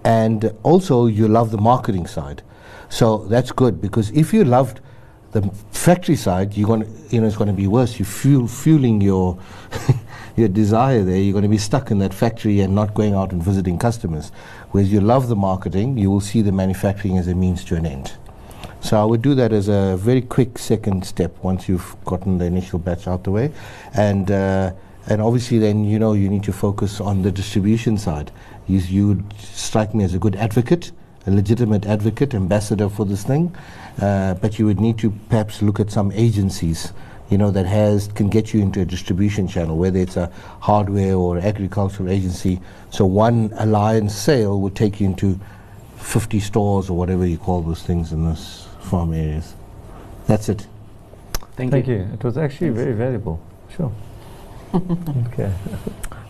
And 0.05 0.53
also, 0.63 1.07
you 1.07 1.27
love 1.27 1.51
the 1.51 1.57
marketing 1.57 2.07
side, 2.07 2.41
so 2.87 3.17
that's 3.25 3.51
good 3.51 3.81
because 3.81 4.09
if 4.11 4.33
you 4.33 4.45
loved 4.45 4.79
the 5.31 5.41
factory 5.71 6.15
side, 6.15 6.55
you're 6.55 6.67
going 6.67 6.83
you 7.09 7.19
know, 7.19 7.27
it's 7.27 7.35
going 7.35 7.49
to 7.49 7.53
be 7.53 7.67
worse. 7.67 7.99
You 7.99 8.05
fuel 8.05 8.47
fueling 8.47 9.01
your 9.01 9.37
your 10.37 10.47
desire 10.47 11.03
there. 11.03 11.17
You're 11.17 11.33
going 11.33 11.43
to 11.43 11.49
be 11.49 11.57
stuck 11.57 11.91
in 11.91 11.99
that 11.99 12.13
factory 12.13 12.61
and 12.61 12.73
not 12.73 12.93
going 12.93 13.13
out 13.13 13.33
and 13.33 13.43
visiting 13.43 13.77
customers. 13.77 14.31
Whereas 14.71 14.93
you 14.93 15.01
love 15.01 15.27
the 15.27 15.35
marketing, 15.35 15.97
you 15.97 16.09
will 16.09 16.21
see 16.21 16.41
the 16.41 16.53
manufacturing 16.53 17.17
as 17.17 17.27
a 17.27 17.35
means 17.35 17.65
to 17.65 17.75
an 17.75 17.85
end. 17.85 18.13
So 18.81 18.99
I 18.99 19.03
would 19.03 19.21
do 19.21 19.35
that 19.35 19.51
as 19.51 19.67
a 19.67 19.97
very 19.97 20.21
quick 20.21 20.57
second 20.57 21.05
step 21.05 21.35
once 21.43 21.67
you've 21.67 21.95
gotten 22.05 22.37
the 22.37 22.45
initial 22.45 22.79
batch 22.79 23.07
out 23.07 23.23
the 23.23 23.31
way, 23.31 23.51
and 23.93 24.31
uh, 24.31 24.71
and 25.07 25.21
obviously 25.21 25.59
then 25.59 25.83
you 25.85 25.99
know 25.99 26.13
you 26.13 26.29
need 26.29 26.43
to 26.43 26.53
focus 26.53 27.01
on 27.01 27.21
the 27.21 27.31
distribution 27.31 27.97
side. 27.97 28.31
You 28.67 28.79
you 28.79 29.23
strike 29.37 29.93
me 29.93 30.05
as 30.05 30.13
a 30.13 30.19
good 30.19 30.35
advocate, 30.37 30.91
a 31.27 31.31
legitimate 31.31 31.85
advocate, 31.85 32.33
ambassador 32.33 32.89
for 32.89 33.05
this 33.05 33.23
thing, 33.23 33.55
uh, 34.01 34.35
but 34.35 34.57
you 34.57 34.65
would 34.65 34.79
need 34.79 34.97
to 34.99 35.11
perhaps 35.29 35.61
look 35.61 35.79
at 35.79 35.91
some 35.91 36.11
agencies. 36.13 36.93
You 37.29 37.37
know 37.37 37.51
that 37.51 37.65
has 37.65 38.07
can 38.07 38.29
get 38.29 38.53
you 38.53 38.61
into 38.61 38.79
a 38.81 38.85
distribution 38.85 39.47
channel, 39.47 39.77
whether 39.77 39.99
it's 39.99 40.17
a 40.17 40.31
hardware 40.61 41.15
or 41.15 41.37
agricultural 41.37 42.09
agency. 42.09 42.59
So 42.91 43.05
one 43.05 43.51
alliance 43.57 44.15
sale 44.15 44.59
would 44.61 44.75
take 44.75 44.99
you 44.99 45.05
into 45.05 45.39
50 45.97 46.39
stores 46.39 46.89
or 46.89 46.97
whatever 46.97 47.27
you 47.27 47.37
call 47.37 47.61
those 47.61 47.83
things 47.83 48.13
in 48.13 48.23
those 48.23 48.68
farm 48.79 49.13
areas. 49.13 49.53
That's 50.27 50.49
it. 50.49 50.67
Thank, 51.55 51.67
you. 51.67 51.71
Thank 51.71 51.87
you. 51.87 51.95
you. 51.95 52.13
It 52.13 52.23
was 52.23 52.37
actually 52.37 52.69
very 52.69 52.93
valuable. 52.93 53.39
Sure. 53.75 53.91
okay. 55.27 55.51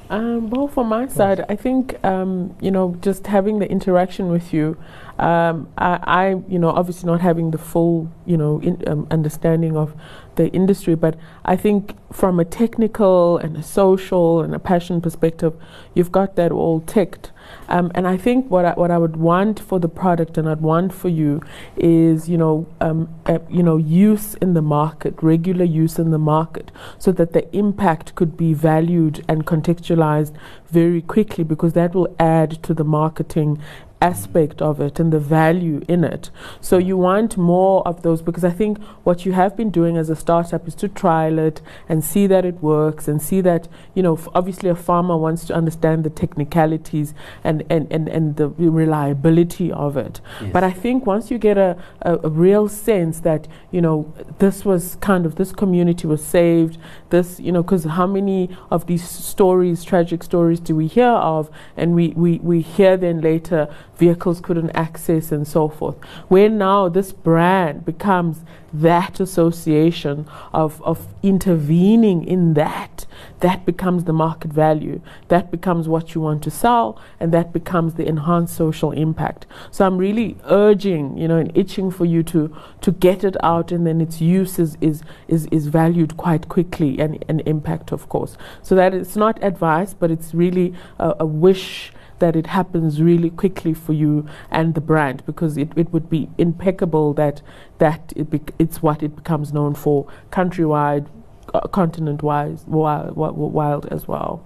Um, 0.09 0.49
well, 0.49 0.67
from 0.67 0.87
my 0.87 1.07
side, 1.07 1.45
I 1.49 1.55
think 1.55 2.03
um, 2.03 2.55
you 2.59 2.71
know 2.71 2.95
just 3.01 3.27
having 3.27 3.59
the 3.59 3.69
interaction 3.69 4.29
with 4.29 4.53
you. 4.53 4.75
Um, 5.19 5.67
I, 5.77 5.99
I, 6.03 6.29
you 6.47 6.57
know, 6.57 6.69
obviously 6.69 7.07
not 7.07 7.19
having 7.19 7.51
the 7.51 7.57
full, 7.57 8.09
you 8.25 8.37
know, 8.37 8.61
in, 8.61 8.81
um, 8.87 9.05
understanding 9.11 9.75
of 9.75 9.93
the 10.35 10.47
industry, 10.51 10.95
but 10.95 11.15
I 11.43 11.57
think 11.57 11.93
from 12.13 12.39
a 12.39 12.45
technical 12.45 13.37
and 13.37 13.57
a 13.57 13.63
social 13.63 14.41
and 14.41 14.55
a 14.55 14.59
passion 14.59 15.01
perspective, 15.01 15.53
you've 15.93 16.11
got 16.11 16.37
that 16.37 16.53
all 16.53 16.79
ticked. 16.79 17.31
Um, 17.67 17.91
and 17.95 18.07
I 18.07 18.17
think 18.17 18.49
what 18.49 18.65
I, 18.65 18.73
what 18.73 18.91
I 18.91 18.97
would 18.97 19.17
want 19.17 19.59
for 19.59 19.79
the 19.79 19.89
product 19.89 20.37
and 20.37 20.49
I'd 20.49 20.61
want 20.61 20.93
for 20.93 21.09
you 21.09 21.41
is, 21.77 22.27
you 22.27 22.37
know, 22.37 22.67
um, 22.81 23.09
uh, 23.25 23.39
you 23.49 23.63
know, 23.63 23.77
use 23.77 24.35
in 24.35 24.53
the 24.53 24.61
market, 24.61 25.15
regular 25.21 25.65
use 25.65 25.99
in 25.99 26.11
the 26.11 26.17
market, 26.17 26.71
so 26.97 27.11
that 27.11 27.33
the 27.33 27.55
impact 27.55 28.15
could 28.15 28.35
be 28.35 28.53
valued 28.53 29.23
and 29.27 29.45
contextualized 29.45 30.33
very 30.67 31.01
quickly, 31.01 31.43
because 31.43 31.73
that 31.73 31.93
will 31.93 32.13
add 32.19 32.61
to 32.63 32.73
the 32.73 32.83
marketing 32.83 33.61
aspect 34.01 34.61
of 34.61 34.79
it 34.79 34.99
and 34.99 35.11
the 35.11 35.19
value 35.19 35.81
in 35.87 36.03
it. 36.03 36.29
So 36.61 36.77
you 36.77 36.97
want 36.97 37.37
more 37.37 37.85
of 37.85 38.01
those 38.01 38.21
because 38.21 38.45
I 38.45 38.51
think 38.51 38.81
what 39.03 39.25
you 39.25 39.33
have 39.33 39.57
been 39.57 39.69
doing 39.69 39.97
as 39.97 40.09
a 40.09 40.15
startup 40.15 40.67
is 40.67 40.75
to 40.75 40.87
trial 40.87 41.37
it 41.37 41.61
and 41.89 42.03
see 42.03 42.25
that 42.27 42.45
it 42.45 42.61
works 42.61 43.07
and 43.07 43.21
see 43.21 43.41
that, 43.41 43.67
you 43.93 44.01
know, 44.01 44.15
f- 44.15 44.29
obviously 44.33 44.69
a 44.69 44.75
farmer 44.75 45.17
wants 45.17 45.45
to 45.45 45.53
understand 45.53 46.03
the 46.03 46.09
technicalities 46.09 47.13
and, 47.43 47.63
and, 47.69 47.91
and, 47.91 48.07
and 48.07 48.37
the 48.37 48.47
reliability 48.49 49.71
of 49.71 49.97
it. 49.97 50.21
Yes. 50.41 50.53
But 50.53 50.63
I 50.63 50.71
think 50.71 51.05
once 51.05 51.29
you 51.29 51.37
get 51.37 51.57
a, 51.57 51.77
a, 52.01 52.19
a 52.23 52.29
real 52.29 52.69
sense 52.69 53.19
that, 53.21 53.47
you 53.71 53.81
know, 53.81 54.13
this 54.37 54.63
was 54.63 54.95
kind 55.01 55.25
of, 55.25 55.35
this 55.35 55.51
community 55.51 56.07
was 56.07 56.23
saved, 56.23 56.77
this, 57.09 57.39
you 57.39 57.51
know, 57.51 57.63
because 57.63 57.83
how 57.83 58.07
many 58.07 58.49
of 58.71 58.87
these 58.87 59.07
stories, 59.07 59.83
tragic 59.83 60.23
stories, 60.23 60.61
do 60.61 60.75
we 60.75 60.87
hear 60.87 61.05
of? 61.05 61.49
And 61.75 61.95
we, 61.95 62.09
we, 62.09 62.39
we 62.39 62.61
hear 62.61 62.95
then 62.95 63.19
later 63.19 63.67
vehicles 63.99 64.39
couldn't 64.39 64.71
access 64.71 65.31
and 65.31 65.47
so 65.47 65.69
forth. 65.69 65.97
Where 66.29 66.49
now 66.49 66.89
this 66.89 67.11
brand 67.11 67.85
becomes 67.85 68.41
that 68.71 69.19
association 69.19 70.27
of, 70.53 70.81
of 70.83 71.07
intervening 71.23 72.23
in 72.23 72.53
that, 72.53 73.05
that 73.39 73.65
becomes 73.65 74.03
the 74.03 74.13
market 74.13 74.51
value. 74.51 75.01
That 75.27 75.51
becomes 75.51 75.87
what 75.87 76.13
you 76.13 76.21
want 76.21 76.43
to 76.43 76.51
sell, 76.51 76.99
and 77.19 77.33
that 77.33 77.51
becomes 77.51 77.95
the 77.95 78.05
enhanced 78.07 78.55
social 78.55 78.91
impact. 78.91 79.45
So 79.71 79.85
I'm 79.85 79.97
really 79.97 80.37
urging, 80.45 81.17
you 81.17 81.27
know, 81.27 81.37
and 81.37 81.55
itching 81.57 81.91
for 81.91 82.05
you 82.05 82.23
to 82.23 82.55
to 82.81 82.91
get 82.91 83.23
it 83.23 83.35
out, 83.43 83.71
and 83.71 83.85
then 83.85 84.01
its 84.01 84.21
use 84.21 84.59
is 84.59 84.77
is 84.81 85.01
is, 85.27 85.47
is 85.47 85.67
valued 85.67 86.15
quite 86.17 86.47
quickly 86.47 86.99
and, 86.99 87.23
and 87.27 87.41
impact, 87.45 87.91
of 87.91 88.07
course. 88.09 88.37
So 88.61 88.75
that 88.75 88.93
it's 88.93 89.15
not 89.15 89.43
advice, 89.43 89.93
but 89.93 90.11
it's 90.11 90.33
really 90.33 90.73
a, 90.99 91.15
a 91.19 91.25
wish 91.25 91.91
that 92.19 92.35
it 92.35 92.47
happens 92.47 93.01
really 93.01 93.29
quickly 93.29 93.73
for 93.73 93.93
you 93.93 94.25
and 94.51 94.75
the 94.75 94.81
brand 94.81 95.25
because 95.25 95.57
it, 95.57 95.71
it 95.75 95.91
would 95.91 96.09
be 96.09 96.29
impeccable 96.37 97.13
that 97.13 97.41
that 97.79 98.13
it 98.15 98.29
bec- 98.29 98.53
it's 98.59 98.81
what 98.81 99.01
it 99.03 99.15
becomes 99.15 99.53
known 99.53 99.73
for 99.75 100.07
countrywide, 100.31 101.07
uh, 101.53 101.61
continent 101.67 102.21
wise, 102.23 102.65
wild, 102.67 103.15
wild 103.15 103.85
as 103.87 104.07
well. 104.07 104.45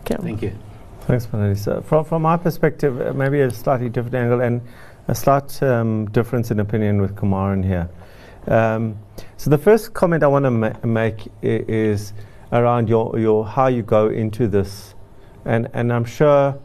Okay. 0.00 0.16
Thank 0.20 0.42
you. 0.42 0.52
Thanks, 1.02 1.26
Manali. 1.26 1.84
From, 1.84 2.04
from 2.04 2.22
my 2.22 2.36
perspective, 2.36 3.00
uh, 3.00 3.12
maybe 3.14 3.40
a 3.40 3.50
slightly 3.50 3.88
different 3.88 4.14
angle 4.14 4.40
and 4.40 4.60
a 5.08 5.14
slight 5.14 5.62
um, 5.62 6.06
difference 6.10 6.50
in 6.50 6.60
opinion 6.60 7.00
with 7.00 7.16
Kumaran 7.16 7.64
here. 7.64 7.88
Um, 8.46 8.98
so 9.36 9.50
the 9.50 9.58
first 9.58 9.92
comment 9.92 10.22
I 10.22 10.26
want 10.28 10.44
to 10.44 10.50
ma- 10.50 10.72
make 10.84 11.26
I- 11.42 11.64
is 11.68 12.12
around 12.52 12.88
your, 12.88 13.18
your 13.18 13.46
how 13.46 13.66
you 13.66 13.82
go 13.82 14.08
into 14.08 14.46
this, 14.48 14.94
and 15.44 15.68
and 15.72 15.92
I'm 15.92 16.04
sure 16.04 16.58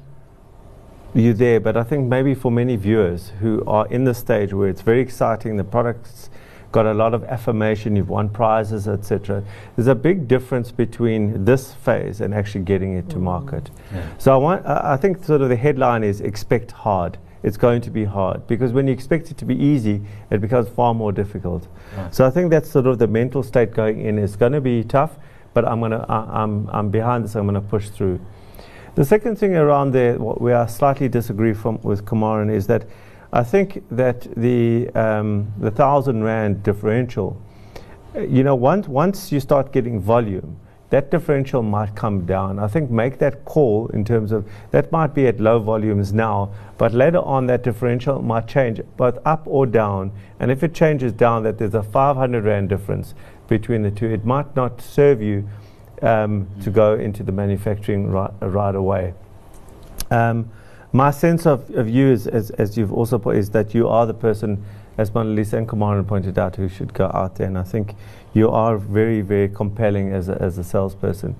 you 1.16 1.34
there, 1.34 1.60
but 1.60 1.78
I 1.78 1.84
think 1.84 2.08
maybe 2.08 2.36
for 2.36 2.52
many 2.52 2.76
viewers 2.76 3.32
who 3.40 3.64
are 3.66 3.88
in 3.88 4.04
the 4.04 4.14
stage 4.14 4.54
where 4.54 4.68
it's 4.68 4.82
very 4.82 5.02
exciting, 5.02 5.58
the 5.58 5.64
product's 5.64 6.30
got 6.72 6.86
a 6.86 6.94
lot 6.94 7.14
of 7.14 7.24
affirmation, 7.24 7.96
you've 7.96 8.10
won 8.10 8.28
prizes, 8.28 8.86
etc. 8.86 9.42
There's 9.76 9.88
a 9.88 9.96
big 9.96 10.28
difference 10.28 10.72
between 10.72 11.46
this 11.46 11.74
phase 11.74 12.20
and 12.20 12.34
actually 12.34 12.66
getting 12.66 12.98
it 12.98 13.10
to 13.12 13.18
market. 13.18 13.72
Yeah. 13.94 14.06
So 14.18 14.34
I 14.34 14.38
want, 14.38 14.66
uh, 14.66 14.82
I 14.84 14.98
think 14.98 15.24
sort 15.24 15.42
of 15.42 15.48
the 15.48 15.56
headline 15.56 16.04
is 16.04 16.20
expect 16.20 16.72
hard. 16.72 17.18
It's 17.44 17.56
going 17.56 17.80
to 17.82 17.92
be 17.92 18.04
hard 18.04 18.46
because 18.48 18.74
when 18.74 18.88
you 18.88 18.94
expect 18.94 19.32
it 19.32 19.38
to 19.38 19.46
be 19.46 19.56
easy, 19.56 20.02
it 20.32 20.42
becomes 20.42 20.68
far 20.68 20.94
more 20.94 21.14
difficult. 21.14 21.66
Right. 21.96 22.14
So 22.14 22.26
I 22.26 22.30
think 22.30 22.50
that's 22.50 22.70
sort 22.70 22.88
of 22.88 23.00
the 23.00 23.08
mental 23.08 23.42
state 23.42 23.72
going 23.72 24.02
in. 24.02 24.20
It's 24.20 24.36
going 24.36 24.52
to 24.52 24.62
be 24.62 24.84
tough, 24.84 25.12
but 25.54 25.64
I'm 25.64 25.80
gonna, 25.80 26.06
I, 26.10 26.42
I'm, 26.44 26.68
I'm 26.74 26.90
behind 26.90 27.24
this. 27.24 27.36
I'm 27.36 27.46
going 27.46 27.56
to 27.56 27.62
push 27.62 27.88
through. 27.88 28.20
The 28.96 29.04
second 29.04 29.38
thing 29.38 29.58
around 29.58 29.92
there, 29.92 30.18
what 30.18 30.40
we 30.40 30.54
are 30.54 30.70
slightly 30.70 31.10
disagree 31.10 31.54
from 31.54 31.82
with 31.82 32.06
Kumaran 32.06 32.50
is 32.50 32.66
that 32.68 32.88
I 33.34 33.44
think 33.44 33.84
that 33.92 34.22
the 34.38 34.90
um, 34.96 35.52
the 35.60 35.70
thousand 35.70 36.24
rand 36.24 36.64
differential, 36.64 37.36
uh, 38.16 38.22
you 38.22 38.42
know, 38.42 38.56
once 38.56 38.88
once 38.88 39.34
you 39.34 39.42
start 39.42 39.74
getting 39.74 40.00
volume, 40.00 40.58
that 40.92 41.12
differential 41.12 41.62
might 41.62 41.94
come 41.94 42.26
down. 42.26 42.58
I 42.58 42.70
think 42.70 42.90
make 42.90 43.18
that 43.20 43.44
call 43.44 43.88
in 43.90 44.06
terms 44.06 44.32
of 44.32 44.50
that 44.72 44.94
might 44.94 45.14
be 45.14 45.28
at 45.28 45.42
low 45.42 45.60
volumes 45.60 46.14
now, 46.14 46.54
but 46.78 46.94
later 46.94 47.20
on 47.20 47.48
that 47.48 47.64
differential 47.64 48.22
might 48.22 48.48
change 48.48 48.80
both 48.96 49.18
up 49.26 49.44
or 49.46 49.66
down. 49.66 50.14
And 50.40 50.50
if 50.50 50.64
it 50.64 50.74
changes 50.74 51.12
down, 51.12 51.44
that 51.44 51.58
there's 51.58 51.76
a 51.76 51.84
500 51.84 52.46
rand 52.46 52.70
difference 52.70 53.14
between 53.50 53.82
the 53.82 53.92
two, 53.92 54.08
it 54.08 54.24
might 54.24 54.56
not 54.56 54.80
serve 54.80 55.22
you 55.22 55.50
um, 56.02 56.48
to 56.62 56.70
go 56.70 56.96
into 56.96 57.24
the 57.24 57.32
manufacturing 57.32 58.10
right, 58.12 58.32
right 58.42 58.76
away. 58.76 59.14
Um, 60.12 60.50
my 60.94 61.12
sense 61.12 61.46
of, 61.46 61.70
of 61.72 61.90
you, 61.90 62.10
is, 62.12 62.28
as, 62.28 62.52
as 62.52 62.78
you've 62.78 62.94
also 62.94 63.20
put, 63.20 63.36
is 63.36 63.50
that 63.50 63.74
you 63.74 63.88
are 63.88 64.06
the 64.06 64.14
person, 64.14 64.64
as 64.98 65.12
Monalisa 65.12 65.54
and 65.54 65.68
Kumaran 65.68 66.08
pointed 66.08 66.40
out, 66.40 66.56
who 66.56 66.70
should 66.70 66.94
go 66.94 67.12
out 67.14 67.36
there. 67.36 67.48
And 67.48 67.58
I 67.58 67.64
think 67.64 67.96
you 68.34 68.50
are 68.50 68.78
very, 68.78 69.22
very 69.22 69.50
compelling 69.50 70.14
as 70.14 70.30
a, 70.30 70.42
as 70.42 70.58
a 70.58 70.64
salesperson. 70.64 71.36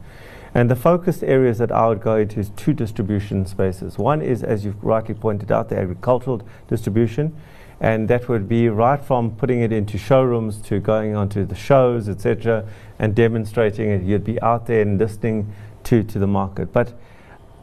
And 0.54 0.72
the 0.72 0.76
focused 0.76 1.24
areas 1.24 1.58
that 1.58 1.72
I 1.72 1.88
would 1.88 2.02
go 2.02 2.16
into 2.16 2.40
is 2.40 2.50
two 2.56 2.74
distribution 2.74 3.46
spaces. 3.46 3.98
One 3.98 4.22
is, 4.22 4.42
as 4.44 4.64
you've 4.64 4.82
rightly 4.84 5.14
pointed 5.14 5.52
out, 5.52 5.70
the 5.70 5.78
agricultural 5.78 6.42
distribution, 6.68 7.36
and 7.82 8.08
that 8.08 8.30
would 8.30 8.48
be 8.48 8.70
right 8.70 9.02
from 9.02 9.32
putting 9.36 9.62
it 9.62 9.74
into 9.74 9.98
showrooms 9.98 10.58
to 10.64 10.80
going 10.80 11.14
onto 11.14 11.46
the 11.46 11.56
shows, 11.56 12.08
etc., 12.08 12.66
and 13.00 13.16
demonstrating 13.16 13.90
it. 13.90 14.04
You'd 14.04 14.24
be 14.24 14.42
out 14.42 14.68
there 14.68 14.82
and 14.82 14.98
listening 14.98 15.54
to, 15.86 16.04
to 16.04 16.20
the 16.20 16.28
market. 16.28 16.72
But 16.72 16.94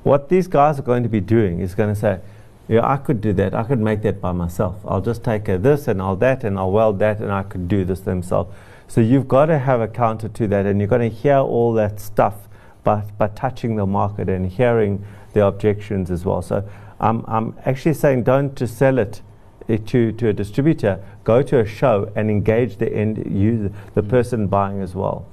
what 0.03 0.29
these 0.29 0.47
guys 0.47 0.79
are 0.79 0.83
going 0.83 1.03
to 1.03 1.09
be 1.09 1.21
doing 1.21 1.61
is 1.61 1.75
going 1.75 1.95
to 1.95 1.99
say, 1.99 2.21
yeah, 2.69 2.87
I 2.87 2.97
could 2.97 3.21
do 3.21 3.33
that. 3.35 3.55
I 3.55 3.65
could 3.65 3.81
make 3.81 4.03
that 4.03 4.21
by 4.21 4.33
myself. 4.33 4.77
I'll 4.87 5.01
just 5.01 5.25
take 5.25 5.49
uh, 5.49 5.59
this 5.59 5.89
and 5.89 6.01
I'll 6.01 6.17
that 6.17 6.45
and 6.45 6.59
I'll 6.59 6.71
weld 6.71 6.99
that 7.01 7.19
and 7.21 7.33
I 7.33 7.43
could 7.43 7.69
do 7.69 7.85
this 7.85 8.01
themselves. 8.01 8.55
So 8.89 9.01
you've 9.01 9.29
got 9.29 9.47
to 9.47 9.59
have 9.59 9.81
a 9.81 9.89
counter 9.89 10.29
to 10.29 10.47
that 10.49 10.67
and 10.67 10.79
you're 10.79 10.89
going 10.89 11.09
to 11.09 11.15
hear 11.15 11.39
all 11.39 11.73
that 11.75 11.99
stuff 11.99 12.49
by, 12.85 13.05
by 13.19 13.29
touching 13.29 13.77
the 13.77 13.87
market 13.87 14.29
and 14.29 14.47
hearing 14.47 15.05
the 15.33 15.45
objections 15.45 16.11
as 16.11 16.25
well. 16.25 16.43
So 16.43 16.69
I'm, 17.01 17.25
I'm 17.27 17.57
actually 17.65 17.95
saying 17.95 18.25
don't 18.25 18.55
just 18.55 18.77
sell 18.77 18.99
it 18.99 19.23
to, 19.69 20.13
to 20.13 20.29
a 20.29 20.33
distributor, 20.33 21.03
go 21.25 21.43
to 21.43 21.61
a 21.61 21.67
show 21.67 22.11
and 22.17 22.31
engage 22.31 22.77
the 22.77 22.93
end 22.93 23.25
user, 23.31 23.73
the 23.95 24.03
person 24.03 24.47
buying 24.47 24.81
as 24.81 24.95
well. 24.95 25.27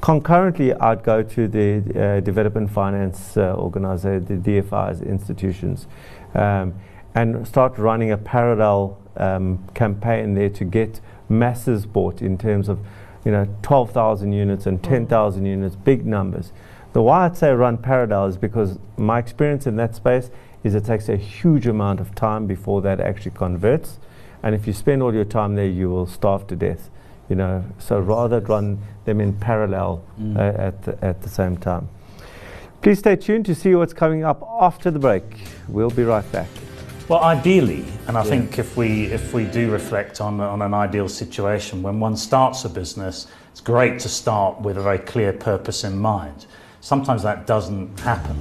Concurrently, 0.00 0.74
I'd 0.74 1.02
go 1.02 1.22
to 1.22 1.48
the 1.48 1.78
uh, 2.18 2.20
development 2.20 2.70
finance 2.70 3.36
uh, 3.36 3.54
organization, 3.56 4.42
the 4.42 4.60
DFIs 4.60 5.06
institutions, 5.06 5.86
um, 6.34 6.74
and 7.14 7.46
start 7.48 7.78
running 7.78 8.10
a 8.10 8.18
parallel 8.18 8.98
um, 9.16 9.66
campaign 9.74 10.34
there 10.34 10.50
to 10.50 10.64
get 10.64 11.00
masses 11.28 11.86
bought 11.86 12.20
in 12.20 12.36
terms 12.36 12.68
of, 12.68 12.80
you 13.24 13.32
know, 13.32 13.48
12,000 13.62 14.32
units 14.32 14.66
and 14.66 14.82
10,000 14.82 15.46
units, 15.46 15.74
big 15.74 16.04
numbers. 16.04 16.52
The 16.92 17.02
why 17.02 17.24
I'd 17.24 17.36
say 17.36 17.50
run 17.52 17.78
parallel 17.78 18.26
is 18.26 18.36
because 18.36 18.78
my 18.96 19.18
experience 19.18 19.66
in 19.66 19.76
that 19.76 19.94
space 19.94 20.30
is 20.64 20.74
it 20.74 20.84
takes 20.84 21.08
a 21.08 21.16
huge 21.16 21.66
amount 21.68 22.00
of 22.00 22.14
time 22.14 22.46
before 22.46 22.82
that 22.82 22.98
actually 22.98 23.30
converts. 23.32 23.98
And 24.42 24.54
if 24.54 24.66
you 24.66 24.72
spend 24.72 25.02
all 25.02 25.14
your 25.14 25.24
time 25.24 25.54
there, 25.54 25.66
you 25.66 25.88
will 25.90 26.06
starve 26.06 26.46
to 26.48 26.56
death. 26.56 26.90
You 27.28 27.36
know, 27.36 27.64
so 27.78 28.00
rather 28.00 28.40
run 28.40 28.78
them 29.04 29.20
in 29.20 29.34
parallel 29.34 30.02
Mm. 30.20 30.36
uh, 30.36 30.40
at, 30.60 30.82
the, 30.82 31.04
at 31.04 31.22
the 31.22 31.28
same 31.28 31.56
time. 31.56 31.88
Please 32.82 32.98
stay 32.98 33.16
tuned 33.16 33.46
to 33.46 33.54
see 33.54 33.74
what's 33.74 33.94
coming 33.94 34.24
up 34.24 34.42
after 34.60 34.90
the 34.90 34.98
break. 34.98 35.22
We'll 35.68 35.90
be 35.90 36.04
right 36.04 36.30
back. 36.32 36.48
Well, 37.08 37.22
ideally, 37.22 37.84
and 38.08 38.16
I 38.16 38.22
Yeah. 38.24 38.30
think 38.30 38.58
if 38.58 38.76
we 38.76 39.04
if 39.12 39.34
we 39.34 39.44
do 39.44 39.70
reflect 39.70 40.20
on 40.20 40.40
on 40.40 40.62
an 40.62 40.72
ideal 40.74 41.08
situation, 41.08 41.82
when 41.82 42.00
one 42.00 42.16
starts 42.16 42.64
a 42.64 42.68
business, 42.68 43.26
it's 43.52 43.60
great 43.62 43.98
to 44.00 44.08
start 44.08 44.60
with 44.60 44.76
a 44.78 44.82
very 44.82 44.98
clear 44.98 45.32
purpose 45.32 45.84
in 45.84 45.98
mind. 45.98 46.46
Sometimes 46.80 47.22
that 47.22 47.46
doesn't 47.46 48.00
happen. 48.00 48.36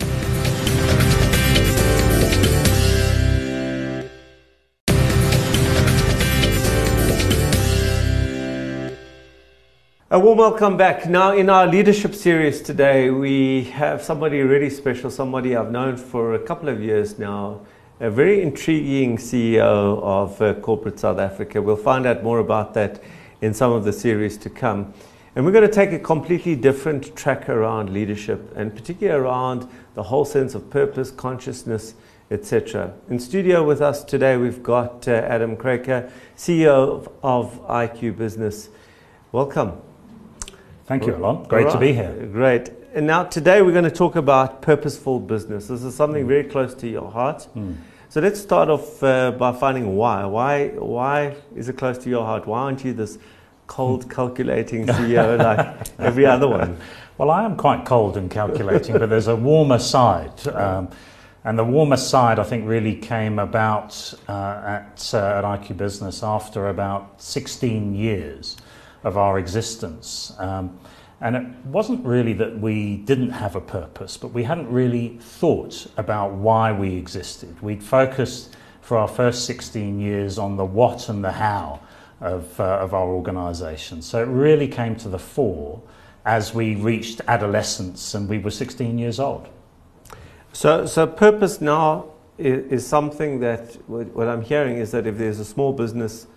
A 10.13 10.19
warm 10.19 10.37
welcome 10.37 10.77
back. 10.77 11.09
Now, 11.09 11.35
in 11.35 11.49
our 11.49 11.65
leadership 11.65 12.13
series 12.13 12.61
today, 12.61 13.09
we 13.09 13.63
have 13.73 14.03
somebody 14.03 14.41
really 14.41 14.69
special, 14.69 15.09
somebody 15.09 15.55
I've 15.55 15.71
known 15.71 15.97
for 15.97 16.35
a 16.35 16.39
couple 16.39 16.69
of 16.69 16.79
years 16.79 17.17
now, 17.17 17.61
a 17.99 18.11
very 18.11 18.43
intriguing 18.43 19.17
CEO 19.17 19.99
of 20.03 20.39
uh, 20.39 20.53
Corporate 20.53 20.99
South 20.99 21.17
Africa. 21.17 21.63
We'll 21.63 21.77
find 21.77 22.05
out 22.05 22.21
more 22.21 22.37
about 22.37 22.75
that 22.75 23.01
in 23.41 23.55
some 23.55 23.71
of 23.71 23.85
the 23.85 23.91
series 23.91 24.37
to 24.37 24.51
come. 24.51 24.93
And 25.35 25.45
we're 25.45 25.51
going 25.51 25.67
to 25.67 25.73
take 25.73 25.91
a 25.93 25.97
completely 25.97 26.55
different 26.55 27.15
track 27.15 27.49
around 27.49 27.91
leadership, 27.91 28.55
and 28.55 28.71
particularly 28.71 29.19
around 29.19 29.67
the 29.95 30.03
whole 30.03 30.25
sense 30.25 30.53
of 30.53 30.69
purpose, 30.69 31.09
consciousness, 31.09 31.95
etc. 32.29 32.93
In 33.09 33.17
studio 33.17 33.63
with 33.63 33.81
us 33.81 34.03
today, 34.03 34.37
we've 34.37 34.61
got 34.61 35.07
uh, 35.07 35.13
Adam 35.13 35.57
Craker, 35.57 36.11
CEO 36.37 36.67
of, 36.67 37.09
of 37.23 37.67
IQbusiness. 37.67 38.69
Welcome. 39.31 39.81
Thank 40.85 41.05
you, 41.07 41.15
Alon. 41.15 41.43
Great 41.43 41.69
to 41.71 41.79
be 41.79 41.93
here. 41.93 42.11
Great. 42.31 42.71
And 42.93 43.07
now 43.07 43.23
today 43.23 43.61
we're 43.61 43.71
going 43.71 43.85
to 43.85 43.91
talk 43.91 44.15
about 44.15 44.61
purposeful 44.61 45.19
business. 45.19 45.67
This 45.67 45.81
is 45.83 45.93
Mm. 45.93 45.97
something 45.97 46.27
very 46.27 46.43
close 46.43 46.73
to 46.75 46.87
your 46.87 47.09
heart. 47.09 47.47
So 48.09 48.21
let's 48.21 48.39
start 48.39 48.69
off 48.69 49.01
uh, 49.01 49.31
by 49.31 49.53
finding 49.53 49.95
why. 49.95 50.25
Why? 50.25 50.67
Why 50.77 51.35
is 51.55 51.69
it 51.69 51.77
close 51.77 51.97
to 51.99 52.09
your 52.09 52.23
heart? 52.25 52.45
Why 52.45 52.59
aren't 52.59 52.83
you 52.85 52.93
this 52.93 53.17
cold, 53.65 54.09
calculating 54.09 54.85
CEO 54.85 55.37
like 55.39 55.87
every 55.99 56.25
other 56.25 56.47
one? 56.47 56.77
Well, 57.17 57.31
I 57.31 57.43
am 57.43 57.55
quite 57.55 57.85
cold 57.85 58.17
and 58.17 58.29
calculating, 58.29 58.97
but 58.99 59.09
there's 59.09 59.27
a 59.27 59.35
warmer 59.35 59.79
side. 59.79 60.33
Um, 60.53 60.89
and 61.45 61.59
the 61.59 61.63
warmer 61.65 61.97
side, 61.97 62.39
I 62.39 62.43
think, 62.43 62.65
really 62.69 62.95
came 62.95 63.37
about 63.37 64.13
uh, 64.29 64.61
at, 64.65 65.11
uh, 65.13 65.17
at 65.39 65.43
IQbusiness 65.43 66.23
after 66.25 66.69
about 66.69 67.21
16 67.21 67.93
years 67.95 68.55
of 69.03 69.17
our 69.17 69.39
existence. 69.39 70.33
Um, 70.37 70.79
and 71.21 71.35
it 71.35 71.45
wasn't 71.65 72.05
really 72.05 72.33
that 72.33 72.59
we 72.59 72.97
didn't 72.97 73.29
have 73.29 73.55
a 73.55 73.61
purpose, 73.61 74.17
but 74.17 74.29
we 74.29 74.43
hadn't 74.43 74.69
really 74.69 75.17
thought 75.21 75.87
about 75.97 76.33
why 76.33 76.71
we 76.71 76.95
existed. 76.95 77.61
We'd 77.61 77.83
focused 77.83 78.55
for 78.81 78.97
our 78.97 79.07
first 79.07 79.45
16 79.45 79.99
years 79.99 80.37
on 80.37 80.57
the 80.57 80.65
what 80.65 81.07
and 81.07 81.23
the 81.23 81.31
how 81.31 81.79
of, 82.19 82.59
uh, 82.59 82.63
of 82.63 82.93
our 82.93 83.07
organisation. 83.07 84.01
So 84.01 84.21
it 84.21 84.27
really 84.27 84.67
came 84.67 84.95
to 84.97 85.09
the 85.09 85.19
fore 85.19 85.81
as 86.25 86.53
we 86.53 86.75
reached 86.75 87.21
adolescence 87.27 88.13
and 88.13 88.27
we 88.27 88.39
were 88.39 88.51
16 88.51 88.97
years 88.97 89.19
old. 89.19 89.47
So, 90.53 90.85
so 90.85 91.07
purpose 91.07 91.61
now 91.61 92.05
is, 92.37 92.71
is 92.71 92.87
something 92.87 93.39
that 93.39 93.75
what 93.87 94.07
what 94.15 94.27
I'm 94.27 94.41
hearing 94.41 94.77
is 94.77 94.91
that 94.91 95.07
if 95.07 95.17
there's 95.17 95.39
a 95.39 95.45
small 95.45 95.73
business 95.73 96.27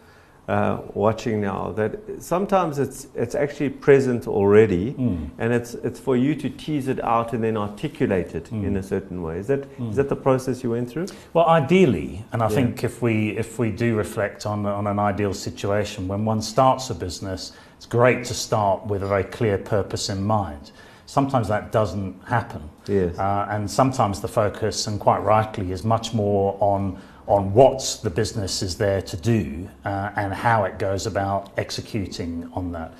uh, 0.48 0.78
watching 0.94 1.40
now, 1.40 1.72
that 1.72 1.98
sometimes 2.20 2.78
it's 2.78 3.08
it's 3.16 3.34
actually 3.34 3.68
present 3.70 4.28
already, 4.28 4.92
Mm. 4.92 5.30
and 5.38 5.52
it's 5.52 5.74
it's 5.74 5.98
for 5.98 6.16
you 6.16 6.34
to 6.36 6.48
tease 6.48 6.86
it 6.88 7.02
out 7.02 7.32
and 7.32 7.42
then 7.42 7.56
articulate 7.56 8.34
it 8.34 8.50
Mm. 8.52 8.64
in 8.64 8.76
a 8.76 8.82
certain 8.82 9.22
way. 9.22 9.38
Is 9.38 9.46
that 9.48 9.60
is 9.60 9.66
Mm. 9.78 9.94
that 9.96 10.08
the 10.08 10.16
process 10.16 10.62
you 10.62 10.70
went 10.70 10.88
through? 10.90 11.06
Well, 11.34 11.46
ideally, 11.48 12.24
and 12.32 12.42
I 12.42 12.46
Yeah. 12.46 12.54
think 12.54 12.84
if 12.84 13.02
we 13.02 13.36
if 13.36 13.58
we 13.58 13.70
do 13.70 13.96
reflect 13.96 14.46
on 14.46 14.66
on 14.66 14.86
an 14.86 14.98
ideal 14.98 15.34
situation, 15.34 16.06
when 16.08 16.24
one 16.28 16.40
starts 16.42 16.90
a 16.90 16.94
business, 16.94 17.52
it's 17.76 17.86
great 17.86 18.24
to 18.26 18.34
start 18.34 18.86
with 18.86 19.02
a 19.02 19.06
very 19.06 19.24
clear 19.24 19.58
purpose 19.58 20.12
in 20.12 20.24
mind. 20.24 20.70
Sometimes 21.06 21.46
that 21.48 21.70
doesn't 21.72 22.14
happen, 22.24 22.60
Yes. 22.88 23.16
uh, 23.18 23.46
and 23.50 23.70
sometimes 23.70 24.20
the 24.20 24.28
focus, 24.28 24.86
and 24.88 24.98
quite 25.00 25.22
rightly, 25.24 25.70
is 25.72 25.84
much 25.84 26.14
more 26.14 26.56
on 26.60 26.96
on 27.26 27.52
what 27.52 28.00
the 28.02 28.10
business 28.10 28.62
is 28.62 28.76
there 28.76 29.02
to 29.02 29.16
do 29.16 29.68
uh, 29.84 30.10
and 30.16 30.32
how 30.32 30.64
it 30.64 30.78
goes 30.78 31.06
about 31.06 31.50
executing 31.56 32.48
on 32.54 32.72
that. 32.72 32.92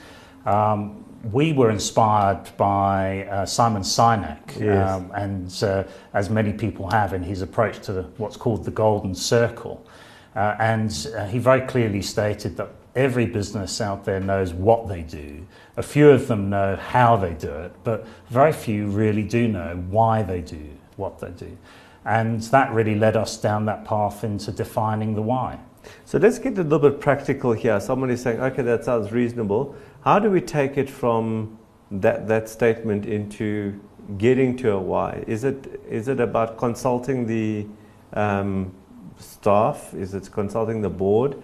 Um, 0.45 1.05
we 1.33 1.53
were 1.53 1.71
inspired 1.71 2.57
by 2.57 3.25
uh, 3.25 3.47
Simon 3.47 3.83
Sinek, 3.83 4.61
Yes. 4.61 4.91
um, 4.91 5.11
and 5.15 5.63
uh, 5.63 5.85
as 6.15 6.31
many 6.31 6.53
people 6.53 6.89
have 6.91 7.13
in 7.13 7.23
his 7.23 7.43
approach 7.43 7.81
to 7.87 7.93
the, 7.93 8.03
what's 8.17 8.37
called 8.37 8.65
the 8.65 8.71
golden 8.71 9.15
circle. 9.15 9.85
Uh, 10.35 10.55
and 10.61 11.09
uh, 11.17 11.27
he 11.27 11.39
very 11.39 11.63
clearly 11.63 12.03
stated 12.03 12.57
that 12.59 12.71
every 12.95 13.27
business 13.27 13.81
out 13.81 14.05
there 14.05 14.21
knows 14.21 14.53
what 14.53 14.89
they 14.89 15.03
do. 15.03 15.45
A 15.77 15.83
few 15.83 16.11
of 16.11 16.29
them 16.29 16.51
know 16.51 16.77
how 16.77 17.17
they 17.17 17.35
do 17.35 17.51
it, 17.51 17.73
but 17.85 18.07
very 18.29 18.53
few 18.53 18.87
really 18.87 19.23
do 19.23 19.49
know 19.49 19.83
why 19.91 20.23
they 20.23 20.41
do 20.41 20.69
what 20.97 21.19
they 21.19 21.31
do. 21.31 21.57
And 22.07 22.41
that 22.41 22.73
really 22.73 22.95
led 22.95 23.17
us 23.17 23.37
down 23.37 23.67
that 23.67 23.85
path 23.85 24.23
into 24.25 24.53
defining 24.53 25.15
the 25.17 25.23
why. 25.23 25.59
So 26.05 26.19
let's 26.19 26.39
get 26.39 26.57
a 26.57 26.63
little 26.63 26.79
bit 26.91 27.01
practical 27.01 27.53
here. 27.53 27.81
Someone 27.81 28.11
is 28.11 28.23
saying, 28.23 28.41
okay, 28.41 28.63
that 28.63 28.85
sounds 28.85 29.11
reasonable. 29.13 29.75
How 30.03 30.19
do 30.21 30.31
we 30.31 30.41
take 30.41 30.79
it 30.79 30.89
from 30.89 31.59
that, 31.91 32.29
that 32.29 32.49
statement 32.49 33.07
into 33.07 33.79
getting 34.19 34.57
to 34.59 34.73
a 34.73 34.79
why? 34.79 35.25
Is 35.27 35.43
it, 35.43 35.81
is 35.91 36.07
it 36.07 36.21
about 36.21 36.59
consulting 36.59 37.27
the 37.27 37.67
um, 38.13 38.73
staff? 39.19 39.93
Is 39.95 40.15
it 40.15 40.31
consulting 40.31 40.81
the 40.83 40.91
board? 40.91 41.37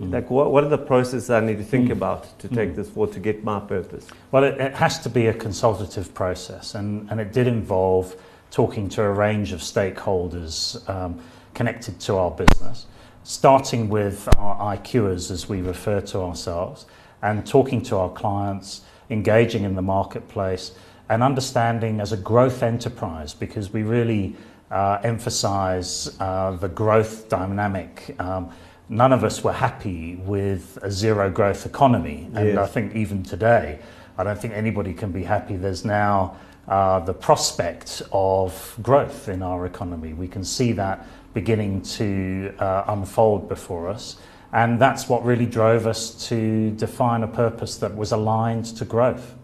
Like, 0.00 0.28
what, 0.30 0.50
what 0.50 0.64
are 0.64 0.68
the 0.68 0.78
processes 0.78 1.30
I 1.30 1.40
need 1.40 1.58
to 1.58 1.64
think 1.64 1.88
Mm. 1.88 1.92
about 1.92 2.38
to 2.40 2.48
take 2.48 2.70
Mm. 2.70 2.76
this 2.76 2.88
forward 2.88 3.12
to 3.14 3.20
get 3.20 3.44
my 3.44 3.60
purpose? 3.60 4.06
Well, 4.32 4.42
it, 4.44 4.60
it 4.60 4.74
has 4.74 4.98
to 5.00 5.08
be 5.08 5.26
a 5.26 5.34
consultative 5.34 6.12
process, 6.14 6.74
and, 6.74 7.08
and 7.10 7.20
it 7.20 7.32
did 7.32 7.46
involve 7.46 8.16
talking 8.50 8.88
to 8.90 9.02
a 9.02 9.10
range 9.10 9.52
of 9.52 9.60
stakeholders 9.60 10.88
um, 10.88 11.20
connected 11.54 12.00
to 12.00 12.16
our 12.16 12.30
business, 12.30 12.86
starting 13.24 13.88
with 13.88 14.28
our 14.38 14.76
IQers, 14.76 15.30
as 15.30 15.48
we 15.48 15.60
refer 15.60 16.00
to 16.00 16.20
ourselves, 16.20 16.86
and 17.22 17.46
talking 17.46 17.82
to 17.82 17.96
our 17.96 18.10
clients, 18.10 18.82
engaging 19.10 19.64
in 19.64 19.74
the 19.74 19.82
marketplace, 19.82 20.72
and 21.08 21.22
understanding 21.22 22.00
as 22.00 22.12
a 22.12 22.16
growth 22.16 22.62
enterprise 22.62 23.34
because 23.34 23.72
we 23.72 23.82
really 23.82 24.36
uh, 24.70 24.98
emphasize 25.02 26.14
uh, 26.20 26.52
the 26.52 26.68
growth 26.68 27.28
dynamic. 27.28 28.14
Um, 28.18 28.50
none 28.88 29.12
of 29.12 29.24
us 29.24 29.42
were 29.42 29.52
happy 29.52 30.16
with 30.16 30.78
a 30.82 30.90
zero 30.90 31.30
growth 31.30 31.66
economy, 31.66 32.30
and 32.34 32.48
Yes. 32.48 32.58
I 32.58 32.66
think 32.66 32.94
even 32.94 33.22
today, 33.22 33.78
I 34.18 34.24
don't 34.24 34.38
think 34.38 34.52
anybody 34.54 34.92
can 34.92 35.12
be 35.12 35.22
happy. 35.22 35.56
There's 35.56 35.84
now 35.84 36.36
uh, 36.66 36.98
the 37.00 37.14
prospect 37.14 38.02
of 38.12 38.76
growth 38.82 39.28
in 39.28 39.42
our 39.44 39.64
economy. 39.64 40.12
We 40.12 40.26
can 40.26 40.42
see 40.42 40.72
that 40.72 41.06
beginning 41.34 41.82
to 41.82 42.52
uh, 42.58 42.84
unfold 42.88 43.48
before 43.48 43.88
us. 43.88 44.16
And 44.52 44.80
that's 44.80 45.08
what 45.08 45.24
really 45.24 45.46
drove 45.46 45.86
us 45.86 46.26
to 46.28 46.70
define 46.72 47.22
a 47.22 47.28
purpose 47.28 47.76
that 47.76 47.94
was 47.94 48.10
aligned 48.10 48.64
to 48.76 48.84
growth. 48.84 49.36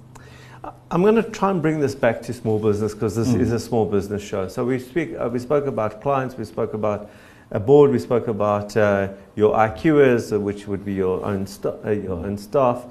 I'm 0.90 1.02
going 1.02 1.14
to 1.16 1.22
try 1.22 1.50
and 1.50 1.62
bring 1.62 1.78
this 1.78 1.94
back 1.94 2.20
to 2.22 2.32
small 2.32 2.58
business 2.58 2.94
because 2.94 3.14
this 3.14 3.28
Mm. 3.28 3.40
is 3.40 3.52
a 3.52 3.60
small 3.60 3.86
business 3.86 4.22
show. 4.22 4.48
So 4.48 4.64
we 4.64 4.78
speak, 4.80 5.14
uh, 5.16 5.28
we 5.32 5.38
spoke 5.38 5.66
about 5.66 6.00
clients, 6.02 6.36
we 6.36 6.44
spoke 6.44 6.74
about 6.74 7.10
a 7.50 7.60
board, 7.60 7.90
we 7.92 7.98
spoke 7.98 8.26
about 8.28 8.76
uh, 8.76 9.08
your 9.36 9.54
IQers, 9.54 10.38
which 10.40 10.66
would 10.66 10.84
be 10.84 10.94
your 10.94 11.22
own 11.24 11.46
sta- 11.46 11.76
uh, 11.84 11.90
your 11.90 12.14
own 12.26 12.38
staff. 12.38 12.86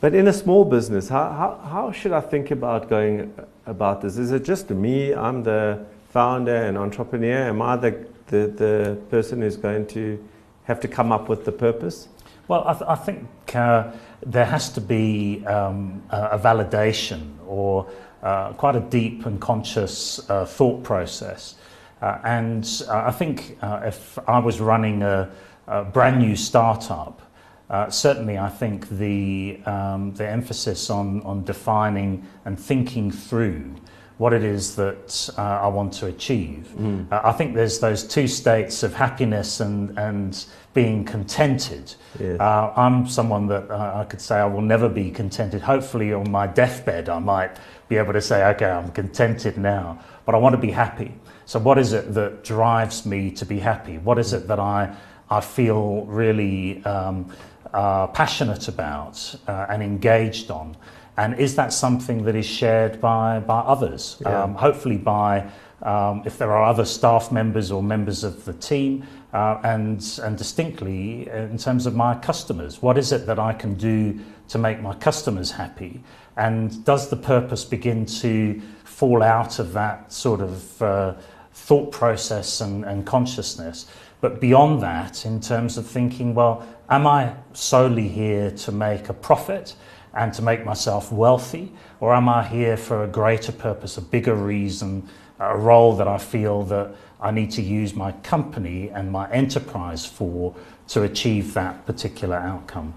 But 0.00 0.14
in 0.14 0.28
a 0.28 0.32
small 0.32 0.64
business, 0.64 1.08
how, 1.08 1.30
how, 1.30 1.68
how 1.68 1.92
should 1.92 2.12
I 2.12 2.20
think 2.20 2.50
about 2.50 2.90
going 2.90 3.32
about 3.64 4.02
this? 4.02 4.18
Is 4.18 4.30
it 4.30 4.44
just 4.44 4.68
me? 4.70 5.14
I'm 5.14 5.42
the 5.42 5.86
founder 6.10 6.54
and 6.54 6.76
entrepreneur. 6.76 7.48
Am 7.48 7.62
I 7.62 7.76
the, 7.76 8.06
the, 8.26 8.46
the 8.46 8.98
person 9.10 9.40
who's 9.40 9.56
going 9.56 9.86
to 9.88 10.22
have 10.64 10.80
to 10.80 10.88
come 10.88 11.12
up 11.12 11.28
with 11.28 11.44
the 11.44 11.52
purpose? 11.52 12.08
Well, 12.48 12.62
I, 12.66 12.72
th- 12.74 12.84
I 12.88 12.94
think 12.94 13.26
uh, 13.54 13.90
there 14.24 14.44
has 14.44 14.68
to 14.70 14.80
be 14.80 15.44
um, 15.46 16.02
a, 16.10 16.38
validation 16.38 17.32
or 17.46 17.88
uh, 18.22 18.52
quite 18.52 18.76
a 18.76 18.80
deep 18.80 19.26
and 19.26 19.40
conscious 19.40 20.28
uh, 20.30 20.44
thought 20.44 20.84
process. 20.84 21.56
Uh, 22.02 22.18
and 22.22 22.82
uh, 22.88 23.04
I 23.06 23.10
think 23.10 23.58
uh, 23.62 23.80
if 23.84 24.18
I 24.28 24.38
was 24.38 24.60
running 24.60 25.02
a, 25.02 25.30
a 25.66 25.84
brand 25.84 26.18
new 26.18 26.36
startup, 26.36 27.20
uh, 27.68 27.90
certainly, 27.90 28.38
I 28.38 28.48
think 28.48 28.88
the, 28.88 29.60
um, 29.66 30.14
the 30.14 30.28
emphasis 30.28 30.88
on, 30.88 31.20
on 31.22 31.44
defining 31.44 32.26
and 32.44 32.58
thinking 32.58 33.10
through 33.10 33.74
what 34.18 34.32
it 34.32 34.42
is 34.42 34.76
that 34.76 35.28
uh, 35.36 35.42
I 35.42 35.66
want 35.66 35.92
to 35.94 36.06
achieve. 36.06 36.72
Mm. 36.78 37.12
Uh, 37.12 37.20
I 37.22 37.32
think 37.32 37.54
there's 37.54 37.80
those 37.80 38.02
two 38.02 38.26
states 38.28 38.82
of 38.82 38.94
happiness 38.94 39.60
and, 39.60 39.98
and 39.98 40.46
being 40.72 41.04
contented. 41.04 41.94
Yeah. 42.18 42.34
Uh, 42.34 42.72
I'm 42.76 43.06
someone 43.08 43.46
that 43.48 43.70
uh, 43.70 43.92
I 43.96 44.04
could 44.04 44.20
say 44.20 44.36
I 44.36 44.46
will 44.46 44.62
never 44.62 44.88
be 44.88 45.10
contented. 45.10 45.60
Hopefully, 45.60 46.12
on 46.12 46.30
my 46.30 46.46
deathbed, 46.46 47.08
I 47.08 47.18
might 47.18 47.58
be 47.88 47.96
able 47.96 48.14
to 48.14 48.22
say, 48.22 48.44
okay, 48.54 48.70
I'm 48.70 48.90
contented 48.92 49.58
now, 49.58 49.98
but 50.24 50.34
I 50.34 50.38
want 50.38 50.54
to 50.54 50.60
be 50.60 50.70
happy. 50.70 51.12
So, 51.44 51.58
what 51.58 51.78
is 51.78 51.92
it 51.92 52.14
that 52.14 52.42
drives 52.42 53.04
me 53.04 53.30
to 53.32 53.44
be 53.44 53.58
happy? 53.58 53.98
What 53.98 54.18
is 54.18 54.32
it 54.32 54.48
that 54.48 54.58
I, 54.58 54.96
I 55.30 55.40
feel 55.40 56.06
really 56.06 56.82
um, 56.84 57.32
uh, 57.76 58.06
passionate 58.08 58.68
about 58.68 59.34
uh, 59.46 59.66
and 59.68 59.82
engaged 59.82 60.50
on? 60.50 60.76
And 61.16 61.38
is 61.38 61.54
that 61.56 61.72
something 61.72 62.24
that 62.24 62.34
is 62.34 62.46
shared 62.46 63.00
by, 63.00 63.40
by 63.40 63.60
others? 63.60 64.16
Yeah. 64.20 64.42
Um, 64.42 64.54
hopefully, 64.54 64.98
by 64.98 65.48
um, 65.82 66.22
if 66.24 66.38
there 66.38 66.52
are 66.52 66.64
other 66.64 66.84
staff 66.84 67.30
members 67.30 67.70
or 67.70 67.82
members 67.82 68.24
of 68.24 68.44
the 68.44 68.54
team, 68.54 69.04
uh, 69.36 69.60
and, 69.64 70.18
and 70.22 70.38
distinctly 70.38 71.28
in 71.28 71.58
terms 71.58 71.84
of 71.84 71.94
my 71.94 72.14
customers. 72.14 72.80
What 72.80 72.96
is 72.96 73.12
it 73.12 73.26
that 73.26 73.38
I 73.38 73.52
can 73.52 73.74
do 73.74 74.18
to 74.48 74.56
make 74.58 74.80
my 74.80 74.94
customers 74.94 75.50
happy? 75.50 76.02
And 76.38 76.82
does 76.86 77.10
the 77.10 77.16
purpose 77.16 77.62
begin 77.62 78.06
to 78.06 78.60
fall 78.84 79.22
out 79.22 79.58
of 79.58 79.74
that 79.74 80.10
sort 80.10 80.40
of 80.40 80.82
uh, 80.82 81.14
thought 81.52 81.92
process 81.92 82.62
and, 82.62 82.84
and 82.86 83.06
consciousness? 83.06 83.86
But 84.22 84.40
beyond 84.40 84.82
that, 84.82 85.26
in 85.26 85.38
terms 85.40 85.76
of 85.76 85.86
thinking, 85.86 86.34
well, 86.34 86.66
am 86.88 87.06
I 87.06 87.34
solely 87.52 88.08
here 88.08 88.50
to 88.50 88.72
make 88.72 89.08
a 89.08 89.14
profit? 89.14 89.74
and 90.16 90.32
to 90.32 90.42
make 90.42 90.64
myself 90.64 91.12
wealthy? 91.12 91.72
Or 92.00 92.14
am 92.14 92.28
I 92.28 92.42
here 92.42 92.76
for 92.76 93.04
a 93.04 93.06
greater 93.06 93.52
purpose, 93.52 93.96
a 93.98 94.02
bigger 94.02 94.34
reason, 94.34 95.08
a 95.38 95.56
role 95.56 95.94
that 95.96 96.08
I 96.08 96.18
feel 96.18 96.62
that 96.64 96.94
I 97.20 97.30
need 97.30 97.50
to 97.52 97.62
use 97.62 97.94
my 97.94 98.12
company 98.12 98.88
and 98.88 99.12
my 99.12 99.30
enterprise 99.30 100.06
for 100.06 100.54
to 100.88 101.02
achieve 101.02 101.54
that 101.54 101.86
particular 101.86 102.36
outcome? 102.36 102.94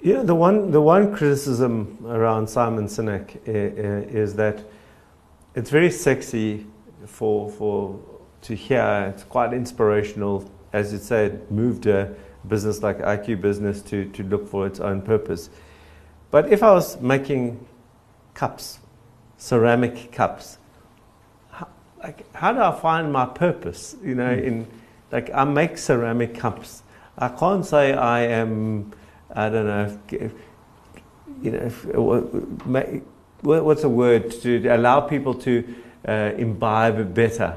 You 0.00 0.14
know, 0.14 0.24
the 0.24 0.34
one, 0.34 0.70
the 0.70 0.80
one 0.80 1.14
criticism 1.14 1.98
around 2.06 2.48
Simon 2.48 2.86
Sinek 2.86 3.36
is 3.44 4.34
that 4.36 4.64
it's 5.54 5.70
very 5.70 5.90
sexy 5.90 6.66
for, 7.04 7.50
for 7.50 8.00
to 8.42 8.54
hear, 8.54 9.12
it's 9.12 9.24
quite 9.24 9.52
inspirational. 9.52 10.50
As 10.72 10.92
you 10.92 10.98
said, 10.98 11.50
moved 11.50 11.86
a 11.86 12.14
business 12.48 12.82
like 12.82 12.98
IQbusiness 12.98 13.86
to, 13.88 14.06
to 14.10 14.22
look 14.22 14.48
for 14.48 14.66
its 14.66 14.80
own 14.80 15.02
purpose. 15.02 15.50
But 16.30 16.52
if 16.52 16.62
I 16.62 16.72
was 16.72 17.00
making 17.00 17.66
cups, 18.34 18.78
ceramic 19.36 20.12
cups, 20.12 20.58
how, 21.50 21.68
like, 22.02 22.32
how 22.34 22.52
do 22.52 22.60
I 22.60 22.72
find 22.72 23.12
my 23.12 23.26
purpose? 23.26 23.96
You 24.02 24.14
know, 24.14 24.34
mm. 24.34 24.44
in 24.44 24.66
like 25.10 25.30
I 25.34 25.44
make 25.44 25.76
ceramic 25.76 26.34
cups. 26.34 26.82
I 27.18 27.28
can't 27.28 27.66
say 27.66 27.92
I 27.94 28.22
am. 28.22 28.92
I 29.34 29.48
don't 29.48 29.66
know. 29.66 29.98
If, 30.10 30.32
you 31.42 31.50
know, 31.50 33.02
what's 33.42 33.84
a 33.84 33.88
word 33.88 34.30
to 34.42 34.66
allow 34.68 35.00
people 35.00 35.34
to 35.34 35.74
uh, 36.06 36.32
imbibe 36.36 37.14
better? 37.14 37.52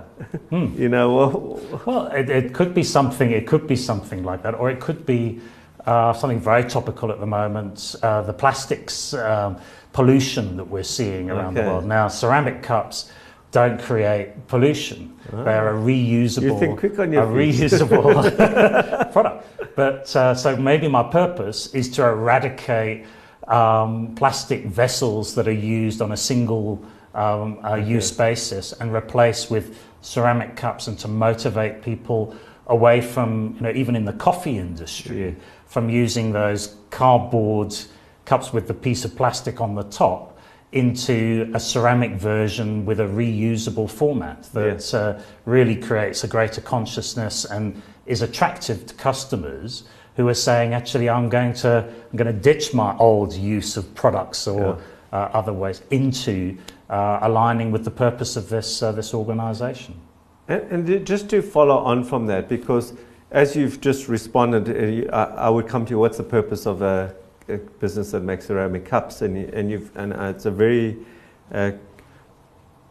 Hmm. 0.49 0.73
you 0.77 0.89
know, 0.89 1.13
well, 1.13 1.62
well 1.86 2.08
it, 2.08 2.29
it, 2.29 2.53
could 2.53 2.73
be 2.73 2.84
something. 2.84 3.32
It 3.32 3.47
could 3.47 3.67
be 3.67 3.75
something 3.75 4.23
like 4.23 4.43
that, 4.43 4.56
or 4.56 4.69
it 4.69 4.79
could 4.79 5.06
be 5.06 5.41
uh, 5.86 6.13
something 6.13 6.39
very 6.39 6.63
topical 6.63 7.12
at 7.12 7.19
the 7.19 7.25
moment, 7.25 7.95
uh, 8.03 8.21
the 8.21 8.34
plastics 8.34 9.13
um, 9.13 9.58
pollution 9.91 10.58
that 10.58 10.63
we're 10.63 10.84
seeing 10.84 11.29
around 11.29 11.58
okay. 11.58 11.65
the 11.65 11.71
world. 11.71 11.86
Now, 11.86 12.08
ceramic 12.08 12.63
cups 12.63 13.12
don't 13.51 13.79
create 13.79 14.47
pollution. 14.47 15.15
Oh. 15.32 15.43
They're 15.43 15.75
a 15.75 15.79
reusable, 15.79 16.62
a 16.62 16.77
reusable 16.97 19.12
product. 19.13 19.75
But 19.75 20.15
uh, 20.15 20.36
so 20.36 20.56
maybe 20.56 20.88
my 20.88 21.03
purpose 21.03 21.73
is 21.73 21.89
to 21.91 22.03
eradicate 22.03 23.06
um, 23.47 24.15
plastic 24.15 24.65
vessels 24.65 25.36
that 25.36 25.47
are 25.47 25.51
used 25.51 26.01
on 26.01 26.13
a 26.13 26.17
single 26.17 26.84
um, 27.13 27.60
uh, 27.63 27.73
okay. 27.73 27.88
use 27.88 28.12
basis 28.12 28.73
and 28.73 28.93
replace 28.93 29.49
with 29.49 29.78
ceramic 30.02 30.56
cups 30.56 30.88
and 30.88 30.97
to 30.99 31.08
motivate 31.08 31.82
people 31.82 32.36
away 32.67 33.02
from, 33.02 33.56
you 33.56 33.62
know, 33.62 33.71
even 33.71 33.95
in 33.95 34.06
the 34.06 34.13
coffee 34.13 34.58
industry, 34.58 35.26
yeah 35.26 35.32
from 35.73 35.89
using 35.89 36.32
those 36.32 36.78
cardboard 36.91 37.76
cups 38.26 38.54
with 38.54 38.67
the 38.67 38.73
piece 38.76 39.04
of 39.06 39.15
plastic 39.15 39.60
on 39.60 39.73
the 39.73 39.82
top 39.86 40.38
into 40.71 41.52
a 41.56 41.60
ceramic 41.60 42.12
version 42.12 42.86
with 42.86 42.99
a 42.99 43.04
reusable 43.04 43.89
format 43.89 44.43
that 44.54 44.88
yeah. 44.93 44.99
uh, 44.99 45.21
really 45.45 45.76
creates 45.76 46.23
a 46.23 46.28
greater 46.28 46.62
consciousness 46.62 47.45
and 47.45 47.82
is 48.06 48.21
attractive 48.21 48.86
to 48.86 48.93
customers 48.93 49.86
who 50.15 50.28
are 50.28 50.36
saying 50.36 50.76
actually 50.76 51.10
I'm 51.10 51.28
going 51.28 51.54
to 51.65 51.91
I'm 52.12 52.17
going 52.17 52.32
to 52.32 52.39
ditch 52.39 52.71
my 52.71 52.95
old 52.97 53.34
use 53.34 53.76
of 53.76 53.95
products 53.95 54.47
or 54.47 54.78
yeah. 55.12 55.17
uh, 55.17 55.32
other 55.34 55.54
ways 55.54 55.82
into 55.89 56.56
uh, 56.93 57.19
aligning 57.21 57.71
with 57.71 57.84
the 57.84 57.91
purpose 58.06 58.36
of 58.36 58.49
this 58.49 58.84
uh, 58.84 58.91
this 58.91 59.13
organization 59.13 59.93
and, 60.47 60.88
and 60.88 61.08
just 61.08 61.29
to 61.29 61.41
follow 61.41 61.77
on 61.77 62.03
from 62.03 62.27
that 62.27 62.49
because 62.49 62.93
as 63.34 63.56
you've 63.56 63.82
just 63.82 64.08
responded, 64.08 65.10
uh, 65.12 65.34
I, 65.36 65.49
would 65.49 65.67
come 65.67 65.86
to 65.86 65.89
you. 65.89 65.99
What's 65.99 66.17
the 66.17 66.23
purpose 66.23 66.67
of 66.67 66.84
a, 66.84 67.15
a 67.49 67.58
business 67.58 68.12
that 68.12 68.21
makes 68.21 68.45
ceramic 68.45 68.86
cups? 68.86 69.23
And, 69.23 69.36
and 69.36 69.71
you've 69.71 69.91
and 69.97 70.13
uh, 70.13 70.25
it's 70.25 70.45
a 70.45 70.51
very 70.51 70.97
uh, 71.51 71.71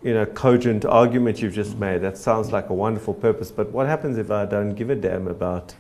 you 0.02 0.14
know 0.14 0.26
cogent 0.26 0.84
argument 0.84 1.40
you've 1.40 1.54
just 1.54 1.76
made. 1.78 1.98
That 1.98 2.18
sounds 2.18 2.50
like 2.50 2.70
a 2.70 2.74
wonderful 2.74 3.14
purpose. 3.14 3.52
But 3.52 3.70
what 3.70 3.86
happens 3.86 4.18
if 4.18 4.32
I 4.32 4.44
don't 4.44 4.74
give 4.74 4.90
a 4.90 4.96
damn 4.96 5.28
about 5.28 5.74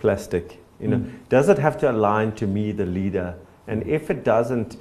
plastic? 0.00 0.60
You 0.80 0.88
know, 0.88 0.96
mm. 0.96 1.12
does 1.28 1.48
it 1.48 1.58
have 1.58 1.78
to 1.78 1.90
align 1.90 2.32
to 2.32 2.48
me, 2.48 2.72
the 2.72 2.84
leader? 2.84 3.36
And 3.68 3.86
if 3.86 4.10
it 4.10 4.24
doesn't, 4.24 4.76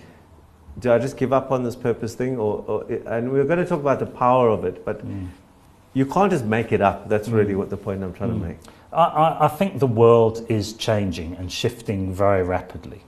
do 0.80 0.92
I 0.92 1.00
just 1.00 1.18
give 1.18 1.34
up 1.34 1.52
on 1.52 1.64
this 1.64 1.76
purpose 1.76 2.16
thing? 2.16 2.38
Or, 2.38 2.64
or 2.68 2.92
and 3.08 3.32
we're 3.32 3.46
going 3.46 3.60
to 3.60 3.66
talk 3.66 3.80
about 3.80 4.00
the 4.00 4.06
power 4.06 4.50
of 4.50 4.66
it, 4.66 4.84
but. 4.86 5.06
Mm. 5.06 5.30
You 5.96 6.08
can't 6.08 6.32
just 6.32 6.46
make 6.46 6.72
it 6.72 6.82
up. 6.82 7.08
That's 7.08 7.30
mm. 7.30 7.34
really 7.34 7.56
what 7.56 7.70
the 7.70 7.78
point 7.78 8.04
I'm 8.04 8.14
trying 8.14 8.32
to 8.32 8.36
mm. 8.36 8.48
make. 8.48 8.58
I, 8.92 9.38
I, 9.42 9.48
think 9.48 9.80
the 9.80 9.88
world 9.88 10.46
is 10.50 10.74
changing 10.74 11.36
and 11.36 11.52
shifting 11.52 12.14
very 12.14 12.44
rapidly. 12.44 13.04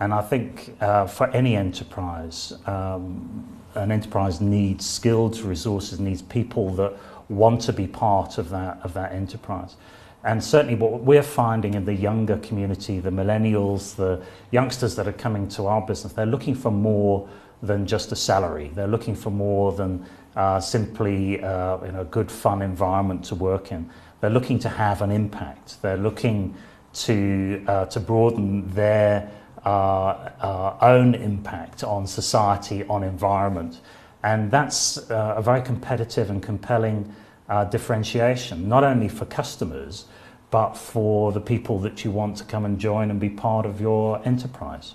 And 0.00 0.14
I 0.14 0.22
think 0.22 0.76
uh, 0.80 1.06
for 1.06 1.28
any 1.28 1.56
enterprise, 1.56 2.52
um, 2.66 3.46
an 3.74 3.92
enterprise 3.92 4.40
needs 4.40 4.88
skilled 4.88 5.38
resources, 5.40 6.00
needs 6.00 6.22
people 6.22 6.70
that 6.74 6.94
want 7.28 7.60
to 7.62 7.72
be 7.72 7.86
part 7.86 8.38
of 8.38 8.50
that, 8.50 8.80
of 8.82 8.94
that 8.94 9.12
enterprise. 9.12 9.76
And 10.22 10.42
certainly, 10.44 10.74
what 10.74 11.00
we're 11.00 11.22
finding 11.22 11.74
in 11.74 11.84
the 11.84 11.94
younger 11.94 12.36
community, 12.38 13.00
the 13.00 13.10
millennials, 13.10 13.96
the 13.96 14.22
youngsters 14.50 14.94
that 14.96 15.08
are 15.08 15.12
coming 15.12 15.48
to 15.48 15.66
our 15.66 15.80
business, 15.80 16.12
they're 16.12 16.26
looking 16.26 16.54
for 16.54 16.70
more 16.70 17.28
than 17.62 17.86
just 17.86 18.12
a 18.12 18.16
salary. 18.16 18.70
They're 18.74 18.86
looking 18.86 19.14
for 19.14 19.30
more 19.30 19.72
than 19.72 20.04
uh, 20.36 20.60
simply 20.60 21.42
uh, 21.42 21.84
you 21.84 21.92
know, 21.92 22.02
a 22.02 22.04
good, 22.04 22.30
fun 22.30 22.62
environment 22.62 23.24
to 23.26 23.34
work 23.34 23.72
in. 23.72 23.88
They're 24.20 24.30
looking 24.30 24.58
to 24.60 24.68
have 24.68 25.02
an 25.02 25.10
impact. 25.10 25.80
They're 25.82 25.96
looking 25.96 26.54
to, 26.92 27.64
uh, 27.66 27.86
to 27.86 28.00
broaden 28.00 28.68
their 28.74 29.30
uh, 29.64 29.68
uh, 29.68 30.76
own 30.80 31.14
impact 31.14 31.84
on 31.84 32.06
society, 32.06 32.84
on 32.84 33.02
environment. 33.02 33.80
And 34.22 34.50
that's 34.50 35.10
uh, 35.10 35.34
a 35.36 35.42
very 35.42 35.62
competitive 35.62 36.30
and 36.30 36.42
compelling 36.42 37.14
uh, 37.50 37.64
differentiation, 37.64 38.68
not 38.68 38.84
only 38.84 39.08
for 39.08 39.26
customers, 39.26 40.06
but 40.50 40.74
for 40.74 41.32
the 41.32 41.40
people 41.40 41.78
that 41.80 42.04
you 42.04 42.10
want 42.10 42.36
to 42.36 42.44
come 42.44 42.64
and 42.64 42.78
join 42.78 43.10
and 43.10 43.20
be 43.20 43.28
part 43.28 43.66
of 43.66 43.80
your 43.80 44.26
enterprise. 44.26 44.94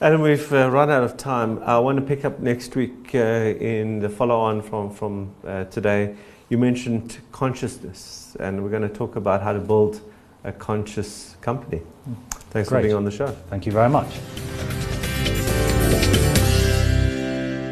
Adam, 0.00 0.20
we've 0.20 0.52
uh, 0.52 0.68
run 0.68 0.90
out 0.90 1.04
of 1.04 1.16
time. 1.16 1.62
I 1.62 1.78
want 1.78 1.96
to 1.96 2.02
pick 2.02 2.24
up 2.24 2.40
next 2.40 2.74
week 2.74 3.14
uh, 3.14 3.18
in 3.18 4.00
the 4.00 4.08
follow 4.08 4.40
on 4.40 4.60
from, 4.60 4.90
from 4.90 5.32
uh, 5.46 5.64
today 5.64 6.16
you 6.48 6.58
mentioned 6.58 7.18
consciousness, 7.32 8.36
and 8.40 8.62
we're 8.62 8.68
going 8.68 8.82
to 8.82 8.88
talk 8.88 9.16
about 9.16 9.42
how 9.42 9.52
to 9.52 9.58
build 9.58 10.02
a 10.44 10.52
conscious 10.52 11.36
company. 11.40 11.80
Thanks 12.50 12.68
Great. 12.68 12.80
for 12.80 12.82
being 12.82 12.94
on 12.94 13.04
the 13.04 13.10
show. 13.10 13.28
Thank 13.48 13.64
you 13.64 13.72
very 13.72 13.88
much. 13.88 14.18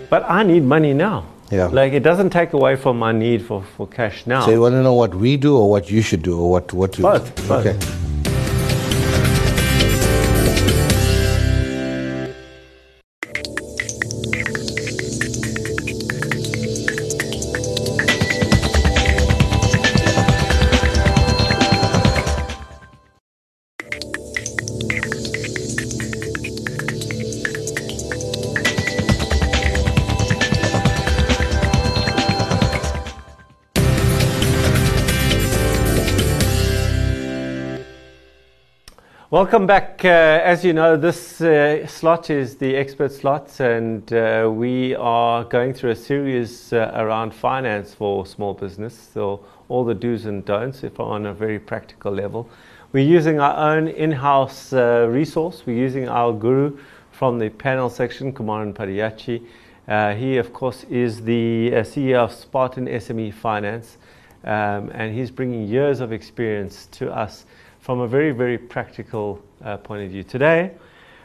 But 0.09 0.25
I 0.31 0.43
need 0.45 0.63
money 0.63 0.95
now. 0.95 1.27
Yeah. 1.51 1.67
Like 1.67 1.93
it 1.93 2.03
doesn't 2.05 2.31
take 2.31 2.53
away 2.53 2.77
from 2.77 2.99
my 2.99 3.13
need 3.13 3.45
for, 3.45 3.63
for 3.77 3.87
cash 3.87 4.27
now. 4.27 4.45
So 4.45 4.53
you 4.53 4.61
want 4.61 4.75
to 4.75 4.83
know 4.83 4.95
what 4.95 5.15
we 5.15 5.37
do 5.37 5.57
or 5.57 5.69
what 5.69 5.91
you 5.91 6.01
should 6.01 6.23
do 6.23 6.41
or 6.41 6.51
what 6.51 6.73
what 6.73 6.97
you 6.97 7.03
Both, 7.03 7.49
both. 7.49 8.00
Welcome 39.41 39.67
back. 39.67 40.05
Uh, 40.05 40.09
as 40.45 40.67
you 40.67 40.75
know, 40.75 40.99
this 40.99 41.41
uh, 41.41 41.87
slot 41.87 42.29
is 42.29 42.57
the 42.57 42.77
expert 42.77 43.11
slot, 43.11 43.59
and 43.59 44.13
uh, 44.13 44.51
we 44.53 44.95
are 44.97 45.45
going 45.45 45.73
through 45.73 45.93
a 45.93 45.97
series 45.97 46.75
uh, 46.75 46.93
around 46.95 47.33
finance 47.33 47.95
for 47.95 48.27
small 48.27 48.53
business. 48.53 49.09
So, 49.15 49.43
all 49.71 49.83
the 49.83 49.95
do's 49.95 50.27
and 50.27 50.45
don'ts, 50.45 50.85
if 50.85 51.01
on 51.01 51.25
a 51.25 51.33
very 51.33 51.59
practical 51.59 52.13
level. 52.13 52.51
We're 52.93 53.09
using 53.09 53.41
our 53.41 53.57
own 53.57 53.89
in 53.89 54.13
house 54.13 54.75
uh, 54.75 55.07
resource. 55.09 55.63
We're 55.65 55.79
using 55.79 56.07
our 56.07 56.35
guru 56.35 56.77
from 57.11 57.39
the 57.39 57.49
panel 57.49 57.89
section, 57.89 58.35
Kumaran 58.35 58.75
Padayachee. 58.75 59.43
Uh, 59.89 60.13
he, 60.17 60.37
of 60.37 60.53
course, 60.53 60.85
is 60.91 61.23
the 61.23 61.71
CEO 61.77 62.19
of 62.25 62.33
Spartan 62.35 62.87
SME 62.89 63.33
Finance, 63.33 63.97
um, 64.45 64.91
and 64.93 65.15
he's 65.15 65.31
bringing 65.31 65.67
years 65.67 66.01
of 66.01 66.13
experience 66.13 66.89
to 66.93 67.11
us 67.11 67.47
from 67.81 68.01
a 68.01 68.07
very, 68.07 68.31
very 68.31 68.59
practical 68.59 69.43
uh, 69.65 69.77
point 69.79 70.05
of 70.05 70.11
view. 70.11 70.23
Today, 70.23 70.73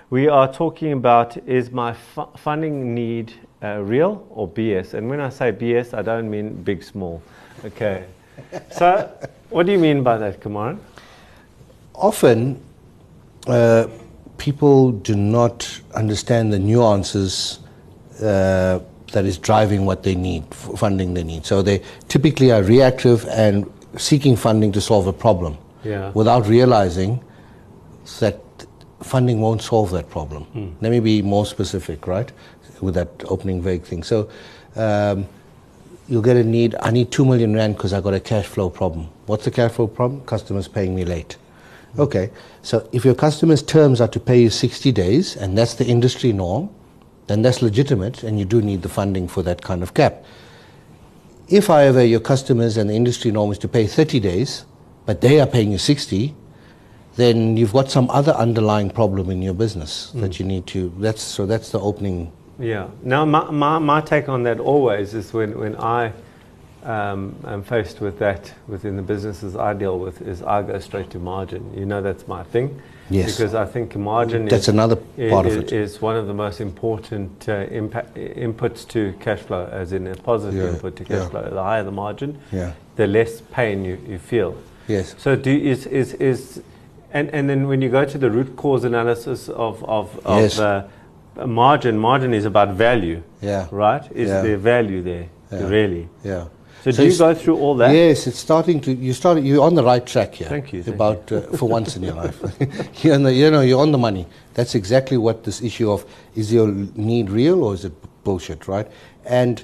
we 0.09 0.27
are 0.27 0.51
talking 0.51 0.93
about 0.93 1.37
is 1.47 1.71
my 1.71 1.93
fu- 1.93 2.27
funding 2.37 2.95
need 2.95 3.33
uh, 3.61 3.81
real 3.81 4.25
or 4.29 4.47
BS? 4.47 4.93
And 4.93 5.09
when 5.09 5.19
I 5.19 5.29
say 5.29 5.51
BS, 5.51 5.93
I 5.93 6.01
don't 6.01 6.29
mean 6.29 6.63
big, 6.63 6.83
small. 6.83 7.21
Okay. 7.63 8.05
so, 8.71 9.11
what 9.49 9.65
do 9.65 9.71
you 9.71 9.79
mean 9.79 10.03
by 10.03 10.17
that, 10.17 10.39
Kumaran? 10.39 10.79
Often, 11.93 12.61
uh, 13.47 13.87
people 14.37 14.91
do 14.91 15.15
not 15.15 15.81
understand 15.93 16.53
the 16.53 16.59
nuances 16.59 17.59
uh, 18.21 18.79
that 19.11 19.25
is 19.25 19.37
driving 19.37 19.85
what 19.85 20.03
they 20.03 20.15
need, 20.15 20.45
funding 20.53 21.13
they 21.13 21.23
need. 21.23 21.45
So 21.45 21.61
they 21.61 21.81
typically 22.07 22.51
are 22.51 22.63
reactive 22.63 23.25
and 23.27 23.71
seeking 23.97 24.35
funding 24.35 24.71
to 24.73 24.81
solve 24.81 25.07
a 25.07 25.13
problem 25.13 25.57
Yeah. 25.85 26.11
without 26.13 26.47
realizing 26.47 27.23
that 28.19 28.41
funding 29.01 29.39
won't 29.39 29.61
solve 29.61 29.91
that 29.91 30.09
problem. 30.09 30.75
Let 30.81 30.91
me 30.91 30.99
be 30.99 31.21
more 31.21 31.45
specific, 31.45 32.07
right? 32.07 32.31
With 32.81 32.95
that 32.95 33.09
opening 33.25 33.61
vague 33.61 33.83
thing. 33.83 34.03
So 34.03 34.29
um, 34.75 35.27
you'll 36.07 36.21
get 36.21 36.37
a 36.37 36.43
need, 36.43 36.75
I 36.81 36.91
need 36.91 37.11
2 37.11 37.25
million 37.25 37.53
rand 37.53 37.75
because 37.75 37.93
I 37.93 38.01
got 38.01 38.13
a 38.13 38.19
cash 38.19 38.45
flow 38.45 38.69
problem. 38.69 39.09
What's 39.25 39.45
the 39.45 39.51
cash 39.51 39.71
flow 39.71 39.87
problem? 39.87 40.21
Customers 40.25 40.67
paying 40.67 40.95
me 40.95 41.05
late. 41.05 41.37
Okay, 41.97 42.29
so 42.61 42.87
if 42.91 43.05
your 43.05 43.15
customer's 43.15 43.63
terms 43.63 44.01
are 44.01 44.07
to 44.09 44.19
pay 44.19 44.41
you 44.41 44.49
60 44.49 44.91
days, 44.91 45.37
and 45.37 45.57
that's 45.57 45.75
the 45.75 45.85
industry 45.85 46.33
norm, 46.33 46.69
then 47.27 47.41
that's 47.41 47.61
legitimate, 47.61 48.21
and 48.23 48.37
you 48.37 48.43
do 48.45 48.61
need 48.61 48.81
the 48.81 48.89
funding 48.89 49.27
for 49.27 49.41
that 49.43 49.61
kind 49.61 49.81
of 49.81 49.93
gap. 49.93 50.23
If, 51.47 51.67
however, 51.67 52.03
your 52.03 52.19
customers 52.19 52.75
and 52.75 52.89
the 52.89 52.95
industry 52.95 53.31
norm 53.31 53.51
is 53.51 53.57
to 53.59 53.67
pay 53.67 53.87
30 53.87 54.19
days, 54.19 54.65
but 55.05 55.21
they 55.21 55.39
are 55.39 55.47
paying 55.47 55.71
you 55.71 55.77
60, 55.77 56.33
then 57.15 57.55
you've 57.57 57.73
got 57.73 57.89
some 57.89 58.09
other 58.09 58.33
underlying 58.33 58.89
problem 58.89 59.29
in 59.29 59.41
your 59.41 59.53
business 59.53 60.11
that 60.15 60.39
you 60.39 60.45
need 60.45 60.67
to. 60.67 60.93
That's 60.99 61.21
so. 61.21 61.45
That's 61.45 61.71
the 61.71 61.79
opening. 61.79 62.31
Yeah. 62.59 62.87
Now, 63.03 63.25
my, 63.25 63.49
my, 63.51 63.79
my 63.79 64.01
take 64.01 64.27
on 64.29 64.43
that 64.43 64.59
always 64.59 65.13
is 65.13 65.31
when, 65.33 65.57
when 65.57 65.75
I 65.77 66.11
um, 66.83 67.35
am 67.45 67.63
faced 67.63 68.01
with 68.01 68.19
that 68.19 68.53
within 68.67 68.95
the 68.95 69.01
businesses 69.01 69.55
I 69.55 69.73
deal 69.73 69.97
with, 69.99 70.21
is 70.21 70.41
I 70.41 70.61
go 70.61 70.79
straight 70.79 71.09
to 71.11 71.19
margin. 71.19 71.73
You 71.77 71.85
know, 71.85 72.01
that's 72.01 72.27
my 72.27 72.43
thing. 72.43 72.81
Yes. 73.09 73.37
Because 73.37 73.53
I 73.53 73.65
think 73.65 73.95
margin 73.95 74.45
That's 74.45 74.63
is, 74.63 74.69
another 74.69 74.95
part 74.95 75.45
of 75.45 75.55
it. 75.57 75.71
is 75.71 76.01
one 76.01 76.15
of 76.15 76.25
the 76.25 76.33
most 76.33 76.59
important 76.59 77.47
uh, 77.47 77.67
impact, 77.69 78.15
inputs 78.15 78.87
to 78.89 79.13
cash 79.19 79.39
flow, 79.39 79.69
as 79.71 79.91
in 79.93 80.07
a 80.07 80.15
positive 80.15 80.55
Yeah, 80.55 80.69
input 80.71 80.95
to 80.95 81.03
cash 81.03 81.17
yeah. 81.19 81.29
flow. 81.29 81.49
The 81.49 81.61
higher 81.61 81.83
the 81.83 81.91
margin, 81.91 82.39
Yeah. 82.51 82.73
the 82.95 83.05
less 83.05 83.41
pain 83.41 83.85
you, 83.85 83.99
you 84.07 84.17
feel. 84.17 84.57
Yes. 84.87 85.15
So 85.17 85.35
do 85.35 85.51
is 85.51 85.85
is 85.87 86.13
is 86.13 86.61
and, 87.13 87.29
and 87.33 87.49
then 87.49 87.67
when 87.67 87.81
you 87.81 87.89
go 87.89 88.05
to 88.05 88.17
the 88.17 88.29
root 88.29 88.55
cause 88.55 88.83
analysis 88.83 89.49
of 89.49 89.83
of, 89.83 90.19
of 90.25 90.41
Yes. 90.41 90.59
uh, 90.59 90.87
margin, 91.45 91.97
margin 91.97 92.33
is 92.33 92.45
about 92.45 92.69
value, 92.77 93.21
Yeah. 93.41 93.67
right? 93.71 94.03
Is 94.13 94.29
Yeah. 94.29 94.41
there 94.41 94.57
value 94.57 95.01
there 95.01 95.25
Yeah. 95.51 95.67
really? 95.69 96.07
Yeah. 96.23 96.45
So, 96.83 96.91
So 96.91 97.03
do 97.03 97.09
you 97.09 97.17
go 97.17 97.33
through 97.33 97.57
all 97.57 97.75
that? 97.77 97.95
Yes, 97.95 98.27
it's 98.27 98.37
starting 98.37 98.79
to. 98.81 98.91
You 98.91 99.13
started. 99.13 99.43
You're 99.43 99.63
on 99.65 99.73
the 99.73 99.83
right 99.83 100.05
track 100.05 100.35
here. 100.35 100.47
Thank 100.49 100.71
you, 100.71 100.83
thank 100.83 100.95
about 100.95 101.31
Uh, 101.31 101.41
for 101.57 101.67
once 101.67 101.97
in 101.97 102.03
your 102.03 102.13
life, 102.13 102.37
you're 103.03 103.17
the, 103.17 103.33
you 103.33 103.49
know 103.49 103.61
you're 103.61 103.81
on 103.81 103.91
the 103.91 103.97
money. 103.97 104.27
That's 104.53 104.75
exactly 104.75 105.17
what 105.17 105.43
this 105.43 105.61
issue 105.61 105.91
of 105.91 106.05
is 106.35 106.51
your 106.53 106.67
need 106.95 107.31
real 107.31 107.63
or 107.63 107.73
is 107.73 107.85
it 107.85 107.93
bullshit, 108.23 108.67
right? 108.67 108.87
And 109.25 109.63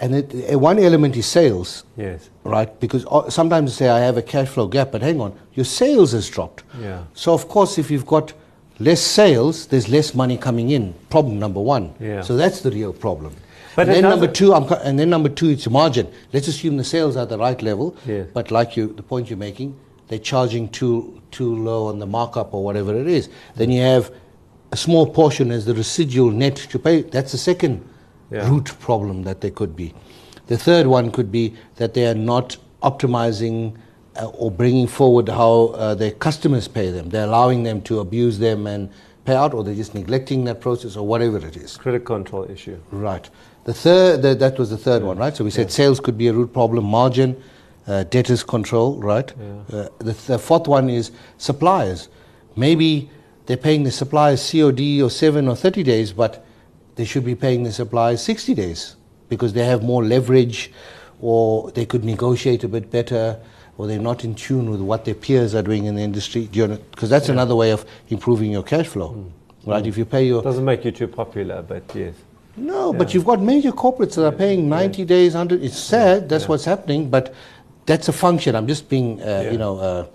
and 0.00 0.14
it, 0.14 0.32
uh, 0.54 0.58
one 0.58 0.78
element 0.78 1.16
is 1.16 1.26
sales, 1.26 1.84
Yes. 1.98 2.30
Right? 2.46 2.80
Because 2.80 3.04
uh, 3.06 3.28
sometimes 3.30 3.72
you 3.72 3.74
say 3.76 3.88
I 3.88 4.00
have 4.00 4.16
a 4.16 4.22
cash 4.22 4.48
flow 4.48 4.66
gap, 4.66 4.92
but 4.92 5.02
hang 5.02 5.20
on, 5.20 5.38
your 5.54 5.64
sales 5.64 6.12
has 6.12 6.28
dropped. 6.28 6.64
Yeah. 6.80 7.04
So 7.14 7.34
of 7.34 7.48
course, 7.48 7.78
if 7.78 7.90
you've 7.90 8.06
got 8.06 8.32
less 8.78 9.00
sales, 9.00 9.66
there's 9.66 9.88
less 9.88 10.14
money 10.14 10.36
coming 10.36 10.70
in. 10.70 10.94
Problem 11.10 11.38
number 11.38 11.60
one. 11.60 11.94
Yeah. 12.00 12.22
So 12.22 12.36
that's 12.36 12.60
the 12.60 12.70
real 12.70 12.92
problem. 12.92 13.34
But 13.74 13.88
and 13.88 13.96
then 13.96 14.02
number 14.04 14.26
two, 14.26 14.54
I'm, 14.54 14.64
and 14.84 14.98
then 14.98 15.10
number 15.10 15.28
two, 15.28 15.50
it's 15.50 15.68
margin. 15.68 16.10
Let's 16.32 16.48
assume 16.48 16.78
the 16.78 16.84
sales 16.84 17.16
are 17.16 17.22
at 17.22 17.28
the 17.28 17.38
right 17.38 17.60
level. 17.60 17.94
Yes. 18.06 18.26
But 18.32 18.50
like 18.50 18.76
you, 18.76 18.92
the 18.94 19.02
point 19.02 19.28
you're 19.28 19.36
making, 19.38 19.78
they're 20.08 20.18
charging 20.18 20.68
too 20.70 21.20
too 21.30 21.54
low 21.56 21.86
on 21.88 21.98
the 21.98 22.06
markup 22.06 22.54
or 22.54 22.64
whatever 22.64 22.94
it 22.98 23.06
is. 23.06 23.28
Then 23.56 23.70
you 23.70 23.82
have 23.82 24.10
a 24.72 24.76
small 24.76 25.06
portion 25.06 25.50
as 25.50 25.66
the 25.66 25.74
residual 25.74 26.30
net 26.30 26.56
to 26.56 26.78
pay. 26.78 27.02
That's 27.02 27.32
the 27.32 27.38
second 27.38 27.84
Yeah. 28.30 28.48
root 28.48 28.72
problem 28.80 29.22
that 29.24 29.40
there 29.40 29.50
could 29.52 29.76
be. 29.76 29.94
The 30.46 30.56
third 30.56 30.86
one 30.86 31.10
could 31.10 31.32
be 31.32 31.54
that 31.76 31.94
they 31.94 32.06
are 32.06 32.14
not 32.14 32.56
optimizing 32.82 33.76
uh, 34.16 34.28
or 34.28 34.50
bringing 34.50 34.86
forward 34.86 35.28
how 35.28 35.74
uh, 35.74 35.94
their 35.94 36.12
customers 36.12 36.68
pay 36.68 36.90
them. 36.90 37.10
They're 37.10 37.26
allowing 37.26 37.64
them 37.64 37.82
to 37.82 38.00
abuse 38.00 38.38
them 38.38 38.66
and 38.66 38.90
pay 39.24 39.34
out, 39.34 39.52
or 39.54 39.64
they're 39.64 39.74
just 39.74 39.94
neglecting 39.94 40.44
that 40.44 40.60
process, 40.60 40.96
or 40.96 41.06
whatever 41.06 41.38
it 41.38 41.56
is. 41.56 41.76
Credit 41.76 42.04
control 42.04 42.48
issue. 42.48 42.80
Right. 42.92 43.28
The 43.64 43.74
third, 43.74 44.22
the, 44.22 44.34
that 44.36 44.58
was 44.58 44.70
the 44.70 44.78
third 44.78 45.02
one, 45.02 45.18
right? 45.18 45.36
So 45.36 45.42
we 45.42 45.50
said 45.50 45.72
sales 45.72 45.98
could 45.98 46.16
be 46.16 46.28
a 46.28 46.32
root 46.32 46.52
problem, 46.52 46.84
margin, 46.84 47.42
uh, 47.88 48.04
debtors 48.04 48.44
control, 48.44 48.96
right? 49.00 49.30
Uh, 49.72 49.88
the, 49.98 50.12
the 50.12 50.38
fourth 50.38 50.68
one 50.68 50.88
is 50.88 51.10
suppliers. 51.38 52.08
Maybe 52.54 53.10
they're 53.46 53.56
paying 53.56 53.82
the 53.82 53.90
suppliers 53.90 54.48
COD 54.50 55.02
or 55.02 55.10
7 55.10 55.48
or 55.48 55.56
30 55.56 55.82
days, 55.82 56.12
but 56.12 56.46
they 56.94 57.04
should 57.04 57.24
be 57.24 57.34
paying 57.34 57.64
the 57.64 57.72
suppliers 57.72 58.22
60 58.22 58.54
days 58.54 58.96
because 59.28 59.52
they 59.52 59.64
have 59.64 59.82
more 59.82 60.04
leverage 60.04 60.70
or 61.20 61.70
they 61.72 61.86
could 61.86 62.04
negotiate 62.04 62.64
a 62.64 62.68
bit 62.68 62.90
better 62.90 63.38
or 63.78 63.86
they're 63.86 63.98
not 63.98 64.24
in 64.24 64.34
tune 64.34 64.70
with 64.70 64.80
what 64.80 65.04
their 65.04 65.14
peers 65.14 65.54
are 65.54 65.62
doing 65.62 65.84
in 65.84 65.94
the 65.96 66.02
industry. 66.02 66.48
Because 66.50 67.10
that's 67.10 67.28
another 67.28 67.54
way 67.54 67.70
of 67.72 67.84
improving 68.08 68.50
your 68.50 68.62
cash 68.62 68.86
flow, 68.86 69.30
right? 69.66 69.86
If 69.86 69.98
you 69.98 70.04
pay 70.04 70.26
your 70.26 70.42
Doesn't 70.42 70.64
make 70.64 70.84
you 70.84 70.92
too 70.92 71.08
popular, 71.08 71.62
but 71.62 71.82
yes. 71.94 72.14
no, 72.56 72.92
but 72.92 73.12
you've 73.12 73.24
got 73.26 73.40
major 73.40 73.72
corporates 73.72 74.14
that 74.14 74.24
are 74.26 74.32
paying 74.32 74.68
90 74.68 75.04
days, 75.04 75.34
100. 75.34 75.62
It's 75.62 75.78
sad, 75.78 76.28
that's 76.28 76.48
what's 76.48 76.64
happening, 76.64 77.10
but 77.10 77.34
that's 77.84 78.08
a 78.08 78.12
function. 78.12 78.54
I'm 78.56 78.66
just 78.66 78.88
being, 78.88 79.20
uh, 79.22 79.24
Yeah. 79.44 79.50
you 79.50 79.58
know, 79.58 79.78
uh, 79.78 80.06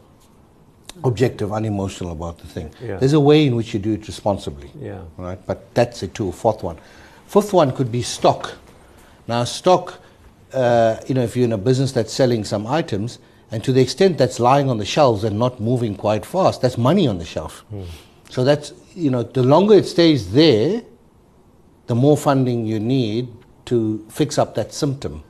objective, 1.04 1.52
unemotional 1.54 2.12
about 2.14 2.40
the 2.40 2.48
thing. 2.48 2.72
Yeah. 2.84 2.98
There's 2.98 3.14
a 3.14 3.20
way 3.20 3.46
in 3.46 3.56
which 3.56 3.74
you 3.74 3.80
do 3.80 3.94
it 3.94 4.08
responsibly. 4.08 4.70
Yeah. 4.80 5.00
Right? 5.18 5.40
But 5.46 5.74
that's 5.74 6.04
it 6.04 6.14
too. 6.14 6.32
Fourth 6.32 6.64
one. 6.64 6.78
Fifth 7.28 7.54
one 7.54 7.72
could 7.72 7.92
be 7.92 8.02
stock. 8.02 8.54
Now, 9.32 9.46
stock, 9.46 10.02
uh, 10.52 10.98
you 11.08 11.16
know, 11.16 11.22
if 11.22 11.38
you're 11.38 11.46
in 11.46 11.54
a 11.54 11.58
business 11.58 11.94
that's 11.94 12.12
selling 12.12 12.44
some 12.44 12.68
items, 12.68 13.20
and 13.50 13.64
to 13.64 13.72
the 13.72 13.82
extent 13.82 14.18
that's 14.18 14.42
lying 14.42 14.70
on 14.70 14.78
the 14.78 14.84
shelves 14.84 15.24
and 15.24 15.40
not 15.40 15.62
moving 15.62 15.96
quite 15.96 16.26
fast, 16.26 16.62
that's 16.62 16.78
money 16.78 17.08
on 17.08 17.18
the 17.18 17.24
shelf. 17.24 17.64
So 18.30 18.44
that's, 18.44 18.74
you 18.94 19.10
know, 19.10 19.24
the 19.24 19.42
longer 19.42 19.76
it 19.76 19.86
stays 19.86 20.34
there, 20.34 20.84
the 21.88 21.96
more 21.96 22.18
funding 22.18 22.66
you 22.66 22.78
need 22.78 23.30
to 23.68 24.06
fix 24.10 24.38
up 24.38 24.54
that 24.56 24.74
symptom. 24.74 25.24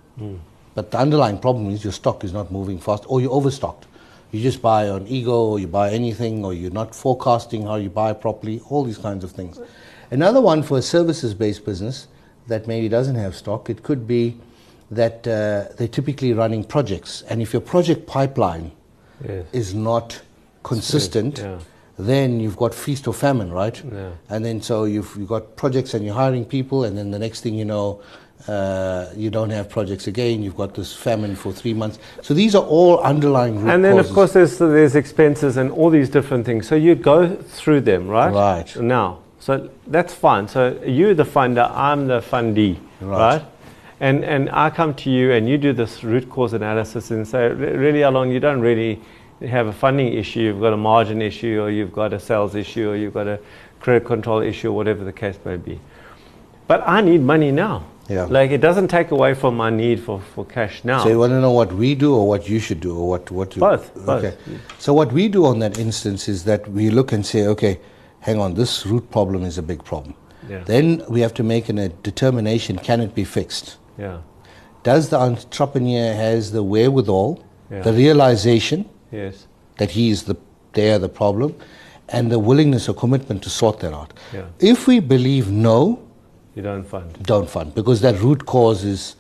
But 0.73 0.89
the 0.89 0.97
underlying 0.97 1.37
problem 1.37 1.69
is 1.69 1.83
your 1.83 1.93
stock 1.93 2.23
is 2.23 2.33
not 2.33 2.51
moving 2.51 2.79
fast 2.79 3.03
or 3.07 3.21
you're 3.21 3.31
overstocked. 3.31 3.85
You 4.31 4.41
just 4.41 4.63
buy 4.63 4.89
on 4.89 5.05
ego 5.05 5.45
or 5.51 5.59
you 5.59 5.67
buy 5.67 5.91
anything 5.91 6.43
or 6.43 6.55
you're 6.55 6.71
not 6.71 6.95
forecasting 6.95 7.67
how 7.67 7.75
you 7.75 7.91
buy 7.91 8.13
properly, 8.13 8.61
all 8.67 8.83
these 8.83 8.97
kinds 8.97 9.23
of 9.23 9.31
things. 9.31 9.59
Another 10.09 10.41
one 10.41 10.63
for 10.63 10.79
a 10.79 10.81
services 10.81 11.35
based 11.35 11.65
business 11.65 12.07
that 12.47 12.67
maybe 12.67 12.89
doesn't 12.89 13.15
have 13.15 13.35
stock. 13.35 13.69
It 13.69 13.83
could 13.83 14.07
be 14.07 14.37
that 14.89 15.25
uh, 15.27 15.73
they're 15.77 15.87
typically 15.87 16.33
running 16.33 16.63
projects. 16.63 17.23
And 17.29 17.41
if 17.41 17.53
your 17.53 17.61
project 17.61 18.07
pipeline 18.07 18.71
Yes. 19.25 19.45
is 19.53 19.73
not 19.75 20.19
consistent, 20.63 21.39
Yeah. 21.39 21.57
then 21.99 22.39
you've 22.39 22.57
got 22.57 22.73
feast 22.73 23.07
or 23.07 23.13
famine, 23.13 23.51
right? 23.51 23.81
Yeah. 23.83 24.09
And 24.29 24.43
then 24.43 24.61
so 24.61 24.85
you've, 24.85 25.15
you've 25.17 25.29
got 25.29 25.55
projects 25.55 25.93
and 25.93 26.03
you're 26.03 26.15
hiring 26.15 26.43
people, 26.45 26.83
and 26.85 26.97
then 26.97 27.11
the 27.11 27.19
next 27.19 27.41
thing 27.41 27.53
you 27.53 27.65
know, 27.65 28.01
uh, 28.47 29.05
you 29.15 29.29
don't 29.29 29.51
have 29.51 29.69
projects 29.69 30.07
again. 30.07 30.41
You've 30.41 30.57
got 30.57 30.73
this 30.73 30.93
famine 30.95 31.35
for 31.35 31.53
three 31.53 31.75
months. 31.75 31.99
So 32.23 32.33
these 32.33 32.55
are 32.55 32.63
all 32.63 32.99
underlying 33.01 33.61
root 33.61 33.69
And 33.69 33.85
then, 33.85 33.95
causes. 33.97 34.09
of 34.09 34.15
course, 34.15 34.33
there's, 34.33 34.57
there's 34.57 34.95
expenses 34.95 35.57
and 35.57 35.71
all 35.71 35.91
these 35.91 36.09
different 36.09 36.45
things. 36.45 36.67
So 36.67 36.73
you 36.75 36.95
go 36.95 37.35
through 37.35 37.81
them, 37.81 38.07
right? 38.07 38.33
Right. 38.33 38.75
Now, 38.81 39.19
so 39.41 39.69
that's 39.87 40.13
fine. 40.13 40.47
So 40.47 40.79
you're 40.85 41.15
the 41.15 41.25
funder, 41.25 41.69
I'm 41.75 42.07
the 42.07 42.21
fundee, 42.21 42.77
Right. 43.01 43.37
right? 43.37 43.45
And, 43.99 44.23
and 44.23 44.49
I 44.51 44.69
come 44.69 44.93
to 44.95 45.09
you 45.09 45.31
and 45.31 45.49
you 45.49 45.57
do 45.57 45.73
this 45.73 46.03
root 46.03 46.29
cause 46.29 46.53
analysis 46.53 47.11
and 47.11 47.27
say, 47.27 47.49
really, 47.49 48.03
Along, 48.03 48.31
you 48.31 48.39
don't 48.39 48.61
really 48.61 49.01
have 49.47 49.65
a 49.65 49.73
funding 49.73 50.13
issue. 50.13 50.41
You've 50.41 50.61
got 50.61 50.73
a 50.73 50.77
margin 50.77 51.21
issue, 51.21 51.59
or 51.61 51.69
you've 51.71 51.93
got 51.93 52.13
a 52.13 52.19
sales 52.19 52.53
issue, 52.53 52.89
or 52.89 52.95
you've 52.95 53.13
got 53.13 53.27
a 53.27 53.39
credit 53.79 54.05
control 54.05 54.41
issue, 54.41 54.69
or 54.69 54.73
whatever 54.73 55.03
the 55.03 55.11
case 55.11 55.37
may 55.43 55.57
be. 55.57 55.79
But 56.67 56.83
I 56.87 57.01
need 57.01 57.21
money 57.21 57.51
now. 57.51 57.85
Yeah. 58.09 58.25
Like, 58.25 58.51
it 58.51 58.61
doesn't 58.61 58.89
take 58.89 59.11
away 59.11 59.33
from 59.33 59.55
my 59.55 59.69
need 59.69 59.99
for, 59.99 60.19
for 60.19 60.45
cash 60.45 60.83
now. 60.83 61.03
So 61.03 61.09
you 61.09 61.19
want 61.19 61.31
to 61.31 61.41
know 61.41 61.51
what 61.51 61.71
we 61.73 61.95
do 61.95 62.15
or 62.15 62.27
what 62.27 62.49
you 62.49 62.59
should 62.59 62.79
do 62.79 62.97
or 62.97 63.07
what, 63.07 63.31
what 63.31 63.55
you... 63.55 63.59
Both, 63.59 63.93
both. 64.05 64.23
Okay. 64.23 64.37
So 64.79 64.93
what 64.93 65.11
we 65.11 65.27
do 65.27 65.45
on 65.45 65.59
that 65.59 65.79
instance 65.79 66.27
is 66.27 66.43
that 66.45 66.67
we 66.67 66.89
look 66.89 67.11
and 67.11 67.25
say, 67.25 67.47
okay, 67.47 67.79
hang 68.21 68.39
on, 68.39 68.53
this 68.55 68.85
root 68.85 69.09
problem 69.11 69.43
is 69.43 69.57
a 69.57 69.61
big 69.63 69.83
problem. 69.83 70.13
Yeah. 70.49 70.63
Then 70.65 71.03
we 71.09 71.21
have 71.21 71.33
to 71.35 71.43
make 71.43 71.69
an, 71.69 71.77
a 71.77 71.89
determination, 71.89 72.77
can 72.77 73.01
it 73.01 73.13
be 73.15 73.23
fixed? 73.23 73.77
yeah. 73.97 74.19
Does 74.83 75.09
the 75.09 75.19
entrepreneur 75.19 76.11
has 76.13 76.51
the 76.51 76.63
wherewithal, 76.63 77.43
Yeah. 77.69 77.81
the 77.83 77.93
realization 77.93 78.89
Yes. 79.11 79.45
that 79.77 79.91
he 79.91 80.09
is 80.09 80.23
the, 80.23 80.35
they 80.73 80.91
are 80.91 80.97
the 80.99 81.07
problem, 81.09 81.53
and 82.09 82.31
the 82.31 82.39
willingness 82.39 82.89
or 82.89 82.95
commitment 82.95 83.43
to 83.43 83.49
sort 83.51 83.79
that 83.81 83.93
out? 83.93 84.11
Yeah. 84.33 84.45
If 84.59 84.87
we 84.87 84.99
believe 84.99 85.51
no, 85.51 85.99
You 86.55 86.63
don't 86.63 86.83
fund. 86.83 87.11
don't 87.23 87.47
fund, 87.49 87.75
because 87.75 88.01
that 88.01 88.19
root 88.21 88.45
cause 88.47 88.83
is 88.83 89.15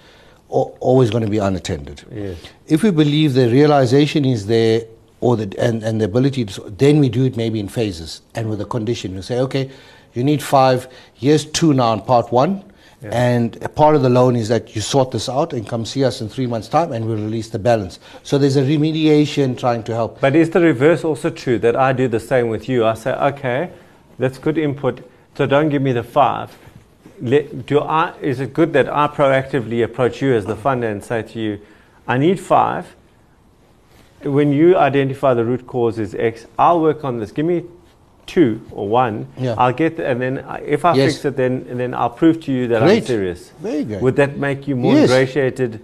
al- 0.51 0.75
always 0.79 1.11
going 1.11 1.23
to 1.23 1.29
be 1.29 1.37
unattended. 1.37 2.01
Yes. 2.11 2.37
If 2.67 2.81
we 2.81 2.89
believe 2.89 3.35
the 3.35 3.47
realization 3.49 4.25
is 4.25 4.47
there 4.47 4.81
or 5.21 5.37
the, 5.37 5.57
and, 5.59 5.83
and 5.83 6.01
the 6.01 6.05
ability 6.05 6.45
to, 6.45 6.61
then 6.69 6.99
we 6.99 7.07
do 7.07 7.25
it 7.25 7.37
maybe 7.37 7.59
in 7.59 7.67
phases 7.67 8.21
and 8.35 8.49
with 8.49 8.59
a 8.59 8.65
condition. 8.65 9.15
We 9.15 9.21
say, 9.21 9.39
okay, 9.39 9.71
you 10.13 10.23
need 10.23 10.43
five, 10.43 10.87
here's 11.13 11.45
two 11.45 11.73
now 11.73 11.93
in 11.93 12.01
part 12.01 12.31
one, 12.31 12.65
and 13.03 13.57
a 13.63 13.69
part 13.69 13.95
of 13.95 14.03
the 14.03 14.09
loan 14.09 14.35
is 14.35 14.47
that 14.49 14.75
you 14.75 14.81
sort 14.81 15.09
this 15.09 15.27
out 15.27 15.53
and 15.53 15.67
come 15.67 15.85
see 15.85 16.03
us 16.05 16.21
in 16.21 16.29
three 16.29 16.45
months' 16.45 16.67
time 16.67 16.91
and 16.91 17.07
we'll 17.07 17.15
release 17.15 17.49
the 17.49 17.57
balance. 17.57 17.99
So 18.21 18.37
there's 18.37 18.57
a 18.57 18.61
remediation 18.61 19.57
trying 19.57 19.81
to 19.83 19.93
help. 19.95 20.21
But 20.21 20.35
is 20.35 20.51
the 20.51 20.59
reverse 20.59 21.03
also 21.03 21.31
true 21.31 21.57
that 21.59 21.75
I 21.75 21.93
do 21.93 22.07
the 22.07 22.19
same 22.19 22.49
with 22.49 22.69
you? 22.69 22.85
I 22.85 22.93
say, 22.93 23.13
okay, 23.13 23.71
that's 24.19 24.37
good 24.37 24.57
input. 24.57 25.09
So 25.35 25.47
don't 25.47 25.69
give 25.69 25.81
me 25.81 25.93
the 25.93 26.03
five. 26.03 26.55
Let, 27.19 27.65
do 27.65 27.79
I, 27.79 28.15
is 28.19 28.39
it 28.39 28.53
good 28.53 28.73
that 28.73 28.87
I 28.87 29.07
proactively 29.07 29.83
approach 29.83 30.21
you 30.21 30.35
as 30.35 30.45
the 30.45 30.55
funder 30.55 30.91
and 30.91 31.03
say 31.03 31.23
to 31.23 31.39
you, 31.39 31.59
I 32.07 32.19
need 32.19 32.39
five. 32.39 32.95
When 34.23 34.51
you 34.51 34.77
identify 34.77 35.33
the 35.33 35.43
root 35.45 35.65
cause 35.67 35.97
is 35.99 36.13
X, 36.15 36.45
I'll 36.59 36.79
work 36.81 37.03
on 37.03 37.19
this. 37.19 37.31
Give 37.31 37.45
me 37.45 37.63
two 38.27 38.61
or 38.71 38.87
one. 38.87 39.27
Yeah. 39.37 39.55
I'll 39.57 39.73
get, 39.73 39.97
the, 39.97 40.05
and 40.07 40.21
then 40.21 40.39
I- 40.47 40.59
if 40.61 40.85
I 40.85 40.93
Yes. 40.95 41.13
fix 41.13 41.25
it, 41.25 41.35
then 41.37 41.65
then 41.77 41.93
I'll 41.93 42.09
prove 42.11 42.39
to 42.45 42.51
you 42.51 42.67
that 42.67 42.83
I'm 42.83 43.01
serious. 43.03 43.51
Very 43.61 43.83
good. 43.83 44.01
Would 44.01 44.15
that 44.17 44.37
make 44.37 44.67
you 44.67 44.75
more 44.75 44.93
Yes. 44.93 45.09
ingratiated 45.09 45.79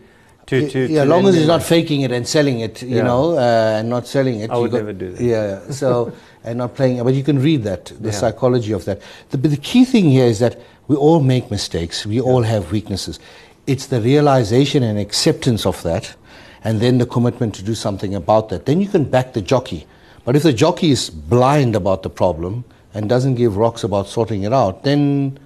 to, 0.46 0.70
to, 0.70 0.80
yeah, 0.88 1.04
to 1.04 1.10
long 1.10 1.28
as 1.28 1.36
he's 1.36 1.48
not 1.48 1.62
faking 1.64 2.02
it 2.02 2.12
and 2.12 2.26
selling 2.28 2.60
it, 2.62 2.82
you 2.82 2.98
Yeah. 2.98 3.04
know, 3.04 3.38
uh, 3.38 3.80
and 3.80 3.90
not 3.90 4.08
selling 4.08 4.40
it. 4.40 4.50
I 4.52 4.58
would 4.58 4.72
got- 4.72 4.78
never 4.78 4.94
do 4.94 5.12
that. 5.12 5.22
Yeah, 5.22 5.60
so 5.72 6.12
and 6.46 6.58
not 6.60 6.76
playing, 6.76 7.04
but 7.04 7.14
you 7.14 7.24
can 7.24 7.40
read 7.42 7.64
that 7.64 7.86
the 8.00 8.10
Yeah. 8.10 8.20
psychology 8.22 8.72
of 8.72 8.86
that. 8.86 9.02
The, 9.32 9.38
but 9.38 9.52
the 9.52 9.58
key 9.58 9.84
thing 9.84 10.06
here 10.10 10.26
is 10.26 10.40
that 10.40 10.56
we 10.88 10.96
all 10.96 11.20
make 11.20 11.50
mistakes. 11.52 12.06
We 12.06 12.22
all 12.22 12.44
have 12.44 12.72
weaknesses. 12.72 13.20
It's 13.66 13.88
the 13.88 14.00
realization 14.00 14.84
and 14.84 14.98
acceptance 14.98 15.66
of 15.66 15.82
that, 15.84 16.16
and 16.64 16.80
then 16.80 16.98
the 16.98 17.06
commitment 17.06 17.56
to 17.56 17.64
do 17.64 17.76
something 17.76 18.16
about 18.16 18.50
that. 18.50 18.66
Then 18.66 18.82
you 18.82 18.88
can 18.88 19.04
back 19.04 19.34
the 19.34 19.42
jockey. 19.42 19.86
But 20.26 20.36
if 20.36 20.44
the 20.44 20.54
jockey 20.54 20.92
is 20.92 21.10
blind 21.10 21.76
about 21.76 22.04
the 22.04 22.10
problem 22.10 22.66
and 22.94 23.08
doesn't 23.08 23.36
give 23.36 23.58
rocks 23.58 23.84
about 23.84 24.08
sorting 24.08 24.44
it 24.44 24.54
out, 24.54 24.84
then 24.84 25.40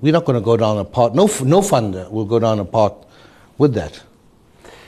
we're 0.00 0.12
not 0.12 0.24
going 0.24 0.38
to 0.38 0.44
go 0.44 0.56
down 0.56 0.78
a 0.78 0.84
path. 0.84 1.14
No, 1.14 1.26
no 1.42 1.60
funder 1.60 2.10
will 2.10 2.24
go 2.24 2.38
down 2.38 2.58
a 2.58 2.64
path 2.64 2.92
with 3.58 3.74
that. 3.74 4.02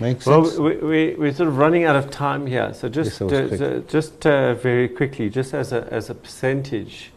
Makes 0.00 0.24
sense? 0.26 0.58
Well, 0.58 0.62
we, 0.62 0.76
we, 0.76 1.14
we're 1.14 1.32
sort 1.32 1.48
of 1.48 1.56
running 1.56 1.84
out 1.84 1.96
of 1.96 2.10
time 2.10 2.46
here. 2.46 2.72
So 2.74 2.88
just, 2.88 3.20
Yes, 3.20 3.32
uh, 3.32 3.56
so 3.56 3.84
just 3.88 4.26
uh, 4.26 4.54
very 4.54 4.88
quickly, 4.88 5.28
just 5.28 5.54
as 5.54 5.72
a, 5.72 5.88
as 5.90 6.10
a 6.10 6.14
percentage 6.14 7.10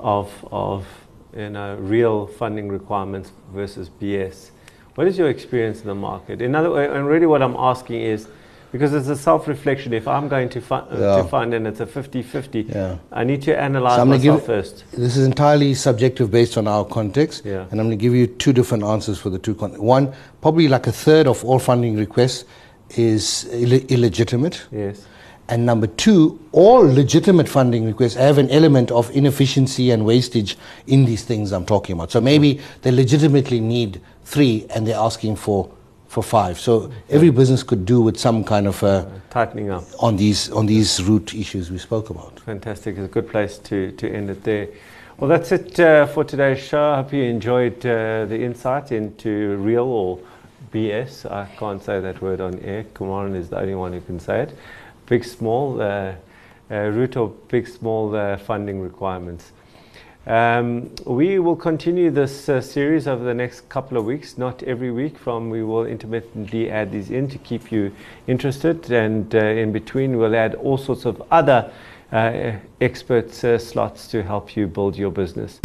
of, 0.00 0.32
of 0.50 0.86
you 1.34 1.50
know, 1.50 1.76
real 1.76 2.26
funding 2.26 2.68
requirements 2.68 3.32
versus 3.54 3.88
BS, 4.00 4.50
what 4.98 5.06
is 5.06 5.16
your 5.16 5.28
experience 5.28 5.80
in 5.80 5.86
the 5.86 5.94
market? 5.94 6.42
In 6.42 6.56
other 6.56 6.82
and 6.82 7.06
really 7.06 7.24
what 7.26 7.40
I'm 7.40 7.54
asking 7.56 8.00
is, 8.00 8.26
because 8.72 8.92
it's 8.92 9.06
a 9.06 9.14
self-reflection, 9.16 9.92
if 9.92 10.08
I'm 10.08 10.26
going 10.28 10.48
to, 10.48 10.60
fu- 10.60 10.74
uh, 10.74 10.86
Yeah. 10.98 11.22
to 11.22 11.28
fund 11.28 11.54
and 11.54 11.68
it's 11.68 11.78
a 11.78 11.86
50-50, 11.86 12.62
Yeah. 12.68 12.96
I 13.12 13.22
need 13.22 13.40
to 13.42 13.56
analyze 13.56 13.94
So 14.00 14.04
myself 14.04 14.38
give- 14.40 14.46
first. 14.46 14.82
This 14.90 15.16
is 15.16 15.24
entirely 15.24 15.74
subjective 15.74 16.32
based 16.32 16.58
on 16.58 16.66
our 16.66 16.84
context, 16.84 17.44
Yeah. 17.46 17.66
and 17.70 17.80
I'm 17.80 17.86
going 17.86 17.96
to 17.98 18.02
give 18.06 18.12
you 18.12 18.26
two 18.26 18.52
different 18.52 18.82
answers 18.82 19.18
for 19.18 19.30
the 19.30 19.38
two. 19.38 19.54
Con- 19.54 19.80
One, 19.80 20.10
probably 20.40 20.66
like 20.66 20.88
a 20.88 20.92
third 20.92 21.28
of 21.28 21.44
all 21.44 21.60
funding 21.60 21.96
requests 21.96 22.44
is 22.96 23.46
Ill- 23.52 23.84
illegitimate, 23.88 24.66
Yes. 24.72 25.06
And 25.48 25.64
number 25.64 25.86
two, 25.86 26.38
all 26.52 26.80
legitimate 26.80 27.48
funding 27.48 27.86
requests 27.86 28.14
have 28.14 28.38
an 28.38 28.50
element 28.50 28.90
of 28.90 29.10
inefficiency 29.16 29.90
and 29.90 30.04
wastage 30.04 30.56
in 30.86 31.04
these 31.06 31.24
things 31.24 31.52
I'm 31.52 31.64
talking 31.64 31.94
about. 31.94 32.10
So 32.10 32.20
maybe 32.20 32.60
they 32.82 32.90
legitimately 32.90 33.60
need 33.60 34.00
three, 34.24 34.66
and 34.74 34.86
they're 34.86 34.98
asking 34.98 35.36
for 35.36 35.70
for 36.08 36.22
five. 36.22 36.58
So 36.58 36.90
every 37.10 37.30
business 37.30 37.62
could 37.62 37.84
do 37.84 38.00
with 38.00 38.18
some 38.18 38.42
kind 38.42 38.66
of 38.66 38.82
uh, 38.82 39.04
Tightening 39.30 39.70
up. 39.70 39.84
on 40.00 40.16
these 40.16 40.50
on 40.50 40.66
these 40.66 41.02
root 41.02 41.34
issues 41.34 41.70
we 41.70 41.78
spoke 41.78 42.10
about. 42.10 42.40
Fantastic. 42.40 42.96
It's 42.96 43.04
a 43.04 43.12
good 43.12 43.28
place 43.28 43.58
to, 43.58 43.92
to 43.92 44.10
end 44.10 44.30
it 44.30 44.42
there. 44.42 44.68
Well, 45.18 45.28
that's 45.28 45.52
it 45.52 45.78
uh, 45.80 46.06
for 46.06 46.24
today's 46.24 46.60
show. 46.62 46.92
I 46.92 46.96
hope 47.02 47.12
you 47.12 47.24
enjoyed 47.24 47.84
uh, 47.84 48.24
the 48.24 48.40
insight 48.42 48.92
into 48.92 49.56
real 49.56 49.84
or 49.84 50.18
BS. 50.72 51.30
I 51.30 51.46
can't 51.56 51.82
say 51.82 52.00
that 52.00 52.22
word 52.22 52.40
on 52.40 52.58
air. 52.60 52.84
Kumaran 52.94 53.34
is 53.34 53.48
the 53.50 53.58
only 53.58 53.74
one 53.74 53.92
who 53.92 54.00
can 54.00 54.20
say 54.20 54.42
it. 54.42 54.56
Big, 55.08 55.24
small, 55.24 55.80
uh, 55.80 56.14
uh, 56.70 56.74
root 56.74 57.16
or 57.16 57.28
big, 57.48 57.66
small 57.66 58.14
uh, 58.14 58.36
funding 58.36 58.80
requirements. 58.80 59.52
Um, 60.26 60.94
we 61.06 61.38
will 61.38 61.56
continue 61.56 62.10
this 62.10 62.50
uh, 62.50 62.60
series 62.60 63.08
over 63.08 63.24
the 63.24 63.32
next 63.32 63.66
couple 63.70 63.96
of 63.96 64.04
weeks, 64.04 64.36
not 64.36 64.62
every 64.64 64.90
week. 64.90 65.16
From 65.16 65.48
we 65.48 65.62
will 65.62 65.86
intermittently 65.86 66.70
add 66.70 66.92
these 66.92 67.10
in 67.10 67.28
to 67.28 67.38
keep 67.38 67.72
you 67.72 67.90
interested, 68.26 68.90
and 68.92 69.34
uh, 69.34 69.38
in 69.38 69.72
between 69.72 70.18
we'll 70.18 70.36
add 70.36 70.54
all 70.56 70.76
sorts 70.76 71.06
of 71.06 71.22
other 71.30 71.72
uh, 72.12 72.52
expert 72.82 73.42
uh, 73.42 73.58
slots 73.58 74.08
to 74.08 74.22
help 74.22 74.54
you 74.54 74.66
build 74.66 74.96
your 74.98 75.10
business. 75.10 75.60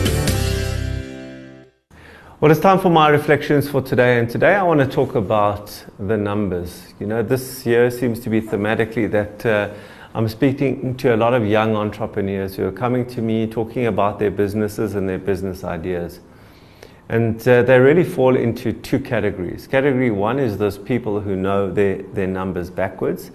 Well, 2.43 2.51
it's 2.51 2.59
time 2.59 2.77
for 2.79 2.89
my 2.89 3.07
reflections 3.07 3.69
for 3.69 3.81
today, 3.81 4.19
and 4.19 4.29
today 4.29 4.55
I 4.55 4.63
want 4.63 4.81
to 4.81 4.85
talk 4.85 5.15
about 5.15 5.81
the 5.97 6.17
numbers. 6.17 6.93
You 6.99 7.07
know, 7.07 7.23
this 7.23 7.65
year 7.65 7.89
seems 7.89 8.19
to 8.19 8.29
be 8.29 8.41
thematically 8.41 9.09
that 9.11 9.45
uh, 9.45 9.73
I'm 10.13 10.27
speaking 10.27 10.97
to 10.97 11.15
a 11.15 11.17
lot 11.17 11.33
of 11.33 11.47
young 11.47 11.73
entrepreneurs 11.77 12.57
who 12.57 12.65
are 12.67 12.71
coming 12.73 13.05
to 13.11 13.21
me 13.21 13.47
talking 13.47 13.85
about 13.85 14.19
their 14.19 14.29
businesses 14.29 14.95
and 14.95 15.07
their 15.07 15.19
business 15.19 15.63
ideas. 15.63 16.19
And 17.07 17.39
uh, 17.47 17.63
they 17.63 17.79
really 17.79 18.03
fall 18.03 18.35
into 18.35 18.73
two 18.73 18.99
categories. 18.99 19.65
Category 19.65 20.11
one 20.11 20.37
is 20.37 20.57
those 20.57 20.77
people 20.77 21.21
who 21.21 21.37
know 21.37 21.71
their, 21.71 22.01
their 22.01 22.27
numbers 22.27 22.69
backwards, 22.69 23.31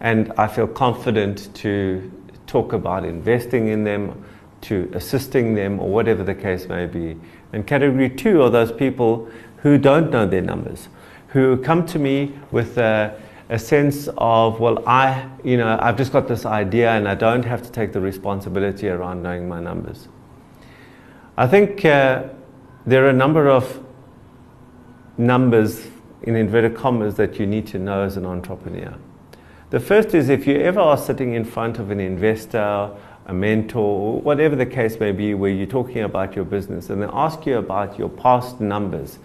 and 0.00 0.34
I 0.36 0.48
feel 0.48 0.66
confident 0.66 1.54
to 1.54 2.12
talk 2.46 2.74
about 2.74 3.06
investing 3.06 3.68
in 3.68 3.84
them, 3.84 4.22
to 4.60 4.90
assisting 4.92 5.54
them, 5.54 5.80
or 5.80 5.88
whatever 5.88 6.22
the 6.22 6.34
case 6.34 6.68
may 6.68 6.84
be. 6.84 7.16
And 7.52 7.66
category 7.66 8.08
two 8.10 8.42
are 8.42 8.50
those 8.50 8.72
people 8.72 9.28
who 9.58 9.78
don't 9.78 10.10
know 10.10 10.26
their 10.26 10.42
numbers, 10.42 10.88
who 11.28 11.56
come 11.58 11.84
to 11.86 11.98
me 11.98 12.38
with 12.50 12.78
a, 12.78 13.20
a 13.48 13.58
sense 13.58 14.08
of, 14.18 14.60
well, 14.60 14.82
I, 14.86 15.28
you 15.44 15.56
know, 15.56 15.78
I've 15.80 15.96
just 15.96 16.12
got 16.12 16.28
this 16.28 16.46
idea 16.46 16.92
and 16.92 17.08
I 17.08 17.14
don't 17.14 17.44
have 17.44 17.62
to 17.62 17.70
take 17.70 17.92
the 17.92 18.00
responsibility 18.00 18.88
around 18.88 19.22
knowing 19.22 19.48
my 19.48 19.60
numbers. 19.60 20.08
I 21.36 21.46
think 21.46 21.84
uh, 21.84 22.24
there 22.86 23.04
are 23.04 23.10
a 23.10 23.14
number 23.14 23.48
of 23.48 23.82
numbers, 25.18 25.88
in 26.22 26.36
inverted 26.36 26.76
commas, 26.76 27.14
that 27.16 27.38
you 27.38 27.46
need 27.46 27.66
to 27.68 27.78
know 27.78 28.02
as 28.02 28.16
an 28.16 28.26
entrepreneur. 28.26 28.94
The 29.70 29.80
first 29.80 30.14
is 30.14 30.28
if 30.28 30.46
you 30.46 30.56
ever 30.56 30.80
are 30.80 30.98
sitting 30.98 31.34
in 31.34 31.44
front 31.44 31.78
of 31.78 31.90
an 31.90 32.00
investor, 32.00 32.90
a 33.30 33.32
mentor, 33.32 34.20
whatever 34.20 34.56
the 34.56 34.66
case 34.66 34.98
may 34.98 35.12
be, 35.12 35.34
where 35.34 35.52
you're 35.52 35.64
talking 35.64 36.02
about 36.02 36.34
your 36.34 36.44
business 36.44 36.90
and 36.90 37.00
they 37.00 37.06
ask 37.12 37.46
you 37.46 37.58
about 37.58 37.96
your 37.96 38.08
past 38.08 38.60
numbers, 38.60 39.20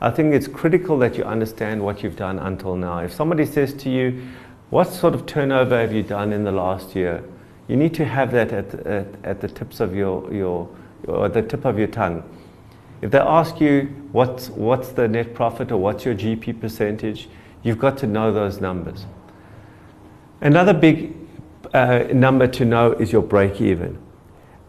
I 0.00 0.10
think 0.10 0.32
it's 0.32 0.48
critical 0.48 0.98
that 1.00 1.18
you 1.18 1.24
understand 1.24 1.84
what 1.84 2.02
you've 2.02 2.16
done 2.16 2.38
until 2.38 2.74
now. 2.74 3.00
If 3.00 3.12
somebody 3.12 3.44
says 3.44 3.74
to 3.74 3.90
you, 3.90 4.22
What 4.70 4.86
sort 4.86 5.14
of 5.14 5.26
turnover 5.26 5.78
have 5.78 5.92
you 5.92 6.02
done 6.02 6.32
in 6.32 6.44
the 6.44 6.52
last 6.52 6.96
year? 6.96 7.22
You 7.68 7.76
need 7.76 7.92
to 7.94 8.04
have 8.04 8.30
that 8.32 8.50
at, 8.52 8.74
at, 8.86 9.06
at 9.24 9.40
the 9.40 9.48
tips 9.48 9.80
of 9.80 9.94
your, 9.94 10.32
your, 10.32 10.68
or 11.06 11.28
the 11.28 11.42
tip 11.42 11.66
of 11.66 11.78
your 11.78 11.88
tongue. 11.88 12.22
If 13.02 13.10
they 13.10 13.18
ask 13.18 13.60
you 13.60 13.82
what's, 14.12 14.48
what's 14.48 14.90
the 14.90 15.06
net 15.06 15.34
profit 15.34 15.70
or 15.70 15.76
what's 15.76 16.04
your 16.06 16.14
GP 16.14 16.60
percentage, 16.60 17.28
you've 17.62 17.78
got 17.78 17.98
to 17.98 18.06
know 18.06 18.32
those 18.32 18.60
numbers. 18.60 19.06
Another 20.40 20.72
big 20.72 21.19
uh, 21.72 22.04
number 22.12 22.46
to 22.46 22.64
know 22.64 22.92
is 22.92 23.12
your 23.12 23.22
break 23.22 23.60
even. 23.60 23.98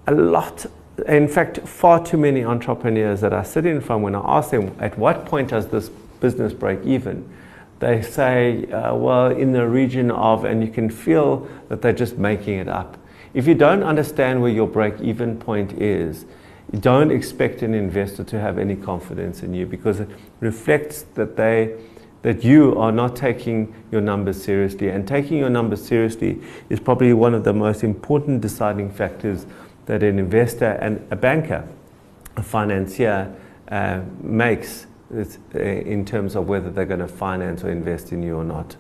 A 0.07 0.13
lot, 0.13 0.65
in 1.07 1.27
fact, 1.27 1.59
far 1.59 2.03
too 2.03 2.17
many 2.17 2.43
entrepreneurs 2.43 3.21
that 3.21 3.33
I 3.33 3.43
sit 3.43 3.65
in 3.65 3.81
front 3.81 4.03
when 4.03 4.15
I 4.15 4.37
ask 4.37 4.51
them, 4.51 4.75
at 4.79 4.97
what 4.97 5.25
point 5.25 5.49
does 5.49 5.67
this 5.67 5.89
business 6.19 6.53
break 6.53 6.83
even? 6.83 7.27
They 7.79 8.01
say, 8.01 8.65
uh, 8.71 8.93
well, 8.95 9.31
in 9.31 9.53
the 9.53 9.67
region 9.67 10.11
of, 10.11 10.45
and 10.45 10.63
you 10.63 10.71
can 10.71 10.89
feel 10.89 11.47
that 11.69 11.81
they're 11.81 11.93
just 11.93 12.17
making 12.17 12.59
it 12.59 12.67
up. 12.67 12.97
If 13.33 13.47
you 13.47 13.55
don't 13.55 13.83
understand 13.83 14.41
where 14.41 14.51
your 14.51 14.67
break 14.67 14.99
even 15.01 15.37
point 15.39 15.73
is, 15.73 16.25
don't 16.79 17.11
expect 17.11 17.63
an 17.63 17.73
investor 17.73 18.23
to 18.23 18.39
have 18.39 18.57
any 18.57 18.75
confidence 18.75 19.43
in 19.43 19.53
you 19.53 19.65
because 19.65 19.99
it 19.99 20.09
reflects 20.39 21.03
that 21.15 21.35
they 21.35 21.75
that 22.21 22.43
you 22.43 22.77
are 22.77 22.91
not 22.91 23.15
taking 23.15 23.73
your 23.91 24.01
numbers 24.01 24.41
seriously 24.41 24.89
and 24.89 25.07
taking 25.07 25.37
your 25.37 25.49
numbers 25.49 25.83
seriously 25.83 26.39
is 26.69 26.79
probably 26.79 27.13
one 27.13 27.33
of 27.33 27.43
the 27.43 27.53
most 27.53 27.83
important 27.83 28.41
deciding 28.41 28.91
factors 28.91 29.45
that 29.87 30.03
an 30.03 30.19
investor 30.19 30.71
and 30.81 31.05
a 31.11 31.15
banker 31.15 31.67
a 32.37 32.43
financier 32.43 33.33
uh, 33.69 34.01
makes 34.21 34.85
uh, 35.13 35.59
in 35.59 36.05
terms 36.05 36.35
of 36.35 36.47
whether 36.47 36.69
they're 36.69 36.85
going 36.85 36.99
to 36.99 37.07
finance 37.07 37.63
or 37.63 37.69
invest 37.69 38.11
in 38.11 38.23
you 38.23 38.35
or 38.35 38.43
not 38.43 38.75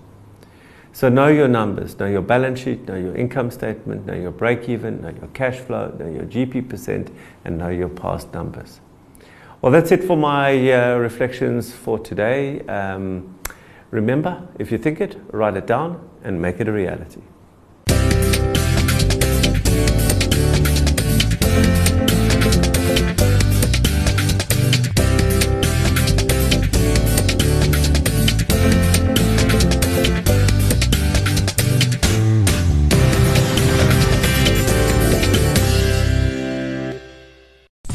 so 0.93 1.07
know 1.07 1.27
your 1.27 1.47
numbers, 1.47 1.97
know 1.99 2.05
your 2.05 2.21
balance 2.21 2.59
sheet, 2.59 2.87
know 2.87 2.95
your 2.95 3.15
income 3.15 3.49
statement, 3.49 4.05
know 4.05 4.13
your 4.13 4.31
break 4.31 4.67
even, 4.67 5.01
know 5.01 5.09
your 5.09 5.29
cash 5.33 5.57
flow, 5.57 5.95
know 5.97 6.07
your 6.07 6.25
GP 6.25 6.69
percent, 6.69 7.09
and 7.45 7.57
know 7.57 7.69
your 7.69 7.87
past 7.87 8.33
numbers. 8.33 8.81
Well, 9.61 9.71
that's 9.71 9.91
it 9.91 10.03
for 10.03 10.17
my 10.17 10.71
uh, 10.71 10.95
reflections 10.95 11.71
for 11.71 11.99
today. 11.99 12.61
Um, 12.61 13.37
remember, 13.91 14.47
if 14.57 14.71
you 14.71 14.79
think 14.79 14.99
it, 14.99 15.21
write 15.31 15.55
it 15.55 15.67
down 15.67 16.09
and 16.23 16.41
make 16.41 16.59
it 16.59 16.67
a 16.67 16.71
reality. 16.71 17.21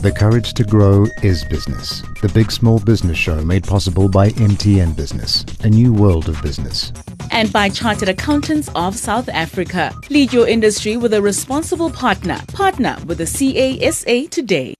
The 0.07 0.13
Courage 0.13 0.55
to 0.55 0.63
Grow 0.63 1.09
is 1.25 1.45
Business, 1.47 2.01
the 2.23 2.29
big 2.29 2.53
small 2.53 2.79
business 2.79 3.19
show 3.19 3.45
made 3.45 3.65
possible 3.65 4.09
by 4.09 4.29
MTN 4.29 4.95
Business, 4.95 5.45
a 5.65 5.69
new 5.69 5.93
world 5.93 6.29
of 6.29 6.41
business. 6.43 6.93
And 7.33 7.53
by 7.53 7.71
Chartered 7.71 8.09
Accountants 8.09 8.71
of 8.77 8.97
South 8.97 9.29
Africa. 9.29 9.93
Lead 10.09 10.33
your 10.33 10.47
industry 10.47 10.97
with 10.97 11.13
a 11.13 11.21
responsible 11.21 11.91
partner. 11.91 12.39
Partner 12.53 12.97
with 13.05 13.19
the 13.19 13.27
CASA 13.27 14.29
today. 14.29 14.76